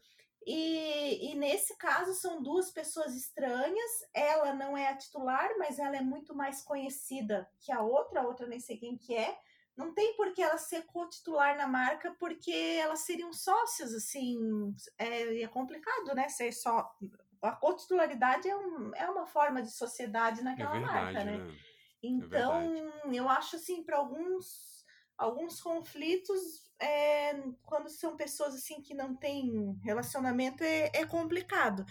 E, 0.46 1.30
e, 1.30 1.34
nesse 1.34 1.76
caso 1.76 2.12
são 2.14 2.42
duas 2.42 2.70
pessoas 2.70 3.14
estranhas. 3.14 3.90
Ela 4.12 4.52
não 4.52 4.76
é 4.76 4.88
a 4.88 4.96
titular, 4.96 5.50
mas 5.58 5.78
ela 5.78 5.96
é 5.96 6.02
muito 6.02 6.34
mais 6.34 6.62
conhecida 6.62 7.48
que 7.60 7.72
a 7.72 7.80
outra. 7.80 8.20
A 8.20 8.26
outra 8.26 8.46
nem 8.46 8.60
sei 8.60 8.76
quem 8.76 8.96
que 8.96 9.14
é 9.14 9.38
não 9.76 9.92
tem 9.92 10.14
por 10.16 10.32
que 10.32 10.42
ela 10.42 10.56
ser 10.56 10.82
co-titular 10.86 11.56
na 11.56 11.66
marca, 11.66 12.14
porque 12.18 12.52
elas 12.52 13.00
seriam 13.00 13.32
sócias, 13.32 13.92
assim, 13.92 14.74
é, 14.96 15.42
é 15.42 15.48
complicado, 15.48 16.14
né? 16.14 16.28
Ser 16.28 16.52
só. 16.52 16.94
A 17.42 17.52
co-titularidade 17.52 18.48
é, 18.48 18.56
um, 18.56 18.94
é 18.94 19.10
uma 19.10 19.26
forma 19.26 19.62
de 19.62 19.70
sociedade 19.70 20.42
naquela 20.42 20.76
é 20.76 20.78
verdade, 20.78 21.14
marca, 21.14 21.24
né? 21.24 21.38
né? 21.38 21.58
Então, 22.02 22.92
é 23.06 23.18
eu 23.18 23.28
acho 23.28 23.56
assim, 23.56 23.82
para 23.82 23.96
alguns 23.96 24.73
alguns 25.16 25.60
conflitos, 25.60 26.70
é, 26.80 27.34
quando 27.62 27.88
são 27.88 28.16
pessoas 28.16 28.54
assim 28.54 28.82
que 28.82 28.94
não 28.94 29.14
têm 29.14 29.78
relacionamento, 29.82 30.62
é, 30.62 30.90
é 30.94 31.06
complicado. 31.06 31.84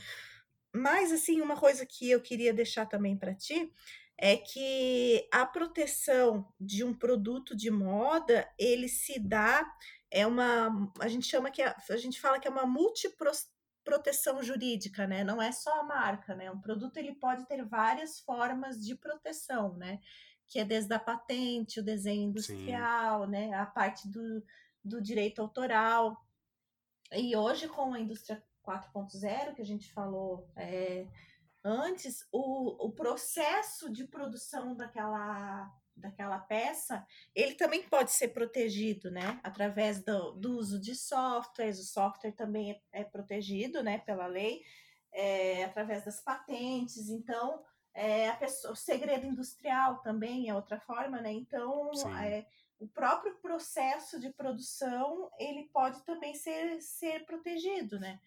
Mas, 0.75 1.11
assim, 1.11 1.39
uma 1.39 1.55
coisa 1.55 1.85
que 1.85 2.09
eu 2.09 2.19
queria 2.19 2.53
deixar 2.53 2.85
também 2.85 3.15
para 3.17 3.35
ti 3.35 3.71
é 4.17 4.37
que 4.37 5.27
a 5.31 5.45
proteção 5.45 6.47
de 6.59 6.83
um 6.83 6.93
produto 6.93 7.55
de 7.55 7.69
moda 7.69 8.47
ele 8.57 8.87
se 8.87 9.19
dá 9.19 9.65
é 10.11 10.25
uma 10.25 10.91
a 10.99 11.07
gente 11.07 11.27
chama 11.27 11.49
que 11.49 11.61
a, 11.61 11.75
a 11.89 11.97
gente 11.97 12.21
fala 12.21 12.39
que 12.39 12.47
é 12.47 12.51
uma 12.51 12.65
multiproteção 12.65 14.41
jurídica, 14.43 15.07
né? 15.07 15.23
Não 15.23 15.41
é 15.41 15.51
só 15.51 15.79
a 15.79 15.83
marca, 15.83 16.35
né? 16.35 16.51
Um 16.51 16.61
produto 16.61 16.97
ele 16.97 17.15
pode 17.15 17.45
ter 17.47 17.65
várias 17.65 18.19
formas 18.19 18.79
de 18.79 18.95
proteção, 18.95 19.75
né? 19.75 19.99
Que 20.47 20.59
é 20.59 20.65
desde 20.65 20.93
a 20.93 20.99
patente, 20.99 21.79
o 21.79 21.83
desenho 21.83 22.29
industrial, 22.29 23.25
Sim. 23.25 23.31
né? 23.31 23.53
A 23.53 23.65
parte 23.65 24.07
do, 24.07 24.43
do 24.83 25.01
direito 25.01 25.41
autoral. 25.41 26.23
E 27.11 27.35
hoje, 27.35 27.67
com 27.67 27.93
a 27.93 27.99
indústria 27.99 28.43
4.0, 28.65 29.55
que 29.55 29.61
a 29.61 29.65
gente 29.65 29.91
falou 29.91 30.49
é, 30.55 31.05
antes, 31.63 32.27
o, 32.31 32.87
o 32.87 32.91
processo 32.91 33.91
de 33.91 34.05
produção 34.05 34.75
daquela, 34.75 35.71
daquela 35.95 36.39
peça, 36.39 37.05
ele 37.35 37.55
também 37.55 37.87
pode 37.87 38.11
ser 38.11 38.29
protegido, 38.29 39.11
né? 39.11 39.39
Através 39.43 40.03
do, 40.03 40.31
do 40.33 40.57
uso 40.57 40.79
de 40.79 40.95
softwares, 40.95 41.79
o 41.79 41.85
software 41.85 42.31
também 42.31 42.71
é, 42.71 43.01
é 43.01 43.03
protegido, 43.03 43.83
né, 43.83 43.99
pela 43.99 44.27
lei, 44.27 44.61
é, 45.11 45.63
através 45.65 46.03
das 46.03 46.21
patentes, 46.21 47.09
então... 47.09 47.63
É, 47.93 48.31
pessoa, 48.33 48.73
o 48.73 48.75
segredo 48.75 49.25
industrial 49.25 49.99
também 49.99 50.49
é 50.49 50.55
outra 50.55 50.79
forma, 50.79 51.21
né? 51.21 51.31
Então, 51.31 51.91
é, 52.21 52.45
o 52.79 52.87
próprio 52.87 53.35
processo 53.35 54.19
de 54.19 54.29
produção 54.31 55.29
ele 55.39 55.69
pode 55.71 56.03
também 56.03 56.33
ser, 56.33 56.81
ser 56.81 57.25
protegido, 57.25 57.99
né? 57.99 58.19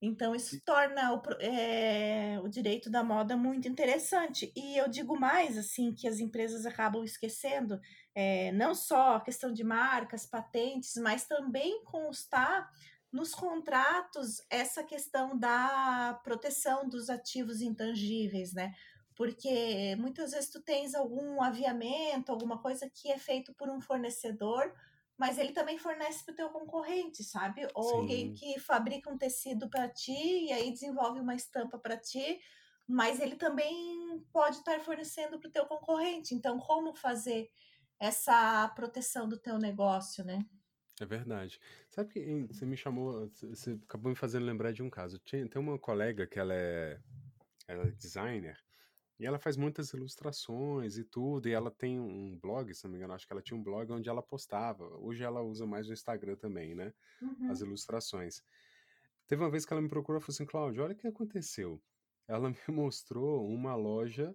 Então, 0.00 0.34
isso 0.34 0.60
torna 0.60 1.14
o, 1.14 1.22
é, 1.40 2.38
o 2.42 2.48
direito 2.48 2.90
da 2.90 3.02
moda 3.02 3.36
muito 3.36 3.66
interessante. 3.66 4.52
E 4.54 4.76
eu 4.76 4.88
digo 4.88 5.18
mais, 5.18 5.56
assim, 5.56 5.94
que 5.94 6.06
as 6.06 6.20
empresas 6.20 6.66
acabam 6.66 7.02
esquecendo, 7.02 7.80
é, 8.14 8.52
não 8.52 8.74
só 8.74 9.16
a 9.16 9.20
questão 9.20 9.52
de 9.52 9.64
marcas, 9.64 10.26
patentes, 10.26 10.96
mas 10.96 11.26
também 11.26 11.82
constar 11.84 12.70
nos 13.16 13.34
contratos 13.34 14.40
essa 14.50 14.84
questão 14.84 15.36
da 15.38 16.20
proteção 16.22 16.88
dos 16.88 17.10
ativos 17.10 17.60
intangíveis, 17.60 18.52
né? 18.52 18.72
porque 19.16 19.96
muitas 19.96 20.32
vezes 20.32 20.50
tu 20.50 20.62
tens 20.62 20.94
algum 20.94 21.42
aviamento, 21.42 22.30
alguma 22.30 22.60
coisa 22.60 22.88
que 22.88 23.10
é 23.10 23.18
feito 23.18 23.52
por 23.54 23.68
um 23.70 23.80
fornecedor, 23.80 24.72
mas 25.16 25.38
ele 25.38 25.52
também 25.52 25.78
fornece 25.78 26.22
para 26.22 26.32
o 26.32 26.36
teu 26.36 26.50
concorrente, 26.50 27.24
sabe? 27.24 27.66
Ou 27.74 27.88
Sim. 27.88 27.96
alguém 27.96 28.34
que 28.34 28.60
fabrica 28.60 29.10
um 29.10 29.16
tecido 29.16 29.70
para 29.70 29.88
ti 29.88 30.46
e 30.46 30.52
aí 30.52 30.70
desenvolve 30.70 31.18
uma 31.18 31.34
estampa 31.34 31.78
para 31.78 31.96
ti, 31.96 32.38
mas 32.86 33.18
ele 33.18 33.36
também 33.36 34.22
pode 34.30 34.58
estar 34.58 34.78
fornecendo 34.80 35.40
para 35.40 35.48
o 35.48 35.52
teu 35.52 35.64
concorrente. 35.64 36.34
Então, 36.34 36.58
como 36.58 36.94
fazer 36.94 37.50
essa 37.98 38.68
proteção 38.76 39.26
do 39.26 39.38
teu 39.40 39.58
negócio, 39.58 40.22
né? 40.22 40.44
É 41.00 41.04
verdade. 41.04 41.60
Sabe 41.90 42.10
que 42.10 42.46
você 42.46 42.64
me 42.64 42.76
chamou, 42.76 43.28
você 43.28 43.78
acabou 43.84 44.10
me 44.10 44.16
fazendo 44.16 44.46
lembrar 44.46 44.72
de 44.72 44.82
um 44.82 44.88
caso. 44.88 45.18
Tem 45.18 45.48
uma 45.56 45.78
colega 45.78 46.26
que 46.26 46.38
ela 46.38 46.54
é, 46.54 46.98
ela 47.68 47.86
é 47.86 47.90
designer 47.90 48.58
e 49.18 49.24
ela 49.24 49.38
faz 49.38 49.56
muitas 49.56 49.92
ilustrações 49.92 50.98
e 50.98 51.04
tudo, 51.04 51.48
e 51.48 51.52
ela 51.52 51.70
tem 51.70 51.98
um 51.98 52.38
blog, 52.38 52.72
se 52.74 52.84
não 52.84 52.90
me 52.90 52.98
engano, 52.98 53.14
acho 53.14 53.26
que 53.26 53.32
ela 53.32 53.40
tinha 53.40 53.58
um 53.58 53.62
blog 53.62 53.90
onde 53.90 54.08
ela 54.08 54.22
postava. 54.22 54.84
Hoje 54.98 55.22
ela 55.22 55.42
usa 55.42 55.66
mais 55.66 55.88
o 55.88 55.92
Instagram 55.92 56.36
também, 56.36 56.74
né? 56.74 56.92
Uhum. 57.22 57.50
As 57.50 57.60
ilustrações. 57.60 58.42
Teve 59.26 59.42
uma 59.42 59.50
vez 59.50 59.64
que 59.64 59.72
ela 59.72 59.82
me 59.82 59.88
procurou 59.88 60.20
e 60.20 60.22
falou 60.22 60.34
assim: 60.34 60.44
Cláudio, 60.44 60.84
olha 60.84 60.92
o 60.92 60.96
que 60.96 61.06
aconteceu. 61.06 61.82
Ela 62.28 62.50
me 62.68 62.74
mostrou 62.74 63.48
uma 63.48 63.74
loja 63.74 64.34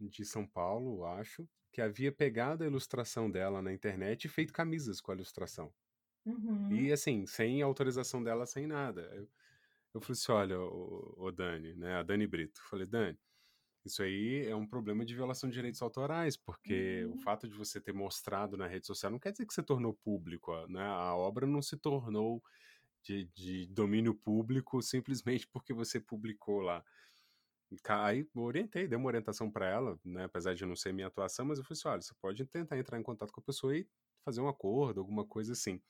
de 0.00 0.24
São 0.24 0.46
Paulo, 0.46 1.04
acho, 1.04 1.46
que 1.72 1.80
havia 1.80 2.12
pegado 2.12 2.64
a 2.64 2.66
ilustração 2.66 3.30
dela 3.30 3.62
na 3.62 3.72
internet 3.72 4.24
e 4.24 4.28
feito 4.28 4.52
camisas 4.52 5.00
com 5.00 5.12
a 5.12 5.14
ilustração. 5.14 5.72
Uhum. 6.24 6.72
E 6.72 6.92
assim, 6.92 7.26
sem 7.26 7.62
autorização 7.62 8.22
dela, 8.22 8.46
sem 8.46 8.66
nada. 8.66 9.02
Eu, 9.14 9.28
eu 9.94 10.00
falei 10.00 10.12
assim: 10.12 10.32
olha, 10.32 10.60
o, 10.60 11.14
o 11.16 11.32
Dani, 11.32 11.74
né? 11.74 11.96
A 11.96 12.02
Dani 12.02 12.26
Brito. 12.26 12.60
falei, 12.68 12.86
Dani 12.86 13.18
isso 13.88 14.02
aí 14.02 14.46
é 14.46 14.54
um 14.54 14.66
problema 14.66 15.04
de 15.04 15.14
violação 15.14 15.48
de 15.48 15.54
direitos 15.54 15.80
autorais, 15.80 16.36
porque 16.36 17.04
uhum. 17.04 17.14
o 17.14 17.16
fato 17.18 17.48
de 17.48 17.54
você 17.54 17.80
ter 17.80 17.92
mostrado 17.92 18.56
na 18.56 18.66
rede 18.66 18.86
social 18.86 19.10
não 19.10 19.18
quer 19.18 19.32
dizer 19.32 19.46
que 19.46 19.54
você 19.54 19.62
tornou 19.62 19.94
público, 19.94 20.54
né? 20.68 20.82
A 20.82 21.14
obra 21.14 21.46
não 21.46 21.62
se 21.62 21.76
tornou 21.76 22.42
de, 23.02 23.24
de 23.34 23.66
domínio 23.68 24.14
público 24.14 24.82
simplesmente 24.82 25.46
porque 25.48 25.72
você 25.72 25.98
publicou 25.98 26.60
lá. 26.60 26.84
Aí 27.88 28.26
orientei, 28.34 28.88
dei 28.88 28.96
uma 28.96 29.06
orientação 29.08 29.50
para 29.50 29.68
ela, 29.68 29.98
né? 30.04 30.24
Apesar 30.24 30.54
de 30.54 30.64
não 30.64 30.76
ser 30.76 30.92
minha 30.92 31.06
atuação, 31.08 31.44
mas 31.46 31.58
eu 31.58 31.64
falei 31.64 31.78
assim: 31.78 31.88
olha, 31.88 32.02
você 32.02 32.14
pode 32.20 32.44
tentar 32.46 32.78
entrar 32.78 32.98
em 32.98 33.02
contato 33.02 33.32
com 33.32 33.40
a 33.40 33.44
pessoa 33.44 33.76
e 33.76 33.86
fazer 34.24 34.40
um 34.40 34.48
acordo, 34.48 35.00
alguma 35.00 35.26
coisa 35.26 35.52
assim. 35.52 35.80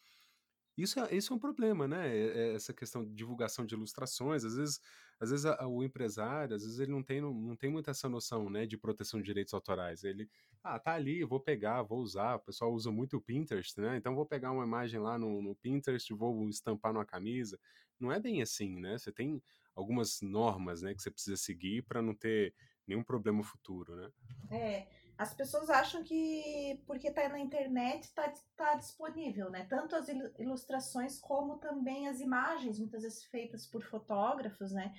Isso 0.77 1.01
é, 1.01 1.15
isso 1.17 1.33
é 1.33 1.37
um 1.37 1.39
problema, 1.41 1.89
né? 1.89 2.17
É, 2.17 2.51
é 2.51 2.55
essa 2.55 2.73
questão 2.73 3.05
de 3.05 3.13
divulgação 3.13 3.67
de 3.67 3.75
ilustrações. 3.75 4.45
Às 4.45 4.55
vezes, 4.57 4.81
às 5.19 5.31
vezes 5.31 5.45
a, 5.45 5.67
o 5.67 5.83
empresário, 5.83 6.55
às 6.55 6.63
vezes 6.63 6.79
ele 6.79 6.93
não 6.93 7.03
tem, 7.03 7.21
não, 7.21 7.35
não 7.35 7.57
tem 7.57 7.69
muita 7.71 7.91
essa 7.91 8.09
noção, 8.09 8.49
né, 8.49 8.65
de 8.65 8.79
proteção 8.79 9.21
de 9.21 9.27
direitos 9.27 9.53
autorais. 9.53 10.05
Ele, 10.05 10.31
ah, 10.63 10.79
tá 10.79 10.95
ali, 10.95 11.25
vou 11.25 11.41
pegar, 11.41 11.83
vou 11.83 11.99
usar. 11.99 12.37
O 12.37 12.41
pessoal 12.41 12.73
usa 12.73 12.93
muito 12.93 13.17
o 13.17 13.21
Pinterest, 13.21 13.81
né? 13.81 13.97
Então 13.97 14.15
vou 14.15 14.25
pegar 14.27 14.53
uma 14.53 14.65
imagem 14.65 15.01
lá 15.01 15.19
no, 15.19 15.43
no 15.43 15.55
Pinterest, 15.57 16.13
vou 16.15 16.49
estampar 16.49 16.93
numa 16.93 17.05
camisa. 17.05 17.59
Não 17.99 18.13
é 18.13 18.21
bem 18.21 18.41
assim, 18.41 18.79
né? 18.79 18.97
Você 18.99 19.11
tem 19.11 19.43
algumas 19.79 20.21
normas, 20.21 20.83
né, 20.83 20.95
que 20.95 21.03
você 21.03 21.11
precisa 21.11 21.37
seguir 21.37 21.83
para 21.83 22.03
não 22.03 22.15
ter 22.15 22.55
nenhum 22.87 23.03
problema 23.03 23.43
futuro, 23.45 23.97
né? 23.97 24.11
É 24.51 24.87
as 25.19 25.35
pessoas 25.35 25.69
acham 25.69 26.05
que 26.05 26.81
porque 26.87 27.09
está 27.09 27.29
na 27.29 27.41
internet 27.41 28.05
está 28.05 28.33
tá 28.57 28.75
disponível, 28.77 29.51
né? 29.51 29.67
Tanto 29.69 29.97
as 29.97 30.07
ilustrações 30.39 31.21
como 31.21 31.59
também 31.59 32.07
as 32.07 32.21
imagens, 32.21 32.79
muitas 32.79 33.03
vezes 33.03 33.25
feitas 33.25 33.67
por 33.67 33.83
fotógrafos, 33.83 34.71
né? 34.71 34.95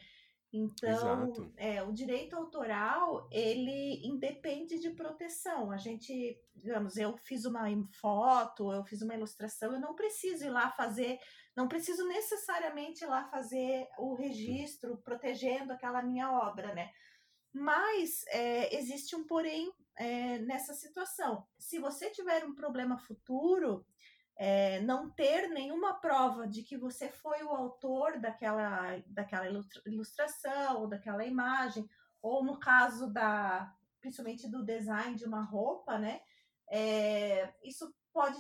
Então, 0.51 1.53
é, 1.55 1.81
o 1.83 1.93
direito 1.93 2.35
autoral, 2.35 3.29
ele 3.31 4.05
independe 4.05 4.79
de 4.79 4.89
proteção. 4.89 5.71
A 5.71 5.77
gente, 5.77 6.37
digamos, 6.55 6.97
eu 6.97 7.15
fiz 7.17 7.45
uma 7.45 7.65
foto, 8.01 8.73
eu 8.73 8.83
fiz 8.83 9.01
uma 9.03 9.13
ilustração, 9.13 9.71
eu 9.71 9.79
não 9.79 9.93
preciso 9.93 10.43
ir 10.45 10.49
lá 10.49 10.71
fazer, 10.71 11.19
não 11.59 11.67
preciso 11.67 12.07
necessariamente 12.07 13.03
ir 13.03 13.07
lá 13.07 13.25
fazer 13.25 13.89
o 13.97 14.13
registro 14.13 14.95
protegendo 14.99 15.73
aquela 15.73 16.01
minha 16.01 16.31
obra, 16.31 16.73
né? 16.73 16.89
Mas 17.51 18.23
é, 18.27 18.73
existe 18.77 19.13
um 19.13 19.27
porém 19.27 19.69
é, 19.97 20.39
nessa 20.39 20.73
situação. 20.73 21.45
Se 21.57 21.77
você 21.77 22.09
tiver 22.11 22.45
um 22.45 22.55
problema 22.55 22.97
futuro, 22.97 23.85
é, 24.37 24.79
não 24.83 25.09
ter 25.09 25.49
nenhuma 25.49 25.99
prova 25.99 26.47
de 26.47 26.63
que 26.63 26.77
você 26.77 27.09
foi 27.09 27.43
o 27.43 27.49
autor 27.49 28.21
daquela, 28.21 28.97
daquela 29.07 29.45
ilustração 29.85 30.79
ou 30.79 30.87
daquela 30.87 31.25
imagem, 31.25 31.89
ou 32.21 32.41
no 32.41 32.57
caso 32.57 33.11
da, 33.11 33.75
principalmente 33.99 34.49
do 34.49 34.63
design 34.63 35.13
de 35.13 35.25
uma 35.25 35.43
roupa, 35.43 35.99
né? 35.99 36.21
É, 36.71 37.53
isso 37.65 37.93
pode 38.13 38.37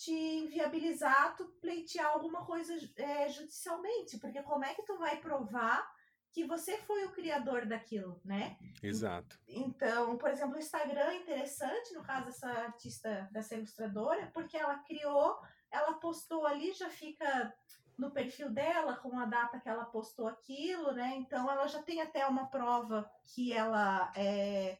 te 0.00 0.12
inviabilizar 0.12 1.36
tu 1.36 1.44
pleitear 1.60 2.06
alguma 2.06 2.42
coisa 2.46 2.74
é, 2.96 3.28
judicialmente, 3.28 4.18
porque 4.18 4.42
como 4.42 4.64
é 4.64 4.72
que 4.72 4.82
tu 4.82 4.96
vai 4.96 5.20
provar 5.20 5.86
que 6.32 6.46
você 6.46 6.78
foi 6.78 7.04
o 7.04 7.12
criador 7.12 7.66
daquilo, 7.66 8.18
né? 8.24 8.56
Exato. 8.82 9.38
Então, 9.46 10.16
por 10.16 10.30
exemplo, 10.30 10.56
o 10.56 10.58
Instagram 10.58 11.10
é 11.10 11.16
interessante, 11.16 11.92
no 11.92 12.02
caso 12.02 12.26
dessa 12.26 12.48
artista, 12.48 13.28
dessa 13.30 13.54
ilustradora, 13.56 14.30
porque 14.32 14.56
ela 14.56 14.78
criou, 14.78 15.38
ela 15.70 15.92
postou 15.94 16.46
ali, 16.46 16.72
já 16.72 16.88
fica 16.88 17.52
no 17.98 18.10
perfil 18.10 18.48
dela 18.48 18.96
com 18.96 19.18
a 19.18 19.26
data 19.26 19.60
que 19.60 19.68
ela 19.68 19.84
postou 19.84 20.26
aquilo, 20.26 20.92
né? 20.92 21.14
Então 21.16 21.50
ela 21.50 21.66
já 21.66 21.82
tem 21.82 22.00
até 22.00 22.26
uma 22.26 22.46
prova 22.46 23.10
que 23.34 23.52
ela 23.52 24.10
é, 24.16 24.78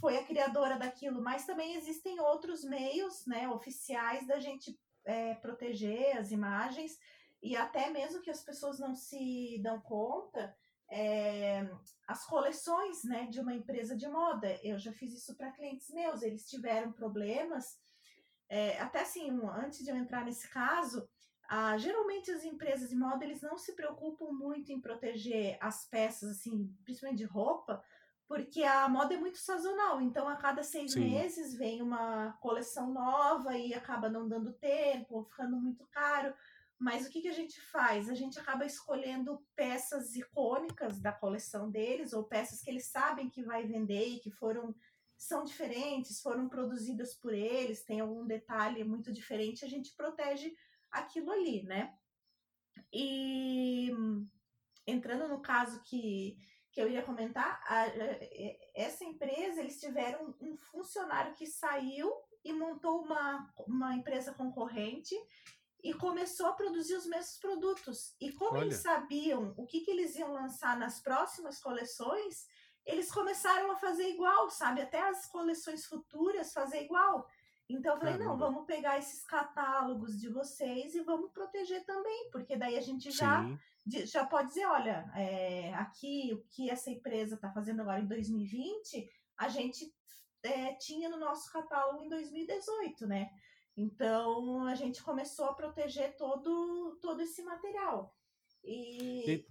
foi 0.00 0.16
a 0.16 0.24
criadora 0.24 0.78
daquilo, 0.78 1.20
mas 1.22 1.46
também 1.46 1.74
existem 1.74 2.20
outros 2.20 2.64
meios, 2.64 3.26
né, 3.26 3.48
oficiais 3.48 4.26
da 4.26 4.38
gente 4.38 4.78
é, 5.04 5.34
proteger 5.34 6.16
as 6.16 6.30
imagens 6.30 6.98
e 7.42 7.56
até 7.56 7.90
mesmo 7.90 8.22
que 8.22 8.30
as 8.30 8.42
pessoas 8.42 8.78
não 8.78 8.94
se 8.94 9.58
dão 9.62 9.80
conta, 9.80 10.54
é, 10.88 11.68
as 12.06 12.24
coleções 12.26 13.02
né, 13.02 13.26
de 13.26 13.40
uma 13.40 13.54
empresa 13.54 13.96
de 13.96 14.06
moda. 14.06 14.60
Eu 14.62 14.78
já 14.78 14.92
fiz 14.92 15.12
isso 15.12 15.34
para 15.36 15.50
clientes 15.50 15.90
meus, 15.90 16.22
eles 16.22 16.48
tiveram 16.48 16.92
problemas. 16.92 17.80
É, 18.48 18.78
até 18.80 19.00
assim, 19.00 19.30
antes 19.56 19.82
de 19.82 19.90
eu 19.90 19.96
entrar 19.96 20.24
nesse 20.24 20.48
caso, 20.48 21.08
geralmente 21.78 22.30
as 22.30 22.44
empresas 22.44 22.90
de 22.90 22.96
moda 22.96 23.24
eles 23.24 23.42
não 23.42 23.58
se 23.58 23.72
preocupam 23.72 24.32
muito 24.32 24.70
em 24.72 24.80
proteger 24.80 25.58
as 25.60 25.86
peças, 25.86 26.30
assim, 26.30 26.74
principalmente 26.84 27.18
de 27.18 27.24
roupa, 27.24 27.82
porque 28.32 28.62
a 28.62 28.88
moda 28.88 29.12
é 29.12 29.18
muito 29.18 29.36
sazonal. 29.36 30.00
Então, 30.00 30.26
a 30.26 30.36
cada 30.36 30.62
seis 30.62 30.92
Sim. 30.92 31.00
meses 31.00 31.54
vem 31.54 31.82
uma 31.82 32.32
coleção 32.40 32.90
nova 32.90 33.58
e 33.58 33.74
acaba 33.74 34.08
não 34.08 34.26
dando 34.26 34.54
tempo, 34.54 35.16
ou 35.16 35.24
ficando 35.26 35.54
muito 35.54 35.86
caro. 35.88 36.34
Mas 36.78 37.06
o 37.06 37.10
que, 37.10 37.20
que 37.20 37.28
a 37.28 37.34
gente 37.34 37.60
faz? 37.60 38.08
A 38.08 38.14
gente 38.14 38.38
acaba 38.38 38.64
escolhendo 38.64 39.44
peças 39.54 40.16
icônicas 40.16 40.98
da 40.98 41.12
coleção 41.12 41.70
deles, 41.70 42.14
ou 42.14 42.24
peças 42.24 42.62
que 42.62 42.70
eles 42.70 42.86
sabem 42.86 43.28
que 43.28 43.42
vai 43.42 43.66
vender 43.66 44.08
e 44.08 44.20
que 44.20 44.30
foram 44.30 44.74
são 45.14 45.44
diferentes, 45.44 46.22
foram 46.22 46.48
produzidas 46.48 47.14
por 47.14 47.34
eles, 47.34 47.84
tem 47.84 48.00
algum 48.00 48.26
detalhe 48.26 48.82
muito 48.82 49.12
diferente, 49.12 49.62
a 49.62 49.68
gente 49.68 49.94
protege 49.94 50.52
aquilo 50.90 51.30
ali, 51.30 51.62
né? 51.64 51.94
E 52.90 53.92
entrando 54.86 55.28
no 55.28 55.40
caso 55.40 55.82
que, 55.82 56.38
que 56.72 56.80
eu 56.80 56.88
ia 56.88 57.02
comentar, 57.02 57.62
a, 57.66 57.86
essa 58.74 59.04
empresa, 59.04 59.60
eles 59.60 59.78
tiveram 59.78 60.34
um 60.40 60.56
funcionário 60.56 61.34
que 61.34 61.46
saiu 61.46 62.10
e 62.42 62.52
montou 62.52 63.02
uma, 63.02 63.52
uma 63.66 63.94
empresa 63.94 64.32
concorrente 64.32 65.14
e 65.82 65.92
começou 65.92 66.46
a 66.46 66.52
produzir 66.52 66.94
os 66.94 67.06
mesmos 67.06 67.38
produtos. 67.38 68.16
E 68.20 68.32
como 68.32 68.56
Olha. 68.56 68.64
eles 68.64 68.76
sabiam 68.76 69.52
o 69.56 69.66
que, 69.66 69.80
que 69.80 69.90
eles 69.90 70.16
iam 70.16 70.32
lançar 70.32 70.78
nas 70.78 71.00
próximas 71.00 71.60
coleções, 71.60 72.46
eles 72.86 73.12
começaram 73.12 73.70
a 73.70 73.76
fazer 73.76 74.08
igual, 74.08 74.48
sabe? 74.48 74.80
Até 74.80 75.00
as 75.00 75.26
coleções 75.26 75.84
futuras 75.84 76.52
fazer 76.52 76.82
igual. 76.82 77.28
Então 77.68 77.94
eu 77.94 77.98
falei, 77.98 78.14
não, 78.14 78.26
Caramba. 78.26 78.46
vamos 78.46 78.66
pegar 78.66 78.98
esses 78.98 79.24
catálogos 79.24 80.18
de 80.18 80.28
vocês 80.28 80.94
e 80.94 81.00
vamos 81.00 81.30
proteger 81.32 81.84
também, 81.84 82.30
porque 82.30 82.56
daí 82.56 82.76
a 82.76 82.80
gente 82.80 83.10
já, 83.10 83.42
Sim, 83.42 83.58
de- 83.84 84.06
já 84.06 84.26
pode 84.26 84.48
dizer, 84.48 84.66
olha, 84.66 85.10
é, 85.14 85.72
aqui 85.74 86.32
o 86.32 86.42
que 86.48 86.70
essa 86.70 86.90
empresa 86.90 87.34
está 87.34 87.52
fazendo 87.52 87.80
agora 87.82 88.00
em 88.00 88.06
2020, 88.06 89.08
a 89.38 89.48
gente 89.48 89.92
é, 90.44 90.74
tinha 90.74 91.08
no 91.08 91.18
nosso 91.18 91.52
catálogo 91.52 92.02
em 92.04 92.08
2018, 92.08 93.06
né? 93.06 93.30
Então 93.76 94.66
a 94.66 94.74
gente 94.74 95.02
começou 95.02 95.46
a 95.46 95.54
proteger 95.54 96.16
todo, 96.16 96.98
todo 97.00 97.20
esse 97.22 97.42
material. 97.42 98.14
E, 98.64 99.30
E- 99.30 99.46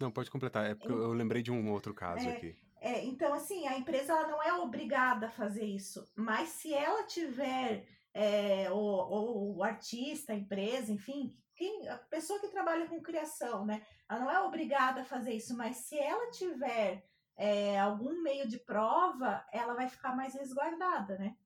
não, 0.00 0.10
pode 0.10 0.30
completar. 0.30 0.66
É 0.70 0.74
porque 0.74 0.92
eu 0.92 1.12
lembrei 1.12 1.42
de 1.42 1.50
um 1.52 1.70
outro 1.72 1.94
caso 1.94 2.28
É, 2.28 2.36
aqui. 2.36 2.58
É, 2.80 3.04
então, 3.04 3.32
assim, 3.32 3.66
a 3.66 3.78
empresa 3.78 4.12
ela 4.12 4.28
não 4.28 4.42
é 4.42 4.52
obrigada 4.54 5.28
a 5.28 5.30
fazer 5.30 5.64
isso, 5.64 6.06
mas 6.14 6.50
se 6.50 6.74
ela 6.74 7.06
tiver, 7.06 7.88
é, 8.12 8.70
ou 8.70 9.56
o 9.56 9.62
artista, 9.62 10.32
a 10.32 10.36
empresa, 10.36 10.92
enfim, 10.92 11.34
quem, 11.54 11.88
a 11.88 11.96
pessoa 11.96 12.40
que 12.40 12.48
trabalha 12.48 12.86
com 12.86 13.00
criação, 13.00 13.64
né? 13.64 13.84
Ela 14.08 14.20
não 14.20 14.30
é 14.30 14.40
obrigada 14.40 15.02
a 15.02 15.04
fazer 15.04 15.32
isso, 15.32 15.56
mas 15.56 15.76
se 15.76 15.98
ela 15.98 16.30
tiver 16.30 17.04
é, 17.36 17.78
algum 17.78 18.22
meio 18.22 18.48
de 18.48 18.58
prova, 18.58 19.44
ela 19.52 19.74
vai 19.74 19.88
ficar 19.88 20.14
mais 20.14 20.34
resguardada, 20.34 21.18
né? 21.18 21.36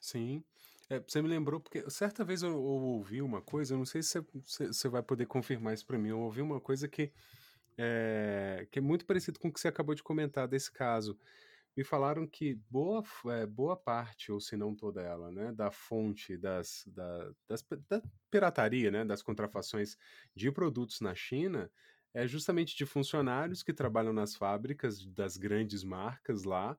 Sim. 0.00 0.44
É, 0.88 0.98
você 0.98 1.22
me 1.22 1.28
lembrou, 1.28 1.60
porque 1.60 1.88
certa 1.90 2.24
vez 2.24 2.42
eu, 2.42 2.50
eu 2.50 2.62
ouvi 2.62 3.22
uma 3.22 3.40
coisa, 3.40 3.74
eu 3.74 3.78
não 3.78 3.86
sei 3.86 4.02
se 4.02 4.20
você, 4.44 4.66
você 4.66 4.88
vai 4.88 5.02
poder 5.02 5.26
confirmar 5.26 5.74
isso 5.74 5.86
para 5.86 5.98
mim. 5.98 6.08
Eu 6.08 6.20
ouvi 6.20 6.42
uma 6.42 6.60
coisa 6.60 6.88
que 6.88 7.12
é, 7.78 8.66
que 8.70 8.78
é 8.78 8.82
muito 8.82 9.06
parecido 9.06 9.38
com 9.38 9.48
o 9.48 9.52
que 9.52 9.60
você 9.60 9.68
acabou 9.68 9.94
de 9.94 10.02
comentar 10.02 10.46
desse 10.46 10.70
caso. 10.70 11.18
Me 11.80 11.84
falaram 11.84 12.26
que 12.26 12.56
boa, 12.68 13.02
é, 13.28 13.46
boa 13.46 13.74
parte, 13.74 14.30
ou 14.30 14.38
se 14.38 14.54
não 14.54 14.76
toda 14.76 15.00
ela, 15.00 15.32
né, 15.32 15.50
da 15.50 15.70
fonte 15.70 16.36
das, 16.36 16.84
da, 16.86 17.32
das 17.48 17.66
da 17.88 18.02
pirataria, 18.30 18.90
né, 18.90 19.02
das 19.02 19.22
contrafações 19.22 19.96
de 20.36 20.52
produtos 20.52 21.00
na 21.00 21.14
China 21.14 21.72
é 22.12 22.26
justamente 22.26 22.76
de 22.76 22.84
funcionários 22.84 23.62
que 23.62 23.72
trabalham 23.72 24.12
nas 24.12 24.36
fábricas 24.36 25.06
das 25.06 25.38
grandes 25.38 25.82
marcas 25.82 26.44
lá 26.44 26.78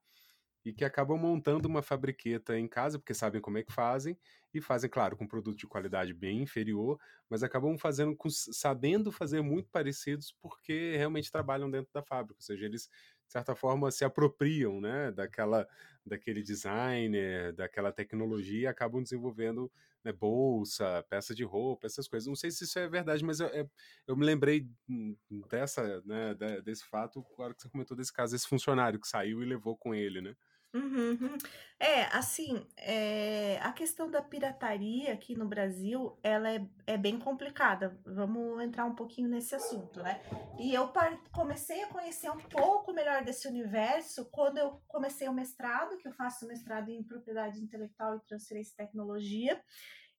e 0.63 0.71
que 0.71 0.85
acabam 0.85 1.17
montando 1.17 1.67
uma 1.67 1.81
fabriqueta 1.81 2.57
em 2.57 2.67
casa, 2.67 2.99
porque 2.99 3.13
sabem 3.13 3.41
como 3.41 3.57
é 3.57 3.63
que 3.63 3.73
fazem, 3.73 4.15
e 4.53 4.61
fazem, 4.61 4.89
claro, 4.89 5.17
com 5.17 5.27
produto 5.27 5.57
de 5.57 5.67
qualidade 5.67 6.13
bem 6.13 6.43
inferior, 6.43 6.99
mas 7.27 7.41
acabam 7.41 7.77
fazendo, 7.77 8.15
sabendo 8.29 9.11
fazer 9.11 9.41
muito 9.41 9.69
parecidos, 9.71 10.31
porque 10.39 10.95
realmente 10.95 11.31
trabalham 11.31 11.71
dentro 11.71 11.89
da 11.91 12.03
fábrica, 12.03 12.37
ou 12.39 12.43
seja, 12.43 12.65
eles, 12.65 12.87
de 13.31 13.33
certa 13.33 13.55
forma, 13.55 13.89
se 13.91 14.03
apropriam, 14.03 14.81
né, 14.81 15.09
daquela, 15.13 15.65
daquele 16.05 16.43
designer, 16.43 17.53
daquela 17.53 17.89
tecnologia, 17.93 18.61
e 18.63 18.67
acabam 18.67 19.01
desenvolvendo 19.01 19.71
né, 20.03 20.11
bolsa, 20.11 21.01
peça 21.09 21.33
de 21.33 21.43
roupa, 21.45 21.87
essas 21.87 22.09
coisas. 22.09 22.27
Não 22.27 22.35
sei 22.35 22.51
se 22.51 22.65
isso 22.65 22.77
é 22.77 22.89
verdade, 22.89 23.23
mas 23.23 23.39
eu, 23.39 23.47
é- 23.47 23.65
eu 24.05 24.17
me 24.17 24.25
lembrei 24.25 24.67
hum, 24.89 25.15
dessa, 25.49 26.01
né, 26.05 26.35
desse 26.61 26.83
fato, 26.85 27.23
claro 27.35 27.55
que 27.55 27.61
você 27.61 27.69
comentou 27.69 27.95
desse 27.95 28.11
caso, 28.11 28.33
desse 28.33 28.47
funcionário 28.47 28.99
que 28.99 29.07
saiu 29.07 29.41
e 29.41 29.45
levou 29.45 29.77
com 29.77 29.95
ele, 29.95 30.19
né? 30.21 30.35
Uhum. 30.73 31.37
É, 31.77 32.03
assim, 32.15 32.65
é, 32.77 33.57
a 33.61 33.73
questão 33.73 34.09
da 34.09 34.21
pirataria 34.21 35.11
aqui 35.11 35.35
no 35.35 35.47
Brasil, 35.47 36.17
ela 36.21 36.49
é, 36.49 36.65
é 36.85 36.97
bem 36.97 37.19
complicada. 37.19 37.99
Vamos 38.05 38.63
entrar 38.63 38.85
um 38.85 38.95
pouquinho 38.95 39.27
nesse 39.27 39.55
assunto, 39.55 40.01
né? 40.01 40.21
E 40.59 40.73
eu 40.73 40.91
comecei 41.31 41.83
a 41.83 41.87
conhecer 41.87 42.29
um 42.29 42.37
pouco 42.37 42.93
melhor 42.93 43.23
desse 43.23 43.47
universo 43.47 44.29
quando 44.31 44.59
eu 44.59 44.81
comecei 44.87 45.27
o 45.27 45.33
mestrado, 45.33 45.97
que 45.97 46.07
eu 46.07 46.13
faço 46.13 46.47
mestrado 46.47 46.89
em 46.89 47.03
propriedade 47.03 47.59
intelectual 47.59 48.15
e 48.15 48.27
transferência 48.27 48.71
de 48.71 48.77
tecnologia. 48.77 49.61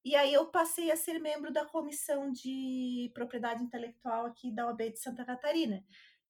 E 0.05 0.17
aí 0.17 0.35
eu 0.35 0.47
passei 0.47 0.91
a 0.91 0.97
ser 0.97 1.21
membro 1.21 1.53
da 1.53 1.65
comissão 1.65 2.33
de 2.33 3.09
propriedade 3.15 3.63
intelectual 3.63 4.27
aqui 4.27 4.51
da 4.51 4.67
OAB 4.67 4.91
de 4.91 4.99
Santa 4.99 5.25
Catarina. 5.25 5.83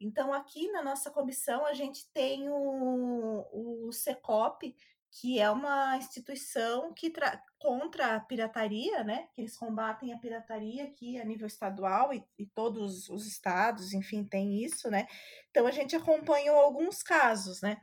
Então, 0.02 0.32
aqui 0.32 0.70
na 0.72 0.82
nossa 0.82 1.10
comissão, 1.10 1.64
a 1.64 1.72
gente 1.72 2.10
tem 2.12 2.48
o, 2.48 3.86
o 3.86 3.92
Secop, 3.92 4.74
que 5.20 5.38
é 5.38 5.50
uma 5.50 5.96
instituição 5.98 6.92
que 6.94 7.10
tra- 7.10 7.42
contra 7.58 8.16
a 8.16 8.20
pirataria, 8.20 9.04
né? 9.04 9.28
Que 9.34 9.42
eles 9.42 9.56
combatem 9.56 10.12
a 10.12 10.18
pirataria 10.18 10.84
aqui 10.84 11.20
a 11.20 11.24
nível 11.24 11.46
estadual 11.46 12.14
e, 12.14 12.24
e 12.38 12.46
todos 12.46 13.10
os 13.10 13.26
estados, 13.26 13.92
enfim, 13.92 14.24
tem 14.24 14.64
isso, 14.64 14.90
né? 14.90 15.06
Então 15.50 15.66
a 15.66 15.70
gente 15.70 15.94
acompanhou 15.94 16.56
alguns 16.56 17.02
casos, 17.02 17.60
né? 17.60 17.76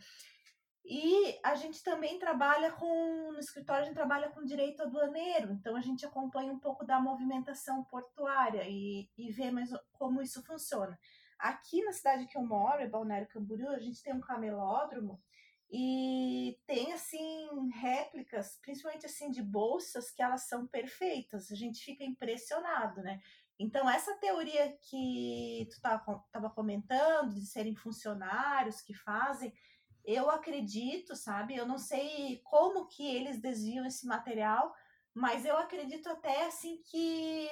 E 0.84 1.40
a 1.46 1.54
gente 1.54 1.84
também 1.84 2.18
trabalha 2.18 2.72
com, 2.72 3.32
no 3.32 3.40
escritório, 3.40 3.84
a 3.84 3.86
gente 3.86 3.94
trabalha 3.94 4.30
com 4.30 4.44
direito 4.44 4.82
aduaneiro, 4.82 5.52
então 5.52 5.76
a 5.76 5.82
gente 5.82 6.04
acompanha 6.04 6.52
um 6.52 6.60
pouco 6.60 6.84
da 6.84 7.00
movimentação 7.00 7.84
portuária 7.84 8.64
e, 8.68 9.08
e 9.16 9.32
vê 9.32 9.52
mais 9.52 9.70
como 9.92 10.20
isso 10.20 10.44
funciona. 10.44 10.98
Aqui 11.40 11.82
na 11.84 11.94
cidade 11.94 12.28
que 12.28 12.38
eu 12.38 12.46
moro, 12.46 12.84
em 12.84 12.90
Balneário 12.90 13.28
Camboriú, 13.30 13.70
a 13.70 13.80
gente 13.80 14.04
tem 14.04 14.14
um 14.14 14.20
camelódromo 14.20 15.22
e 15.72 16.60
tem, 16.66 16.92
assim, 16.94 17.48
réplicas, 17.72 18.58
principalmente, 18.62 19.06
assim, 19.06 19.32
de 19.32 19.42
bolsas 19.42 20.12
que 20.12 20.22
elas 20.22 20.48
são 20.48 20.68
perfeitas. 20.68 21.52
A 21.52 21.56
gente 21.56 21.84
fica 21.84 22.04
impressionado, 22.04 23.02
né? 23.02 23.22
Então, 23.58 23.90
essa 23.90 24.16
teoria 24.16 24.78
que 24.90 25.68
tu 25.70 25.76
estava 25.76 26.50
comentando, 26.56 27.36
de 27.36 27.46
serem 27.46 27.76
funcionários 27.76 28.82
que 28.82 28.94
fazem, 28.94 29.54
eu 30.04 30.30
acredito, 30.30 31.16
sabe? 31.16 31.56
Eu 31.56 31.68
não 31.68 31.78
sei 31.78 32.42
como 32.44 32.88
que 32.88 33.06
eles 33.06 33.40
desviam 33.40 33.86
esse 33.86 34.08
material, 34.08 34.74
mas 35.20 35.46
eu 35.46 35.58
acredito 35.58 36.08
até 36.08 36.46
assim 36.46 36.82
que 36.86 37.50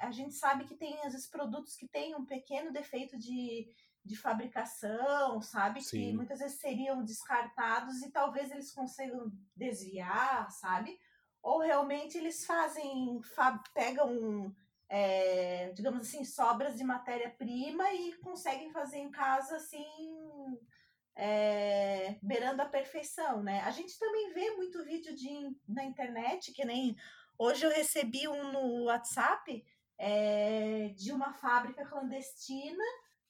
a 0.00 0.10
gente 0.10 0.34
sabe 0.34 0.64
que 0.64 0.74
tem 0.74 0.98
às 1.04 1.12
vezes 1.12 1.28
produtos 1.28 1.76
que 1.76 1.86
têm 1.86 2.12
um 2.16 2.26
pequeno 2.26 2.72
defeito 2.72 3.16
de, 3.16 3.68
de 4.04 4.16
fabricação, 4.16 5.40
sabe? 5.40 5.78
Que 5.78 5.84
Sim. 5.84 6.16
muitas 6.16 6.40
vezes 6.40 6.58
seriam 6.58 7.04
descartados 7.04 8.02
e 8.02 8.10
talvez 8.10 8.50
eles 8.50 8.72
consigam 8.72 9.30
desviar, 9.54 10.50
sabe? 10.50 10.98
Ou 11.40 11.60
realmente 11.60 12.18
eles 12.18 12.44
fazem, 12.44 13.22
fa- 13.22 13.62
pegam, 13.72 14.52
é, 14.88 15.70
digamos 15.72 16.08
assim, 16.08 16.24
sobras 16.24 16.76
de 16.76 16.82
matéria-prima 16.82 17.92
e 17.92 18.14
conseguem 18.14 18.72
fazer 18.72 18.98
em 18.98 19.10
casa 19.12 19.54
assim 19.54 20.58
é, 21.16 22.16
beirando 22.22 22.62
a 22.62 22.66
perfeição, 22.66 23.42
né? 23.42 23.60
A 23.60 23.70
gente 23.70 23.98
também 23.98 24.32
vê 24.32 24.50
muito 24.52 24.84
vídeo 24.84 25.14
de, 25.14 25.56
na 25.68 25.84
internet, 25.84 26.52
que 26.52 26.64
nem 26.64 26.96
hoje 27.38 27.64
eu 27.64 27.70
recebi 27.70 28.26
um 28.26 28.52
no 28.52 28.84
WhatsApp 28.84 29.64
é, 29.98 30.88
de 30.96 31.12
uma 31.12 31.32
fábrica 31.32 31.86
clandestina 31.86 32.84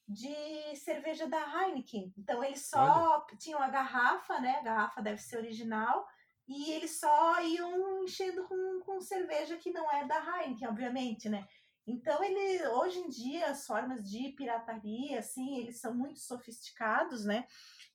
de 0.07 0.75
cerveja 0.75 1.27
da 1.27 1.39
Heineken. 1.39 2.13
Então 2.17 2.43
eles 2.43 2.67
só 2.67 3.25
tinham 3.39 3.61
a 3.61 3.67
garrafa, 3.67 4.39
né? 4.39 4.57
A 4.59 4.63
garrafa 4.63 5.01
deve 5.01 5.21
ser 5.21 5.37
original. 5.37 6.07
E 6.47 6.71
eles 6.71 6.99
só 6.99 7.41
iam 7.41 8.03
enchendo 8.03 8.47
com, 8.47 8.79
com 8.81 9.01
cerveja 9.01 9.57
que 9.57 9.71
não 9.71 9.91
é 9.91 10.05
da 10.05 10.19
Heineken, 10.19 10.67
obviamente, 10.67 11.27
né? 11.27 11.47
Então, 11.87 12.23
ele, 12.23 12.67
hoje 12.67 12.97
em 12.97 13.09
dia, 13.09 13.47
as 13.47 13.65
formas 13.65 14.09
de 14.09 14.29
pirataria, 14.29 15.19
assim, 15.19 15.59
eles 15.59 15.79
são 15.79 15.93
muito 15.93 16.19
sofisticados, 16.19 17.25
né? 17.25 17.45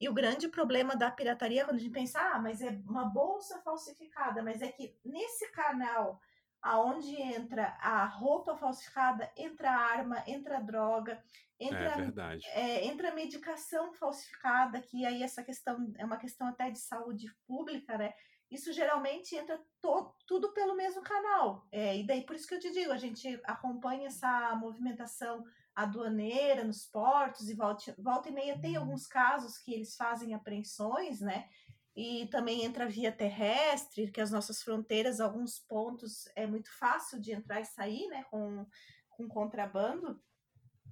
E 0.01 0.09
o 0.09 0.14
grande 0.14 0.48
problema 0.48 0.96
da 0.96 1.11
pirataria, 1.11 1.64
quando 1.64 1.76
a 1.76 1.80
gente 1.80 1.92
pensa, 1.92 2.18
ah, 2.20 2.38
mas 2.38 2.62
é 2.62 2.70
uma 2.86 3.05
bolsa 3.05 3.61
falsificada, 3.61 4.42
mas 4.42 4.62
é 4.62 4.68
que 4.72 4.96
nesse 5.05 5.51
canal, 5.53 6.20
aonde 6.62 7.14
entra 7.20 7.76
a 7.80 8.05
roupa 8.07 8.57
falsificada, 8.57 9.30
entra 9.36 9.70
a 9.70 9.76
arma, 9.78 10.24
entra 10.26 10.57
a 10.57 10.61
droga, 10.61 11.22
É 11.59 11.66
entra, 11.66 11.96
verdade. 11.96 12.46
é, 12.48 12.86
entra 12.86 13.11
a 13.11 13.14
medicação 13.14 13.92
falsificada, 13.92 14.80
que 14.80 15.05
aí 15.05 15.22
essa 15.22 15.42
questão 15.42 15.92
é 15.98 16.05
uma 16.05 16.16
questão 16.16 16.48
até 16.48 16.70
de 16.70 16.78
saúde 16.78 17.26
pública, 17.46 17.98
né? 17.98 18.14
Isso 18.51 18.72
geralmente 18.72 19.36
entra 19.36 19.62
to- 19.80 20.12
tudo 20.26 20.53
pelo 20.53 20.74
mesmo 20.74 21.03
canal. 21.03 21.68
É, 21.70 21.96
e 21.96 22.07
daí 22.07 22.24
por 22.26 22.34
isso 22.34 22.48
que 22.48 22.55
eu 22.55 22.59
te 22.59 22.70
digo, 22.72 22.90
a 22.90 22.96
gente 22.96 23.40
acompanha 23.44 24.09
essa 24.09 24.55
movimentação 24.57 25.44
aduaneira 25.75 26.64
nos 26.64 26.87
portos 26.87 27.49
e 27.49 27.55
volta, 27.55 27.95
volta 27.99 28.29
e 28.29 28.33
meia 28.33 28.61
tem 28.61 28.77
alguns 28.77 29.07
casos 29.07 29.59
que 29.59 29.73
eles 29.73 29.95
fazem 29.97 30.35
apreensões, 30.35 31.21
né? 31.21 31.49
E 31.97 32.27
também 32.29 32.64
entra 32.64 32.89
via 32.89 33.12
terrestre, 33.12 34.11
que 34.11 34.21
as 34.21 34.31
nossas 34.31 34.62
fronteiras, 34.62 35.21
alguns 35.21 35.59
pontos 35.59 36.29
é 36.37 36.47
muito 36.47 36.71
fácil 36.79 37.21
de 37.21 37.33
entrar 37.33 37.61
e 37.61 37.64
sair, 37.64 38.07
né? 38.09 38.25
Com, 38.25 38.66
com 39.11 39.29
contrabando. 39.29 40.21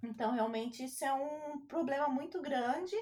Então, 0.02 0.32
realmente, 0.32 0.84
isso 0.84 1.04
é 1.04 1.12
um 1.12 1.66
problema 1.66 2.08
muito 2.08 2.40
grande 2.40 2.96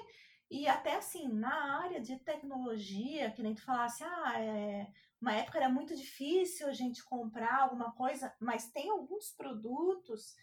E 0.49 0.67
até 0.67 0.95
assim, 0.95 1.27
na 1.27 1.81
área 1.83 1.99
de 1.99 2.17
tecnologia, 2.19 3.31
que 3.31 3.43
nem 3.43 3.53
tu 3.53 3.61
falasse, 3.63 4.03
ah, 4.03 4.41
é, 4.41 4.87
uma 5.21 5.33
época 5.33 5.57
era 5.57 5.69
muito 5.69 5.95
difícil 5.95 6.67
a 6.67 6.73
gente 6.73 7.03
comprar 7.03 7.63
alguma 7.63 7.91
coisa, 7.93 8.33
mas 8.39 8.71
tem 8.71 8.89
alguns 8.89 9.31
produtos 9.31 10.35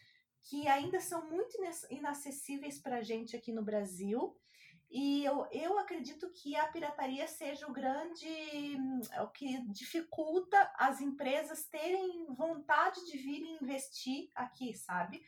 que 0.45 0.69
ainda 0.69 1.01
são 1.01 1.29
muito 1.29 1.57
inacessíveis 1.91 2.79
para 2.79 2.97
a 2.97 3.03
gente 3.03 3.35
aqui 3.35 3.53
no 3.53 3.63
Brasil. 3.63 4.37
E 4.91 5.25
eu, 5.25 5.47
eu 5.51 5.79
acredito 5.79 6.31
que 6.31 6.55
a 6.55 6.69
pirataria 6.69 7.27
seja 7.27 7.67
o 7.67 7.73
grande, 7.73 8.29
o 9.23 9.27
que 9.29 9.61
dificulta 9.69 10.73
as 10.77 11.01
empresas 11.01 11.67
terem 11.67 12.27
vontade 12.27 13.05
de 13.07 13.17
vir 13.19 13.43
investir 13.61 14.31
aqui, 14.35 14.75
sabe? 14.75 15.25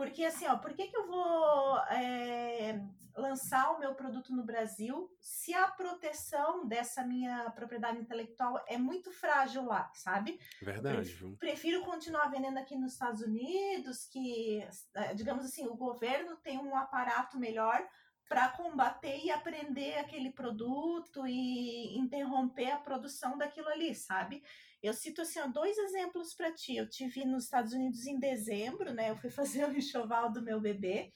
Porque 0.00 0.24
assim, 0.24 0.46
ó, 0.46 0.56
por 0.56 0.72
que, 0.72 0.86
que 0.86 0.96
eu 0.96 1.06
vou 1.06 1.76
é, 1.90 2.82
lançar 3.14 3.72
o 3.72 3.78
meu 3.78 3.94
produto 3.94 4.34
no 4.34 4.42
Brasil 4.42 5.14
se 5.20 5.52
a 5.52 5.68
proteção 5.68 6.66
dessa 6.66 7.04
minha 7.04 7.50
propriedade 7.50 7.98
intelectual 7.98 8.64
é 8.66 8.78
muito 8.78 9.12
frágil 9.12 9.62
lá, 9.66 9.90
sabe? 9.92 10.40
Verdade. 10.62 10.96
Prefiro, 10.96 11.36
prefiro 11.36 11.84
continuar 11.84 12.30
vendendo 12.30 12.56
aqui 12.56 12.76
nos 12.76 12.94
Estados 12.94 13.20
Unidos, 13.20 14.06
que, 14.06 14.66
é, 14.94 15.12
digamos 15.12 15.44
assim, 15.44 15.66
o 15.66 15.76
governo 15.76 16.34
tem 16.38 16.56
um 16.56 16.74
aparato 16.74 17.38
melhor 17.38 17.86
para 18.26 18.48
combater 18.48 19.18
e 19.22 19.30
aprender 19.30 19.98
aquele 19.98 20.30
produto 20.30 21.26
e 21.26 21.98
interromper 21.98 22.70
a 22.70 22.78
produção 22.78 23.36
daquilo 23.36 23.68
ali, 23.68 23.94
sabe? 23.94 24.42
Eu 24.82 24.94
cito 24.94 25.22
assim, 25.22 25.38
ó, 25.40 25.46
dois 25.46 25.76
exemplos 25.76 26.34
para 26.34 26.52
ti. 26.52 26.76
Eu 26.76 26.88
tive 26.88 27.24
nos 27.24 27.44
Estados 27.44 27.72
Unidos 27.72 28.06
em 28.06 28.18
dezembro, 28.18 28.92
né? 28.92 29.10
Eu 29.10 29.16
fui 29.16 29.30
fazer 29.30 29.68
o 29.68 29.76
enxoval 29.76 30.32
do 30.32 30.42
meu 30.42 30.60
bebê 30.60 31.12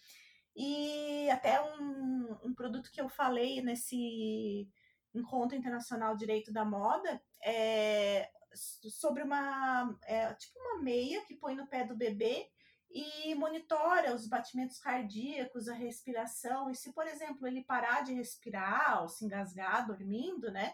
e 0.56 1.28
até 1.30 1.60
um, 1.60 2.38
um 2.44 2.54
produto 2.54 2.90
que 2.92 3.00
eu 3.00 3.08
falei 3.08 3.60
nesse 3.60 4.68
encontro 5.12 5.56
internacional 5.56 6.16
direito 6.16 6.52
da 6.52 6.64
moda 6.64 7.20
é 7.42 8.28
sobre 8.54 9.22
uma 9.22 9.98
é, 10.04 10.32
tipo 10.34 10.58
uma 10.58 10.80
meia 10.80 11.24
que 11.24 11.34
põe 11.34 11.56
no 11.56 11.66
pé 11.66 11.84
do 11.84 11.96
bebê 11.96 12.48
e 12.88 13.34
monitora 13.34 14.14
os 14.14 14.28
batimentos 14.28 14.78
cardíacos, 14.78 15.68
a 15.68 15.74
respiração. 15.74 16.70
E 16.70 16.76
se, 16.76 16.92
por 16.92 17.06
exemplo, 17.08 17.46
ele 17.46 17.64
parar 17.64 18.02
de 18.04 18.14
respirar 18.14 19.02
ou 19.02 19.08
se 19.08 19.24
engasgar 19.24 19.84
dormindo, 19.84 20.52
né? 20.52 20.72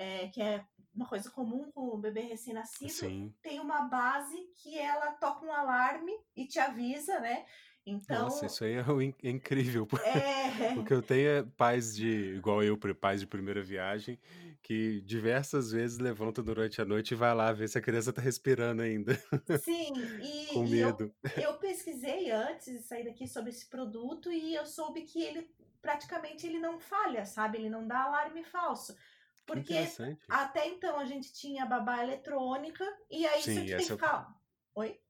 É, 0.00 0.28
que 0.28 0.40
é 0.40 0.64
uma 0.94 1.08
coisa 1.08 1.28
comum 1.28 1.72
com 1.72 1.88
o 1.88 1.98
bebê 1.98 2.20
recém-nascido, 2.20 3.34
tem 3.42 3.58
uma 3.58 3.82
base 3.82 4.36
que 4.54 4.78
ela 4.78 5.10
toca 5.12 5.44
um 5.44 5.52
alarme 5.52 6.12
e 6.36 6.46
te 6.46 6.60
avisa, 6.60 7.18
né? 7.18 7.44
Então, 7.84 8.24
Nossa, 8.24 8.46
isso 8.46 8.64
aí 8.64 8.74
é, 8.74 8.84
é 9.22 9.30
incrível. 9.30 9.88
É... 10.04 10.78
O 10.78 10.84
que 10.84 10.92
eu 10.92 11.02
tenho 11.02 11.28
é 11.28 11.42
pais 11.56 11.94
de, 11.96 12.34
igual 12.36 12.62
eu, 12.62 12.76
pais 12.94 13.20
de 13.20 13.26
primeira 13.26 13.62
viagem, 13.62 14.18
que 14.62 15.00
diversas 15.02 15.70
vezes 15.70 15.98
levanta 15.98 16.42
durante 16.42 16.80
a 16.80 16.84
noite 16.84 17.12
e 17.12 17.16
vai 17.16 17.34
lá 17.34 17.52
ver 17.52 17.68
se 17.68 17.78
a 17.78 17.80
criança 17.80 18.12
tá 18.12 18.20
respirando 18.20 18.82
ainda. 18.82 19.14
Sim, 19.62 19.92
e, 20.20 20.46
Com 20.52 20.64
e 20.64 20.78
eu, 20.78 20.88
medo. 20.88 21.14
eu 21.36 21.54
pesquisei 21.54 22.30
antes 22.30 22.66
de 22.66 22.82
sair 22.82 23.04
daqui 23.04 23.26
sobre 23.26 23.50
esse 23.50 23.68
produto 23.68 24.30
e 24.30 24.54
eu 24.54 24.66
soube 24.66 25.02
que 25.02 25.22
ele 25.22 25.48
praticamente 25.80 26.46
ele 26.46 26.58
não 26.58 26.78
falha, 26.78 27.24
sabe? 27.24 27.58
Ele 27.58 27.70
não 27.70 27.86
dá 27.86 28.02
alarme 28.02 28.42
falso. 28.44 28.96
Porque 29.48 29.88
até 30.28 30.68
então 30.68 30.98
a 31.00 31.04
gente 31.06 31.32
tinha 31.32 31.64
babá 31.66 32.02
eletrônica 32.02 32.84
e 33.10 33.26
aí 33.26 33.42
Sim, 33.42 33.54
só 33.54 33.60
que 33.60 33.66
tem 33.66 33.66
que 33.66 33.74
essa 33.82 33.92
eu- 33.92 33.96
ficar. 33.96 34.28
Oi? 34.74 35.00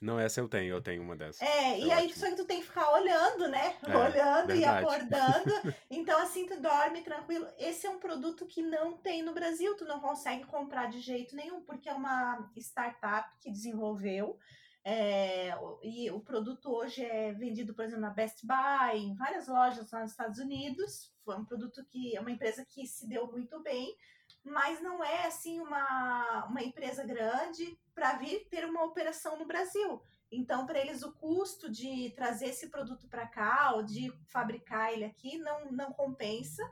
Não, 0.00 0.18
essa 0.18 0.40
eu 0.40 0.48
tenho, 0.48 0.74
eu 0.74 0.82
tenho 0.82 1.00
uma 1.02 1.14
dessas. 1.14 1.40
É, 1.42 1.78
e 1.78 1.90
É 1.90 1.94
aí 1.94 2.06
ótimo. 2.06 2.18
só 2.18 2.26
que 2.30 2.34
tu 2.36 2.44
tem 2.44 2.60
que 2.60 2.66
ficar 2.66 2.90
olhando, 2.92 3.46
né? 3.48 3.76
É, 3.86 3.96
olhando 3.96 4.50
e 4.52 4.58
verdade. 4.58 4.84
acordando. 4.84 5.52
Então, 5.90 6.20
assim, 6.20 6.46
tu 6.46 6.60
dorme 6.60 7.02
tranquilo. 7.02 7.46
Esse 7.58 7.86
é 7.86 7.90
um 7.90 8.00
produto 8.00 8.46
que 8.46 8.62
não 8.62 8.96
tem 8.96 9.22
no 9.22 9.32
Brasil, 9.34 9.76
tu 9.76 9.84
não 9.84 10.00
consegue 10.00 10.44
comprar 10.46 10.86
de 10.88 10.98
jeito 11.00 11.36
nenhum, 11.36 11.62
porque 11.62 11.88
é 11.88 11.92
uma 11.94 12.50
startup 12.56 13.28
que 13.40 13.50
desenvolveu. 13.50 14.38
é, 14.84 15.50
e 15.82 16.10
o 16.10 16.18
produto 16.20 16.68
hoje 16.72 17.04
é 17.04 17.32
vendido, 17.32 17.72
por 17.72 17.84
exemplo, 17.84 18.00
na 18.02 18.10
Best 18.10 18.44
Buy, 18.44 18.96
em 18.98 19.14
várias 19.14 19.46
lojas 19.46 19.88
lá 19.92 20.00
nos 20.00 20.10
Estados 20.10 20.40
Unidos. 20.40 21.11
Foi 21.24 21.36
um 21.36 21.44
produto 21.44 21.84
que 21.84 22.16
é 22.16 22.20
uma 22.20 22.30
empresa 22.30 22.64
que 22.64 22.86
se 22.86 23.08
deu 23.08 23.26
muito 23.30 23.62
bem, 23.62 23.96
mas 24.44 24.80
não 24.80 25.02
é 25.02 25.26
assim 25.26 25.60
uma, 25.60 26.46
uma 26.46 26.62
empresa 26.62 27.04
grande 27.04 27.78
para 27.94 28.14
vir 28.14 28.46
ter 28.48 28.64
uma 28.64 28.84
operação 28.84 29.38
no 29.38 29.46
Brasil. 29.46 30.02
Então, 30.30 30.64
para 30.64 30.78
eles, 30.78 31.02
o 31.02 31.12
custo 31.12 31.70
de 31.70 32.10
trazer 32.16 32.46
esse 32.46 32.70
produto 32.70 33.06
para 33.06 33.26
cá 33.26 33.72
ou 33.74 33.82
de 33.82 34.10
fabricar 34.28 34.90
ele 34.90 35.04
aqui 35.04 35.36
não, 35.36 35.70
não 35.70 35.92
compensa. 35.92 36.62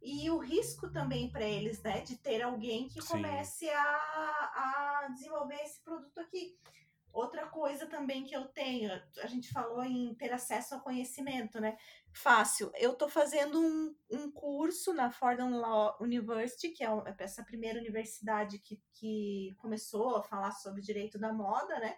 E 0.00 0.28
o 0.30 0.38
risco 0.38 0.90
também 0.90 1.30
para 1.30 1.44
eles, 1.44 1.80
né, 1.82 2.00
de 2.00 2.16
ter 2.16 2.42
alguém 2.42 2.88
que 2.88 3.00
comece 3.06 3.68
a, 3.70 3.84
a 3.84 5.08
desenvolver 5.14 5.62
esse 5.62 5.78
produto 5.80 6.18
aqui. 6.18 6.58
Outra 7.12 7.46
coisa 7.48 7.86
também 7.86 8.24
que 8.24 8.34
eu 8.34 8.46
tenho, 8.48 8.90
a 9.22 9.26
gente 9.26 9.52
falou 9.52 9.84
em 9.84 10.14
ter 10.14 10.32
acesso 10.32 10.74
ao 10.74 10.80
conhecimento, 10.80 11.60
né? 11.60 11.76
Fácil. 12.10 12.70
Eu 12.74 12.92
estou 12.92 13.08
fazendo 13.08 13.60
um, 13.60 13.94
um 14.10 14.30
curso 14.30 14.94
na 14.94 15.10
Fordham 15.10 15.58
Law 15.60 15.96
University, 16.00 16.70
que 16.70 16.82
é 16.82 16.88
é 16.88 17.14
essa 17.18 17.44
primeira 17.44 17.78
universidade 17.78 18.58
que, 18.58 18.80
que 18.94 19.54
começou 19.58 20.16
a 20.16 20.22
falar 20.22 20.52
sobre 20.52 20.80
direito 20.80 21.18
da 21.18 21.32
moda, 21.32 21.78
né? 21.80 21.96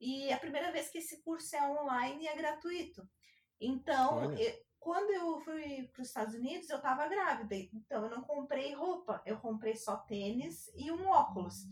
E 0.00 0.28
é 0.28 0.32
a 0.32 0.38
primeira 0.40 0.72
vez 0.72 0.88
que 0.88 0.98
esse 0.98 1.22
curso 1.22 1.54
é 1.56 1.62
online 1.68 2.24
e 2.24 2.28
é 2.28 2.34
gratuito. 2.36 3.06
Então, 3.60 4.32
eu- 4.38 4.64
quando 4.78 5.10
eu 5.10 5.38
fui 5.40 5.88
para 5.92 6.02
os 6.02 6.08
Estados 6.08 6.34
Unidos, 6.34 6.68
eu 6.68 6.76
estava 6.76 7.08
grávida, 7.08 7.54
então 7.56 8.04
eu 8.04 8.10
não 8.10 8.22
comprei 8.22 8.74
roupa, 8.74 9.22
eu 9.24 9.38
comprei 9.40 9.74
só 9.76 9.96
tênis 9.96 10.68
e 10.76 10.90
um 10.92 11.06
óculos 11.06 11.64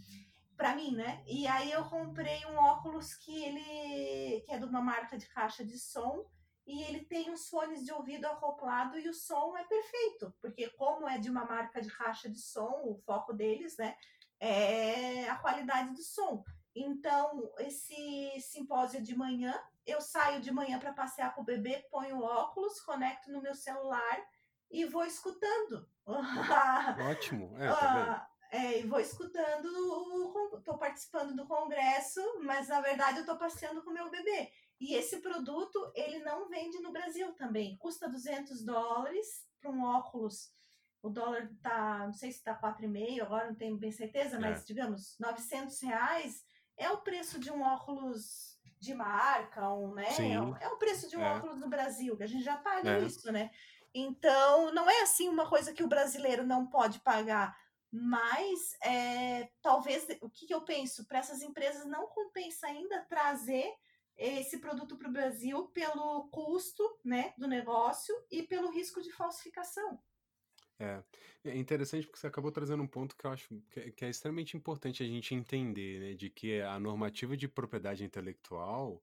para 0.56 0.74
mim, 0.74 0.94
né? 0.94 1.22
E 1.26 1.46
aí 1.46 1.70
eu 1.72 1.84
comprei 1.84 2.44
um 2.46 2.56
óculos 2.56 3.14
que 3.14 3.44
ele 3.44 4.40
que 4.42 4.52
é 4.52 4.58
de 4.58 4.64
uma 4.64 4.80
marca 4.80 5.16
de 5.16 5.26
caixa 5.28 5.64
de 5.64 5.78
som 5.78 6.26
e 6.66 6.82
ele 6.84 7.04
tem 7.04 7.30
os 7.30 7.48
fones 7.48 7.84
de 7.84 7.92
ouvido 7.92 8.26
acoplado 8.26 8.98
e 8.98 9.08
o 9.08 9.14
som 9.14 9.56
é 9.56 9.64
perfeito, 9.64 10.32
porque 10.40 10.68
como 10.70 11.08
é 11.08 11.18
de 11.18 11.28
uma 11.28 11.44
marca 11.44 11.80
de 11.80 11.90
caixa 11.90 12.28
de 12.28 12.40
som, 12.40 12.82
o 12.84 13.00
foco 13.04 13.32
deles, 13.32 13.76
né, 13.76 13.96
é 14.38 15.28
a 15.28 15.36
qualidade 15.36 15.92
do 15.92 16.02
som. 16.02 16.44
Então, 16.74 17.52
esse 17.58 18.40
simpósio 18.40 19.02
de 19.02 19.14
manhã, 19.14 19.52
eu 19.84 20.00
saio 20.00 20.40
de 20.40 20.50
manhã 20.50 20.78
para 20.78 20.92
passear 20.92 21.34
com 21.34 21.42
o 21.42 21.44
bebê, 21.44 21.86
ponho 21.90 22.18
o 22.18 22.24
óculos, 22.24 22.80
conecto 22.80 23.30
no 23.30 23.42
meu 23.42 23.54
celular 23.54 24.18
e 24.70 24.84
vou 24.86 25.04
escutando. 25.04 25.86
Ótimo. 27.10 27.56
É, 27.58 27.68
tá? 27.68 28.26
Ah, 28.26 28.31
é, 28.52 28.80
e 28.80 28.86
vou 28.86 29.00
escutando, 29.00 29.66
estou 30.58 30.76
participando 30.76 31.34
do 31.34 31.46
congresso, 31.46 32.20
mas 32.42 32.68
na 32.68 32.82
verdade 32.82 33.16
eu 33.18 33.22
estou 33.22 33.38
passeando 33.38 33.82
com 33.82 33.90
o 33.90 33.94
meu 33.94 34.10
bebê. 34.10 34.52
E 34.78 34.94
esse 34.94 35.20
produto, 35.20 35.90
ele 35.94 36.18
não 36.18 36.48
vende 36.48 36.78
no 36.80 36.92
Brasil 36.92 37.32
também. 37.32 37.76
Custa 37.78 38.08
200 38.10 38.62
dólares 38.62 39.46
para 39.58 39.70
um 39.70 39.82
óculos. 39.84 40.52
O 41.02 41.08
dólar 41.08 41.50
tá, 41.62 42.00
não 42.06 42.12
sei 42.12 42.30
se 42.30 42.38
está 42.38 42.54
4,5 42.54 43.22
agora, 43.22 43.48
não 43.48 43.54
tenho 43.54 43.76
bem 43.78 43.90
certeza, 43.90 44.38
mas 44.38 44.66
digamos, 44.66 45.16
900 45.18 45.80
reais 45.80 46.44
é 46.76 46.90
o 46.90 46.98
preço 46.98 47.40
de 47.40 47.50
um 47.50 47.62
óculos 47.62 48.58
de 48.78 48.92
marca, 48.92 49.72
um, 49.72 49.94
né? 49.94 50.10
Sim. 50.10 50.34
É 50.34 50.40
o- 50.40 50.56
É 50.56 50.68
o 50.68 50.76
preço 50.76 51.08
de 51.08 51.16
um 51.16 51.22
É. 51.22 51.36
óculos 51.36 51.58
no 51.58 51.68
Brasil, 51.68 52.16
que 52.16 52.22
a 52.22 52.26
gente 52.26 52.44
já 52.44 52.56
paga 52.56 52.90
É. 52.90 52.98
isso, 53.00 53.32
né? 53.32 53.50
Então, 53.94 54.72
não 54.74 54.88
é 54.90 55.02
assim 55.02 55.28
uma 55.28 55.48
coisa 55.48 55.72
que 55.72 55.82
o 55.84 55.88
brasileiro 55.88 56.44
não 56.46 56.66
pode 56.66 56.98
pagar, 57.00 57.56
mas 57.92 58.74
é, 58.82 59.50
talvez 59.60 60.06
o 60.22 60.30
que, 60.30 60.52
eu 60.52 60.62
penso 60.62 61.04
para 61.06 61.18
essas 61.18 61.42
empresas 61.42 61.86
não 61.86 62.06
compensa 62.06 62.66
ainda 62.66 63.02
trazer 63.02 63.70
esse 64.16 64.58
produto 64.58 64.96
para 64.96 65.08
o 65.08 65.12
Brasil 65.12 65.68
pelo 65.68 66.28
custo 66.28 66.82
né, 67.04 67.34
do 67.36 67.46
negócio 67.46 68.14
e 68.30 68.42
pelo 68.42 68.70
risco 68.70 69.02
de 69.02 69.12
falsificação. 69.12 70.00
É. 70.78 71.02
É 71.44 71.56
interessante 71.56 72.06
porque 72.06 72.18
você 72.18 72.26
acabou 72.26 72.50
trazendo 72.50 72.82
um 72.82 72.86
ponto 72.86 73.16
que 73.16 73.26
eu 73.26 73.30
acho 73.30 73.48
que 73.70 73.80
é, 73.80 73.90
que 73.90 74.04
é 74.04 74.08
extremamente 74.08 74.56
importante 74.56 75.02
a 75.02 75.06
gente 75.06 75.34
entender, 75.34 76.00
né? 76.00 76.14
De 76.14 76.30
que 76.30 76.60
a 76.60 76.78
normativa 76.78 77.36
de 77.36 77.48
propriedade 77.48 78.04
intelectual, 78.04 79.02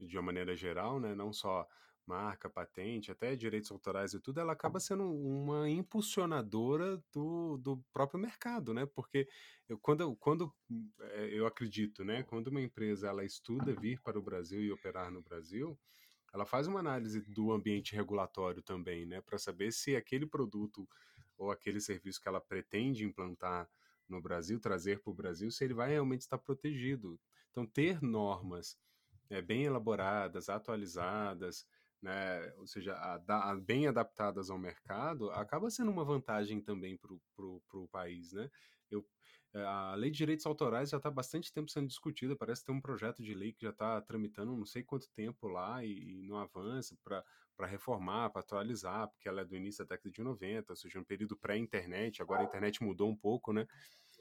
de 0.00 0.16
uma 0.16 0.22
maneira 0.22 0.54
geral, 0.56 1.00
né? 1.00 1.14
Não 1.14 1.32
só 1.32 1.68
marca, 2.06 2.50
patente, 2.50 3.10
até 3.10 3.34
direitos 3.36 3.70
autorais 3.70 4.12
e 4.12 4.20
tudo, 4.20 4.40
ela 4.40 4.52
acaba 4.52 4.80
sendo 4.80 5.04
uma 5.12 5.68
impulsionadora 5.68 7.02
do, 7.12 7.56
do 7.58 7.82
próprio 7.92 8.20
mercado, 8.20 8.74
né? 8.74 8.86
Porque 8.86 9.28
eu, 9.68 9.78
quando, 9.78 10.14
quando 10.16 10.52
é, 11.00 11.28
eu 11.32 11.46
acredito, 11.46 12.04
né? 12.04 12.22
Quando 12.22 12.48
uma 12.48 12.60
empresa 12.60 13.08
ela 13.08 13.24
estuda 13.24 13.74
vir 13.74 14.00
para 14.00 14.18
o 14.18 14.22
Brasil 14.22 14.60
e 14.60 14.72
operar 14.72 15.10
no 15.10 15.22
Brasil, 15.22 15.78
ela 16.32 16.46
faz 16.46 16.66
uma 16.66 16.80
análise 16.80 17.20
do 17.20 17.52
ambiente 17.52 17.94
regulatório 17.94 18.62
também, 18.62 19.06
né? 19.06 19.20
Para 19.20 19.38
saber 19.38 19.72
se 19.72 19.94
aquele 19.94 20.26
produto 20.26 20.88
ou 21.36 21.50
aquele 21.50 21.80
serviço 21.80 22.20
que 22.20 22.28
ela 22.28 22.40
pretende 22.40 23.04
implantar 23.04 23.68
no 24.08 24.20
Brasil, 24.20 24.60
trazer 24.60 25.00
para 25.00 25.10
o 25.10 25.14
Brasil, 25.14 25.50
se 25.50 25.64
ele 25.64 25.74
vai 25.74 25.90
realmente 25.90 26.22
estar 26.22 26.38
protegido. 26.38 27.18
Então, 27.50 27.66
ter 27.66 28.02
normas 28.02 28.78
é, 29.30 29.40
bem 29.40 29.64
elaboradas, 29.64 30.48
atualizadas, 30.48 31.66
né, 32.02 32.52
ou 32.58 32.66
seja, 32.66 32.94
a, 32.94 33.50
a, 33.50 33.56
bem 33.56 33.86
adaptadas 33.86 34.50
ao 34.50 34.58
mercado, 34.58 35.30
acaba 35.30 35.70
sendo 35.70 35.90
uma 35.90 36.04
vantagem 36.04 36.60
também 36.60 36.98
para 36.98 37.46
o 37.46 37.88
país, 37.90 38.32
né? 38.32 38.50
Eu, 38.90 39.06
a 39.54 39.94
lei 39.94 40.10
de 40.10 40.16
direitos 40.16 40.44
autorais 40.44 40.90
já 40.90 40.96
está 40.96 41.08
há 41.08 41.12
bastante 41.12 41.52
tempo 41.52 41.70
sendo 41.70 41.86
discutida, 41.86 42.34
parece 42.34 42.64
ter 42.64 42.72
um 42.72 42.80
projeto 42.80 43.22
de 43.22 43.34
lei 43.34 43.52
que 43.52 43.62
já 43.62 43.70
está 43.70 44.00
tramitando 44.00 44.56
não 44.56 44.66
sei 44.66 44.82
quanto 44.82 45.08
tempo 45.10 45.46
lá 45.46 45.84
e, 45.84 46.20
e 46.20 46.22
não 46.22 46.38
avança 46.38 46.96
para 47.04 47.66
reformar, 47.66 48.30
para 48.30 48.40
atualizar, 48.40 49.08
porque 49.08 49.28
ela 49.28 49.42
é 49.42 49.44
do 49.44 49.54
início 49.54 49.84
da 49.84 49.94
década 49.94 50.10
de 50.10 50.22
90, 50.22 50.72
ou 50.72 50.76
seja, 50.76 50.98
um 50.98 51.04
período 51.04 51.36
pré-internet, 51.36 52.20
agora 52.20 52.40
a 52.40 52.46
internet 52.46 52.82
mudou 52.82 53.08
um 53.08 53.16
pouco, 53.16 53.52
né? 53.52 53.66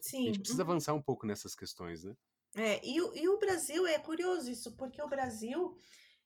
Sim. 0.01 0.23
A 0.23 0.25
gente 0.27 0.39
precisa 0.39 0.63
uhum. 0.63 0.69
avançar 0.69 0.93
um 0.93 1.01
pouco 1.01 1.25
nessas 1.25 1.55
questões, 1.55 2.03
né? 2.03 2.15
É, 2.55 2.85
e, 2.85 2.97
e 2.97 3.29
o 3.29 3.39
Brasil, 3.39 3.87
é 3.87 3.97
curioso 3.97 4.51
isso, 4.51 4.75
porque 4.75 5.01
o 5.01 5.07
Brasil 5.07 5.77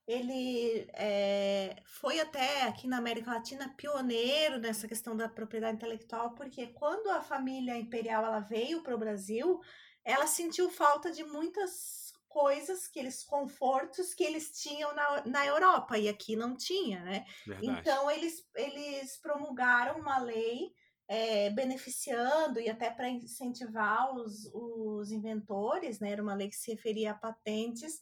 ele 0.07 0.87
é, 0.93 1.75
foi 1.85 2.19
até 2.19 2.63
aqui 2.63 2.87
na 2.87 2.97
América 2.97 3.31
Latina 3.31 3.73
pioneiro 3.75 4.59
nessa 4.59 4.87
questão 4.87 5.17
da 5.17 5.27
propriedade 5.27 5.77
intelectual, 5.77 6.35
porque 6.35 6.67
quando 6.67 7.09
a 7.09 7.21
família 7.21 7.75
imperial 7.75 8.23
ela 8.23 8.39
veio 8.39 8.83
para 8.83 8.95
o 8.95 8.99
Brasil, 8.99 9.59
ela 10.03 10.27
sentiu 10.27 10.69
falta 10.69 11.11
de 11.11 11.23
muitas 11.23 12.13
coisas, 12.29 12.87
aqueles 12.87 13.23
confortos 13.23 14.13
que 14.13 14.23
eles 14.23 14.51
tinham 14.61 14.93
na, 14.93 15.25
na 15.25 15.45
Europa 15.45 15.97
e 15.97 16.07
aqui 16.07 16.35
não 16.35 16.55
tinha, 16.55 17.01
né? 17.01 17.25
Verdade. 17.47 17.79
Então 17.79 18.11
eles, 18.11 18.45
eles 18.55 19.17
promulgaram 19.21 19.99
uma 19.99 20.19
lei 20.19 20.71
é, 21.07 21.49
beneficiando 21.49 22.59
e 22.59 22.69
até 22.69 22.91
para 22.91 23.09
incentivar 23.09 24.13
os, 24.13 24.51
os 24.53 25.11
inventores, 25.11 25.99
né? 25.99 26.11
Era 26.11 26.21
uma 26.21 26.35
lei 26.35 26.49
que 26.49 26.55
se 26.55 26.71
referia 26.71 27.11
a 27.11 27.15
patentes 27.15 27.99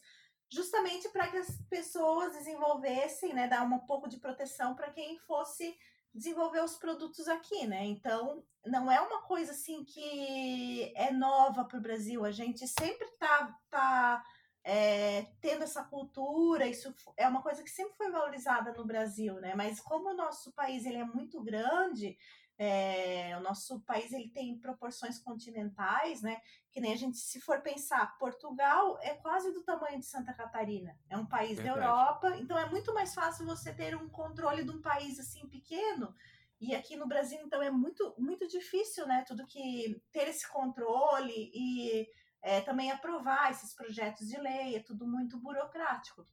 justamente 0.50 1.08
para 1.08 1.28
que 1.28 1.36
as 1.36 1.60
pessoas 1.68 2.32
desenvolvessem, 2.32 3.34
né, 3.34 3.48
dar 3.48 3.62
um 3.62 3.78
pouco 3.80 4.08
de 4.08 4.18
proteção 4.18 4.74
para 4.74 4.90
quem 4.90 5.18
fosse 5.18 5.76
desenvolver 6.14 6.62
os 6.62 6.76
produtos 6.76 7.26
aqui, 7.26 7.66
né? 7.66 7.84
Então, 7.84 8.44
não 8.64 8.90
é 8.90 9.00
uma 9.00 9.22
coisa 9.22 9.50
assim 9.50 9.84
que 9.84 10.92
é 10.94 11.10
nova 11.10 11.64
para 11.64 11.76
o 11.76 11.82
Brasil. 11.82 12.24
A 12.24 12.30
gente 12.30 12.68
sempre 12.68 13.06
tá, 13.18 13.58
tá 13.68 14.24
é, 14.62 15.26
tendo 15.40 15.64
essa 15.64 15.82
cultura. 15.82 16.66
Isso 16.66 16.94
é 17.16 17.26
uma 17.26 17.42
coisa 17.42 17.64
que 17.64 17.70
sempre 17.70 17.96
foi 17.96 18.12
valorizada 18.12 18.72
no 18.72 18.84
Brasil, 18.84 19.40
né? 19.40 19.54
Mas 19.56 19.80
como 19.80 20.10
o 20.10 20.16
nosso 20.16 20.52
país 20.52 20.86
ele 20.86 20.98
é 20.98 21.04
muito 21.04 21.42
grande, 21.42 22.16
é, 22.56 23.36
o 23.36 23.40
nosso 23.40 23.80
país 23.80 24.12
ele 24.12 24.28
tem 24.28 24.58
proporções 24.58 25.18
continentais, 25.18 26.22
né? 26.22 26.40
Que 26.70 26.80
nem 26.80 26.92
a 26.92 26.96
gente, 26.96 27.18
se 27.18 27.40
for 27.40 27.60
pensar, 27.60 28.16
Portugal 28.18 28.98
é 29.02 29.14
quase 29.14 29.52
do 29.52 29.62
tamanho 29.62 29.98
de 29.98 30.06
Santa 30.06 30.32
Catarina. 30.32 30.96
É 31.08 31.16
um 31.16 31.26
país 31.26 31.56
Verdade. 31.56 31.80
da 31.80 31.86
Europa, 31.86 32.36
então 32.36 32.58
é 32.58 32.68
muito 32.70 32.94
mais 32.94 33.14
fácil 33.14 33.44
você 33.44 33.72
ter 33.72 33.96
um 33.96 34.08
controle 34.08 34.64
de 34.64 34.70
um 34.70 34.80
país 34.80 35.18
assim 35.18 35.48
pequeno. 35.48 36.14
E 36.60 36.74
aqui 36.74 36.96
no 36.96 37.06
Brasil, 37.06 37.40
então, 37.42 37.60
é 37.60 37.70
muito, 37.70 38.14
muito 38.16 38.46
difícil, 38.46 39.06
né? 39.06 39.24
Tudo 39.26 39.46
que 39.46 40.00
ter 40.12 40.28
esse 40.28 40.48
controle 40.48 41.50
e 41.52 42.06
é, 42.40 42.60
também 42.60 42.90
aprovar 42.90 43.50
esses 43.50 43.74
projetos 43.74 44.28
de 44.28 44.38
lei, 44.38 44.76
é 44.76 44.80
tudo 44.80 45.06
muito 45.06 45.38
burocrático. 45.38 46.26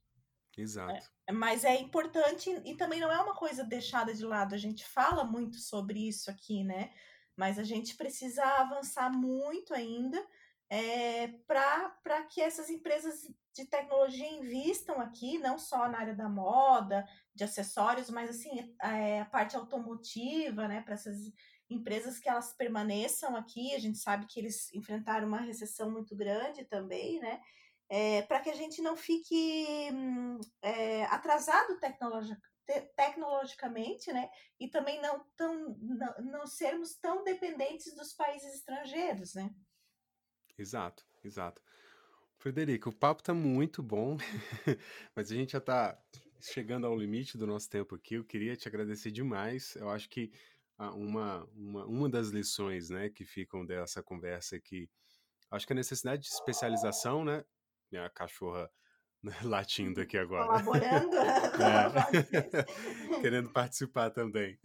Exato. 0.56 1.10
É, 1.26 1.32
mas 1.32 1.64
é 1.64 1.74
importante 1.80 2.50
e 2.64 2.74
também 2.74 3.00
não 3.00 3.10
é 3.10 3.20
uma 3.20 3.34
coisa 3.34 3.64
deixada 3.64 4.14
de 4.14 4.24
lado. 4.24 4.54
A 4.54 4.58
gente 4.58 4.84
fala 4.84 5.24
muito 5.24 5.56
sobre 5.56 6.08
isso 6.08 6.30
aqui, 6.30 6.62
né? 6.62 6.92
Mas 7.36 7.58
a 7.58 7.64
gente 7.64 7.96
precisa 7.96 8.44
avançar 8.44 9.10
muito 9.10 9.72
ainda 9.72 10.22
é, 10.68 11.28
para 11.46 12.22
que 12.30 12.40
essas 12.40 12.70
empresas 12.70 13.22
de 13.54 13.66
tecnologia 13.66 14.30
investam 14.30 15.00
aqui, 15.00 15.38
não 15.38 15.58
só 15.58 15.88
na 15.88 15.98
área 15.98 16.14
da 16.14 16.28
moda, 16.28 17.06
de 17.34 17.44
acessórios, 17.44 18.08
mas 18.08 18.30
assim, 18.30 18.74
é, 18.82 19.20
a 19.20 19.26
parte 19.26 19.56
automotiva, 19.56 20.68
né? 20.68 20.82
Para 20.82 20.94
essas 20.94 21.16
empresas 21.68 22.18
que 22.18 22.28
elas 22.28 22.52
permaneçam 22.54 23.36
aqui. 23.36 23.74
A 23.74 23.78
gente 23.78 23.98
sabe 23.98 24.26
que 24.26 24.38
eles 24.38 24.72
enfrentaram 24.74 25.26
uma 25.28 25.40
recessão 25.40 25.90
muito 25.90 26.14
grande 26.14 26.64
também, 26.64 27.20
né? 27.20 27.40
É, 27.94 28.22
para 28.22 28.40
que 28.40 28.48
a 28.48 28.54
gente 28.54 28.80
não 28.80 28.96
fique 28.96 29.90
é, 30.62 31.04
atrasado 31.04 31.78
tecnologi 31.78 32.34
te 32.64 32.80
tecnologicamente, 32.96 34.10
né? 34.12 34.30
E 34.58 34.66
também 34.66 34.98
não, 35.02 35.26
tão, 35.36 35.76
não, 35.78 36.14
não 36.22 36.46
sermos 36.46 36.94
tão 36.94 37.22
dependentes 37.22 37.94
dos 37.94 38.14
países 38.14 38.54
estrangeiros, 38.54 39.34
né? 39.34 39.50
Exato, 40.56 41.04
exato. 41.22 41.60
Frederico, 42.38 42.88
o 42.88 42.94
papo 42.94 43.20
está 43.20 43.34
muito 43.34 43.82
bom, 43.82 44.16
mas 45.14 45.30
a 45.30 45.34
gente 45.34 45.52
já 45.52 45.58
está 45.58 46.00
chegando 46.40 46.86
ao 46.86 46.96
limite 46.96 47.36
do 47.36 47.46
nosso 47.46 47.68
tempo 47.68 47.96
aqui. 47.96 48.14
Eu 48.14 48.24
queria 48.24 48.56
te 48.56 48.68
agradecer 48.68 49.10
demais. 49.10 49.76
Eu 49.76 49.90
acho 49.90 50.08
que 50.08 50.32
uma, 50.78 51.44
uma, 51.54 51.84
uma 51.84 52.08
das 52.08 52.28
lições 52.28 52.88
né, 52.88 53.10
que 53.10 53.26
ficam 53.26 53.66
dessa 53.66 54.02
conversa 54.02 54.56
aqui, 54.56 54.88
acho 55.50 55.66
que 55.66 55.72
a 55.74 55.76
necessidade 55.76 56.22
de 56.22 56.28
especialização, 56.28 57.22
né? 57.22 57.44
Minha 57.92 58.10
cachorra 58.10 58.70
latindo 59.44 60.00
aqui 60.00 60.18
agora. 60.18 60.46
Colaborando. 60.46 61.16
é. 61.62 63.20
Querendo 63.20 63.50
participar 63.50 64.10
também. 64.10 64.58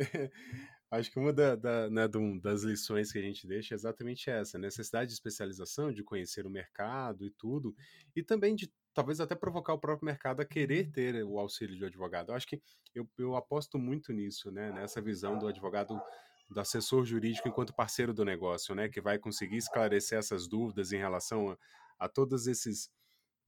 Acho 0.89 1.11
que 1.11 1.19
uma 1.19 1.34
da, 1.34 1.55
da, 1.55 1.89
né, 1.89 2.07
das 2.41 2.63
lições 2.63 3.11
que 3.11 3.19
a 3.19 3.21
gente 3.21 3.45
deixa 3.45 3.73
é 3.73 3.75
exatamente 3.75 4.30
essa: 4.30 4.57
necessidade 4.57 5.09
de 5.09 5.13
especialização, 5.13 5.91
de 5.91 6.03
conhecer 6.03 6.45
o 6.45 6.49
mercado 6.49 7.25
e 7.25 7.32
tudo, 7.32 7.75
e 8.15 8.23
também 8.23 8.55
de 8.55 8.71
talvez 8.93 9.19
até 9.19 9.36
provocar 9.36 9.73
o 9.73 9.80
próprio 9.80 10.05
mercado 10.05 10.41
a 10.41 10.45
querer 10.45 10.89
ter 10.91 11.23
o 11.23 11.38
auxílio 11.38 11.78
de 11.78 11.86
advogado. 11.86 12.30
Eu 12.30 12.36
acho 12.36 12.47
que 12.47 12.59
eu, 12.95 13.07
eu 13.17 13.36
aposto 13.36 13.78
muito 13.78 14.11
nisso, 14.11 14.49
né, 14.49 14.71
nessa 14.71 14.99
visão 14.99 15.38
do 15.38 15.47
advogado, 15.47 16.01
do 16.49 16.59
assessor 16.59 17.05
jurídico 17.05 17.47
enquanto 17.47 17.75
parceiro 17.75 18.13
do 18.13 18.25
negócio, 18.25 18.73
né, 18.73 18.89
que 18.89 18.99
vai 18.99 19.19
conseguir 19.19 19.57
esclarecer 19.57 20.17
essas 20.17 20.47
dúvidas 20.47 20.91
em 20.93 20.97
relação 20.97 21.51
a, 21.51 21.57
a 21.99 22.09
todos 22.09 22.47
esses 22.47 22.89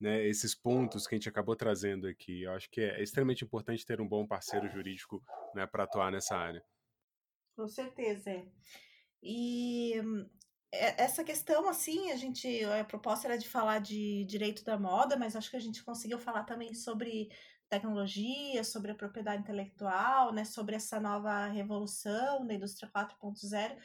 né, 0.00 0.26
esses 0.26 0.54
pontos 0.54 1.06
que 1.06 1.14
a 1.14 1.18
gente 1.18 1.28
acabou 1.28 1.54
trazendo 1.54 2.06
aqui. 2.06 2.42
Eu 2.42 2.52
acho 2.52 2.70
que 2.70 2.80
é 2.80 3.02
extremamente 3.02 3.44
importante 3.44 3.84
ter 3.84 4.00
um 4.00 4.08
bom 4.08 4.26
parceiro 4.26 4.68
jurídico 4.68 5.22
né, 5.54 5.66
para 5.66 5.84
atuar 5.84 6.10
nessa 6.10 6.36
área. 6.36 6.64
Com 7.54 7.68
certeza. 7.68 8.30
É. 8.30 8.46
E 9.22 9.94
é, 10.72 11.02
essa 11.02 11.22
questão, 11.22 11.68
assim, 11.68 12.10
a 12.10 12.16
gente. 12.16 12.64
A 12.64 12.84
proposta 12.84 13.28
era 13.28 13.36
de 13.36 13.48
falar 13.48 13.80
de 13.80 14.24
direito 14.24 14.64
da 14.64 14.78
moda, 14.78 15.16
mas 15.16 15.36
acho 15.36 15.50
que 15.50 15.56
a 15.56 15.60
gente 15.60 15.84
conseguiu 15.84 16.18
falar 16.18 16.44
também 16.44 16.72
sobre 16.74 17.28
tecnologia, 17.68 18.64
sobre 18.64 18.90
a 18.90 18.94
propriedade 18.94 19.42
intelectual, 19.42 20.32
né, 20.32 20.44
sobre 20.44 20.74
essa 20.74 20.98
nova 20.98 21.46
revolução 21.46 22.44
da 22.44 22.54
indústria 22.54 22.90
4.0 22.90 23.76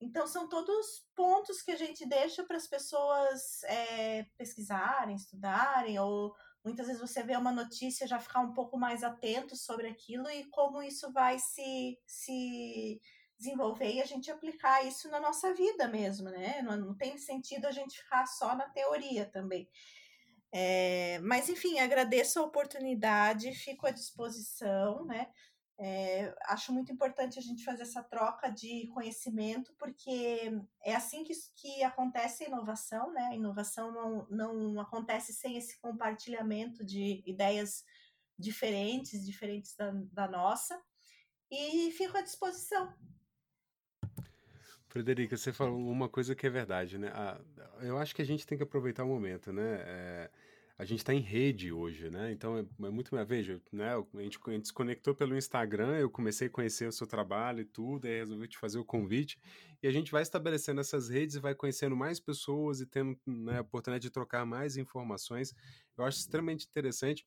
então, 0.00 0.26
são 0.26 0.48
todos 0.48 1.06
pontos 1.14 1.60
que 1.60 1.72
a 1.72 1.76
gente 1.76 2.06
deixa 2.06 2.42
para 2.42 2.56
as 2.56 2.66
pessoas 2.66 3.62
é, 3.64 4.24
pesquisarem, 4.38 5.14
estudarem, 5.14 5.98
ou 5.98 6.34
muitas 6.64 6.86
vezes 6.86 7.00
você 7.00 7.22
vê 7.22 7.36
uma 7.36 7.52
notícia 7.52 8.06
já 8.06 8.18
ficar 8.18 8.40
um 8.40 8.54
pouco 8.54 8.78
mais 8.78 9.04
atento 9.04 9.54
sobre 9.54 9.88
aquilo 9.88 10.30
e 10.30 10.48
como 10.48 10.82
isso 10.82 11.12
vai 11.12 11.38
se, 11.38 11.98
se 12.06 12.98
desenvolver 13.38 13.92
e 13.92 14.00
a 14.00 14.06
gente 14.06 14.30
aplicar 14.30 14.86
isso 14.86 15.10
na 15.10 15.20
nossa 15.20 15.52
vida 15.52 15.86
mesmo, 15.86 16.30
né? 16.30 16.62
Não, 16.62 16.76
não 16.78 16.96
tem 16.96 17.18
sentido 17.18 17.66
a 17.66 17.70
gente 17.70 17.98
ficar 18.02 18.26
só 18.26 18.56
na 18.56 18.70
teoria 18.70 19.26
também. 19.26 19.68
É, 20.52 21.18
mas, 21.20 21.48
enfim, 21.48 21.78
agradeço 21.78 22.40
a 22.40 22.44
oportunidade, 22.44 23.54
fico 23.54 23.86
à 23.86 23.90
disposição, 23.90 25.04
né? 25.04 25.28
É, 25.82 26.34
acho 26.44 26.74
muito 26.74 26.92
importante 26.92 27.38
a 27.38 27.42
gente 27.42 27.64
fazer 27.64 27.84
essa 27.84 28.02
troca 28.02 28.50
de 28.50 28.86
conhecimento, 28.88 29.72
porque 29.78 30.52
é 30.84 30.94
assim 30.94 31.24
que, 31.24 31.32
que 31.56 31.82
acontece 31.82 32.44
a 32.44 32.48
inovação, 32.48 33.10
né? 33.14 33.28
A 33.30 33.34
inovação 33.34 33.90
não, 33.90 34.26
não 34.28 34.78
acontece 34.78 35.32
sem 35.32 35.56
esse 35.56 35.80
compartilhamento 35.80 36.84
de 36.84 37.22
ideias 37.24 37.82
diferentes, 38.38 39.24
diferentes 39.24 39.74
da, 39.74 39.90
da 40.12 40.28
nossa. 40.28 40.78
E 41.50 41.90
fico 41.92 42.18
à 42.18 42.20
disposição. 42.20 42.94
Frederica, 44.86 45.34
você 45.34 45.50
falou 45.50 45.78
uma 45.78 46.10
coisa 46.10 46.34
que 46.34 46.46
é 46.46 46.50
verdade, 46.50 46.98
né? 46.98 47.10
eu 47.80 47.96
acho 47.96 48.14
que 48.14 48.20
a 48.20 48.26
gente 48.26 48.46
tem 48.46 48.58
que 48.58 48.64
aproveitar 48.64 49.04
o 49.04 49.08
momento, 49.08 49.50
né? 49.50 49.80
É, 49.80 50.30
a 50.80 50.84
gente 50.86 51.00
está 51.00 51.12
em 51.12 51.20
rede 51.20 51.70
hoje, 51.70 52.08
né? 52.08 52.32
Então 52.32 52.56
é, 52.56 52.86
é 52.86 52.90
muito 52.90 53.14
mais. 53.14 53.28
Veja, 53.28 53.60
né? 53.70 53.92
A 53.92 54.22
gente, 54.22 54.38
a 54.46 54.50
gente 54.50 54.68
se 54.68 54.72
conectou 54.72 55.14
pelo 55.14 55.36
Instagram, 55.36 55.98
eu 55.98 56.08
comecei 56.08 56.46
a 56.46 56.50
conhecer 56.50 56.88
o 56.88 56.92
seu 56.92 57.06
trabalho 57.06 57.60
e 57.60 57.64
tudo, 57.66 58.06
aí 58.06 58.16
resolvi 58.16 58.48
te 58.48 58.56
fazer 58.56 58.78
o 58.78 58.84
convite. 58.84 59.38
E 59.82 59.86
a 59.86 59.92
gente 59.92 60.10
vai 60.10 60.22
estabelecendo 60.22 60.80
essas 60.80 61.10
redes 61.10 61.36
e 61.36 61.38
vai 61.38 61.54
conhecendo 61.54 61.94
mais 61.94 62.18
pessoas 62.18 62.80
e 62.80 62.86
tendo 62.86 63.14
né, 63.26 63.58
a 63.58 63.60
oportunidade 63.60 64.04
de 64.04 64.10
trocar 64.10 64.46
mais 64.46 64.78
informações. 64.78 65.54
Eu 65.98 66.04
acho 66.04 66.18
extremamente 66.18 66.66
interessante. 66.66 67.26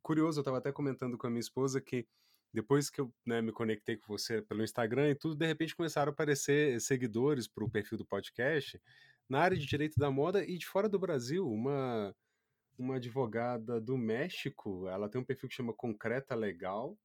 Curioso, 0.00 0.38
eu 0.38 0.42
estava 0.42 0.58
até 0.58 0.70
comentando 0.70 1.18
com 1.18 1.26
a 1.26 1.30
minha 1.30 1.40
esposa 1.40 1.80
que 1.80 2.06
depois 2.54 2.88
que 2.88 3.00
eu 3.00 3.12
né, 3.26 3.42
me 3.42 3.50
conectei 3.50 3.96
com 3.96 4.06
você 4.06 4.40
pelo 4.42 4.62
Instagram 4.62 5.10
e 5.10 5.16
tudo, 5.16 5.34
de 5.34 5.46
repente 5.46 5.74
começaram 5.74 6.10
a 6.10 6.12
aparecer 6.12 6.80
seguidores 6.80 7.48
para 7.48 7.64
o 7.64 7.70
perfil 7.70 7.98
do 7.98 8.06
podcast 8.06 8.80
na 9.28 9.40
área 9.40 9.56
de 9.56 9.66
direito 9.66 9.98
da 9.98 10.08
moda 10.08 10.44
e 10.44 10.56
de 10.56 10.66
fora 10.66 10.88
do 10.88 11.00
Brasil. 11.00 11.50
Uma 11.50 12.14
uma 12.78 12.96
advogada 12.96 13.80
do 13.80 13.96
México. 13.96 14.88
Ela 14.88 15.08
tem 15.08 15.20
um 15.20 15.24
perfil 15.24 15.48
que 15.48 15.54
chama 15.54 15.72
Concreta 15.72 16.34
Legal. 16.34 16.98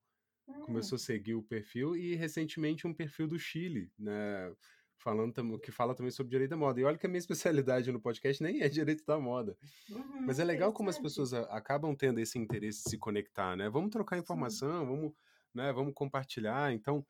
Hum. 0.47 0.61
Começou 0.61 0.95
a 0.95 0.99
seguir 0.99 1.36
o 1.36 1.43
perfil 1.43 1.95
e 1.95 2.15
recentemente 2.15 2.88
um 2.88 2.93
perfil 2.93 3.28
do 3.28 3.38
Chile, 3.38 3.91
né? 3.97 4.53
Falando 4.97 5.59
que 5.59 5.72
fala 5.72 5.93
também 5.93 6.11
sobre 6.11 6.32
direito 6.32 6.49
da 6.49 6.57
moda. 6.57 6.80
E 6.80 6.84
olha 6.84 6.97
que 6.97 7.05
a 7.05 7.09
minha 7.09 7.20
especialidade 7.20 7.91
no 7.91 8.01
podcast 8.01 8.41
nem 8.41 8.61
é 8.61 8.70
direito 8.70 9.05
da 9.05 9.20
moda. 9.20 9.57
Uhum, 9.89 10.26
Mas 10.26 10.39
é 10.39 10.43
legal 10.43 10.74
como 10.74 10.89
as 10.89 10.97
pessoas 10.97 11.34
acabam 11.34 11.95
tendo 11.95 12.20
esse 12.20 12.39
interesse 12.39 12.84
de 12.84 12.89
se 12.89 12.97
conectar, 12.97 13.55
né? 13.55 13.70
Vamos 13.70 13.91
trocar 13.91 14.18
informação, 14.18 14.82
Sim. 14.82 14.86
vamos, 14.88 15.13
né, 15.53 15.72
vamos 15.72 15.93
compartilhar. 15.93 16.74
Então, 16.74 17.05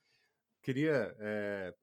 queria 0.62 1.16
é, 1.20 1.74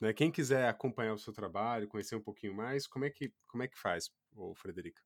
né, 0.00 0.12
quem 0.12 0.32
quiser 0.32 0.68
acompanhar 0.68 1.14
o 1.14 1.18
seu 1.18 1.32
trabalho, 1.32 1.86
conhecer 1.86 2.16
um 2.16 2.20
pouquinho 2.20 2.54
mais, 2.54 2.88
como 2.88 3.04
é 3.04 3.10
que, 3.10 3.32
como 3.46 3.62
é 3.62 3.68
que 3.68 3.78
faz, 3.78 4.10
ô 4.34 4.52
Frederica? 4.52 5.00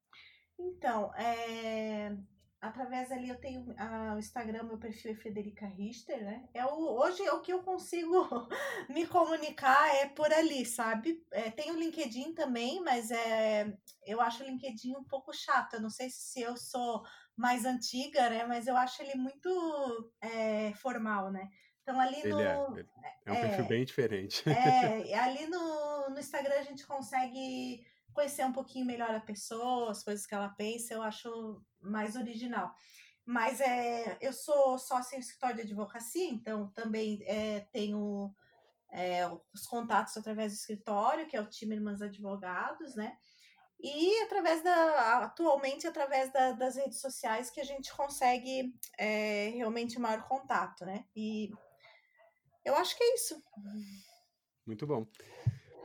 Então, 0.58 1.14
é, 1.14 2.16
através 2.60 3.12
ali 3.12 3.28
eu 3.28 3.38
tenho 3.38 3.74
a, 3.78 4.14
o 4.14 4.18
Instagram, 4.18 4.64
meu 4.64 4.78
perfil 4.78 5.12
é 5.12 5.14
Frederica 5.14 5.66
Richter, 5.66 6.24
né? 6.24 6.48
É 6.54 6.64
o, 6.64 6.98
hoje 6.98 7.22
o 7.30 7.40
que 7.40 7.52
eu 7.52 7.62
consigo 7.62 8.26
me 8.88 9.06
comunicar 9.06 9.94
é 9.96 10.08
por 10.08 10.32
ali, 10.32 10.64
sabe? 10.64 11.22
É, 11.30 11.50
tem 11.50 11.70
o 11.70 11.78
LinkedIn 11.78 12.34
também, 12.34 12.82
mas 12.82 13.10
é, 13.10 13.72
eu 14.04 14.20
acho 14.20 14.42
o 14.42 14.46
LinkedIn 14.46 14.96
um 14.96 15.04
pouco 15.04 15.32
chato. 15.32 15.74
Eu 15.74 15.80
não 15.80 15.90
sei 15.90 16.08
se 16.10 16.40
eu 16.40 16.56
sou 16.56 17.04
mais 17.36 17.64
antiga, 17.64 18.30
né? 18.30 18.44
Mas 18.46 18.66
eu 18.66 18.76
acho 18.76 19.02
ele 19.02 19.14
muito 19.14 20.10
é, 20.20 20.72
formal, 20.74 21.30
né? 21.30 21.48
Então 21.82 22.00
ali 22.00 22.18
ele 22.20 22.32
no. 22.32 22.40
É, 22.40 22.84
é 23.26 23.32
um 23.32 23.34
é, 23.34 23.40
perfil 23.42 23.66
bem 23.66 23.84
diferente. 23.84 24.42
É, 24.48 25.14
ali 25.20 25.46
no, 25.46 26.10
no 26.10 26.18
Instagram 26.18 26.58
a 26.58 26.62
gente 26.62 26.84
consegue 26.86 27.86
conhecer 28.16 28.44
um 28.44 28.52
pouquinho 28.52 28.86
melhor 28.86 29.14
a 29.14 29.20
pessoa, 29.20 29.90
as 29.90 30.02
coisas 30.02 30.26
que 30.26 30.34
ela 30.34 30.48
pensa, 30.48 30.94
eu 30.94 31.02
acho 31.02 31.62
mais 31.80 32.16
original. 32.16 32.74
Mas 33.24 33.60
é, 33.60 34.16
eu 34.20 34.32
sou 34.32 34.78
sócia 34.78 35.16
em 35.16 35.20
escritório 35.20 35.56
de 35.56 35.62
advocacia, 35.62 36.28
então 36.30 36.68
também 36.72 37.22
é, 37.26 37.60
tenho 37.72 38.34
é, 38.90 39.26
os 39.52 39.66
contatos 39.66 40.16
através 40.16 40.52
do 40.52 40.56
escritório, 40.56 41.26
que 41.26 41.36
é 41.36 41.40
o 41.40 41.50
time 41.50 41.74
Irmãs 41.74 42.00
Advogados, 42.00 42.96
né? 42.96 43.16
E 43.78 44.22
através 44.22 44.62
da, 44.62 45.24
atualmente, 45.24 45.86
através 45.86 46.32
da, 46.32 46.52
das 46.52 46.76
redes 46.76 47.00
sociais 47.00 47.50
que 47.50 47.60
a 47.60 47.64
gente 47.64 47.92
consegue 47.94 48.74
é, 48.98 49.50
realmente 49.50 49.98
maior 49.98 50.26
contato, 50.26 50.86
né? 50.86 51.04
E 51.14 51.50
eu 52.64 52.74
acho 52.76 52.96
que 52.96 53.04
é 53.04 53.14
isso. 53.14 53.42
Muito 54.66 54.86
bom. 54.86 55.06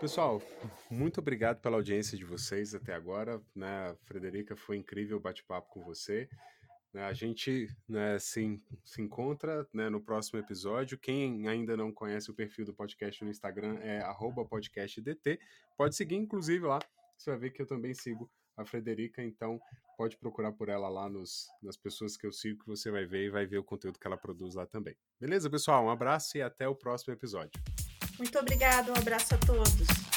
Pessoal, 0.02 0.42
muito 0.90 1.20
obrigado 1.20 1.62
pela 1.62 1.78
audiência 1.78 2.18
de 2.18 2.26
vocês 2.26 2.74
até 2.74 2.92
agora. 2.92 3.40
Né? 3.56 3.96
Frederica, 4.06 4.56
foi 4.56 4.78
incrível 4.78 5.18
o 5.18 5.20
bate-papo 5.20 5.70
com 5.70 5.84
você. 5.84 6.28
Né? 6.92 7.04
A 7.04 7.14
gente 7.14 7.68
né, 7.88 8.18
se, 8.18 8.60
se 8.84 9.00
encontra 9.00 9.64
né, 9.72 9.92
no 9.92 10.02
próximo 10.02 10.40
episódio. 10.40 10.98
Quem 10.98 11.48
ainda 11.48 11.78
não 11.78 11.92
conhece 11.94 12.32
o 12.32 12.34
perfil 12.34 12.66
do 12.66 12.74
podcast 12.74 13.24
no 13.24 13.30
Instagram 13.30 13.78
é 13.78 14.02
podcastdt. 14.50 15.40
Pode 15.78 15.96
seguir, 15.96 16.16
inclusive, 16.16 16.66
lá. 16.66 16.80
Você 17.16 17.30
vai 17.30 17.38
ver 17.38 17.52
que 17.52 17.62
eu 17.62 17.68
também 17.68 17.94
sigo 17.94 18.28
a 18.58 18.66
Frederica, 18.66 19.24
então 19.24 19.62
pode 19.96 20.18
procurar 20.18 20.52
por 20.52 20.68
ela 20.68 20.90
lá 20.90 21.08
nos, 21.08 21.48
nas 21.62 21.78
pessoas 21.78 22.18
que 22.18 22.26
eu 22.26 22.32
sigo, 22.32 22.64
que 22.64 22.68
você 22.68 22.90
vai 22.90 23.06
ver 23.06 23.28
e 23.28 23.30
vai 23.30 23.46
ver 23.46 23.60
o 23.60 23.64
conteúdo 23.64 24.00
que 24.00 24.08
ela 24.08 24.18
produz 24.18 24.56
lá 24.56 24.66
também. 24.66 24.96
Beleza, 25.20 25.48
pessoal? 25.48 25.86
Um 25.86 25.92
abraço 25.92 26.40
e 26.40 26.42
até 26.42 26.68
o 26.68 26.74
próximo 26.74 27.14
episódio. 27.14 27.62
Muito 28.22 28.38
obrigada, 28.38 28.92
um 28.92 28.96
abraço 28.96 29.34
a 29.34 29.38
todos. 29.40 30.11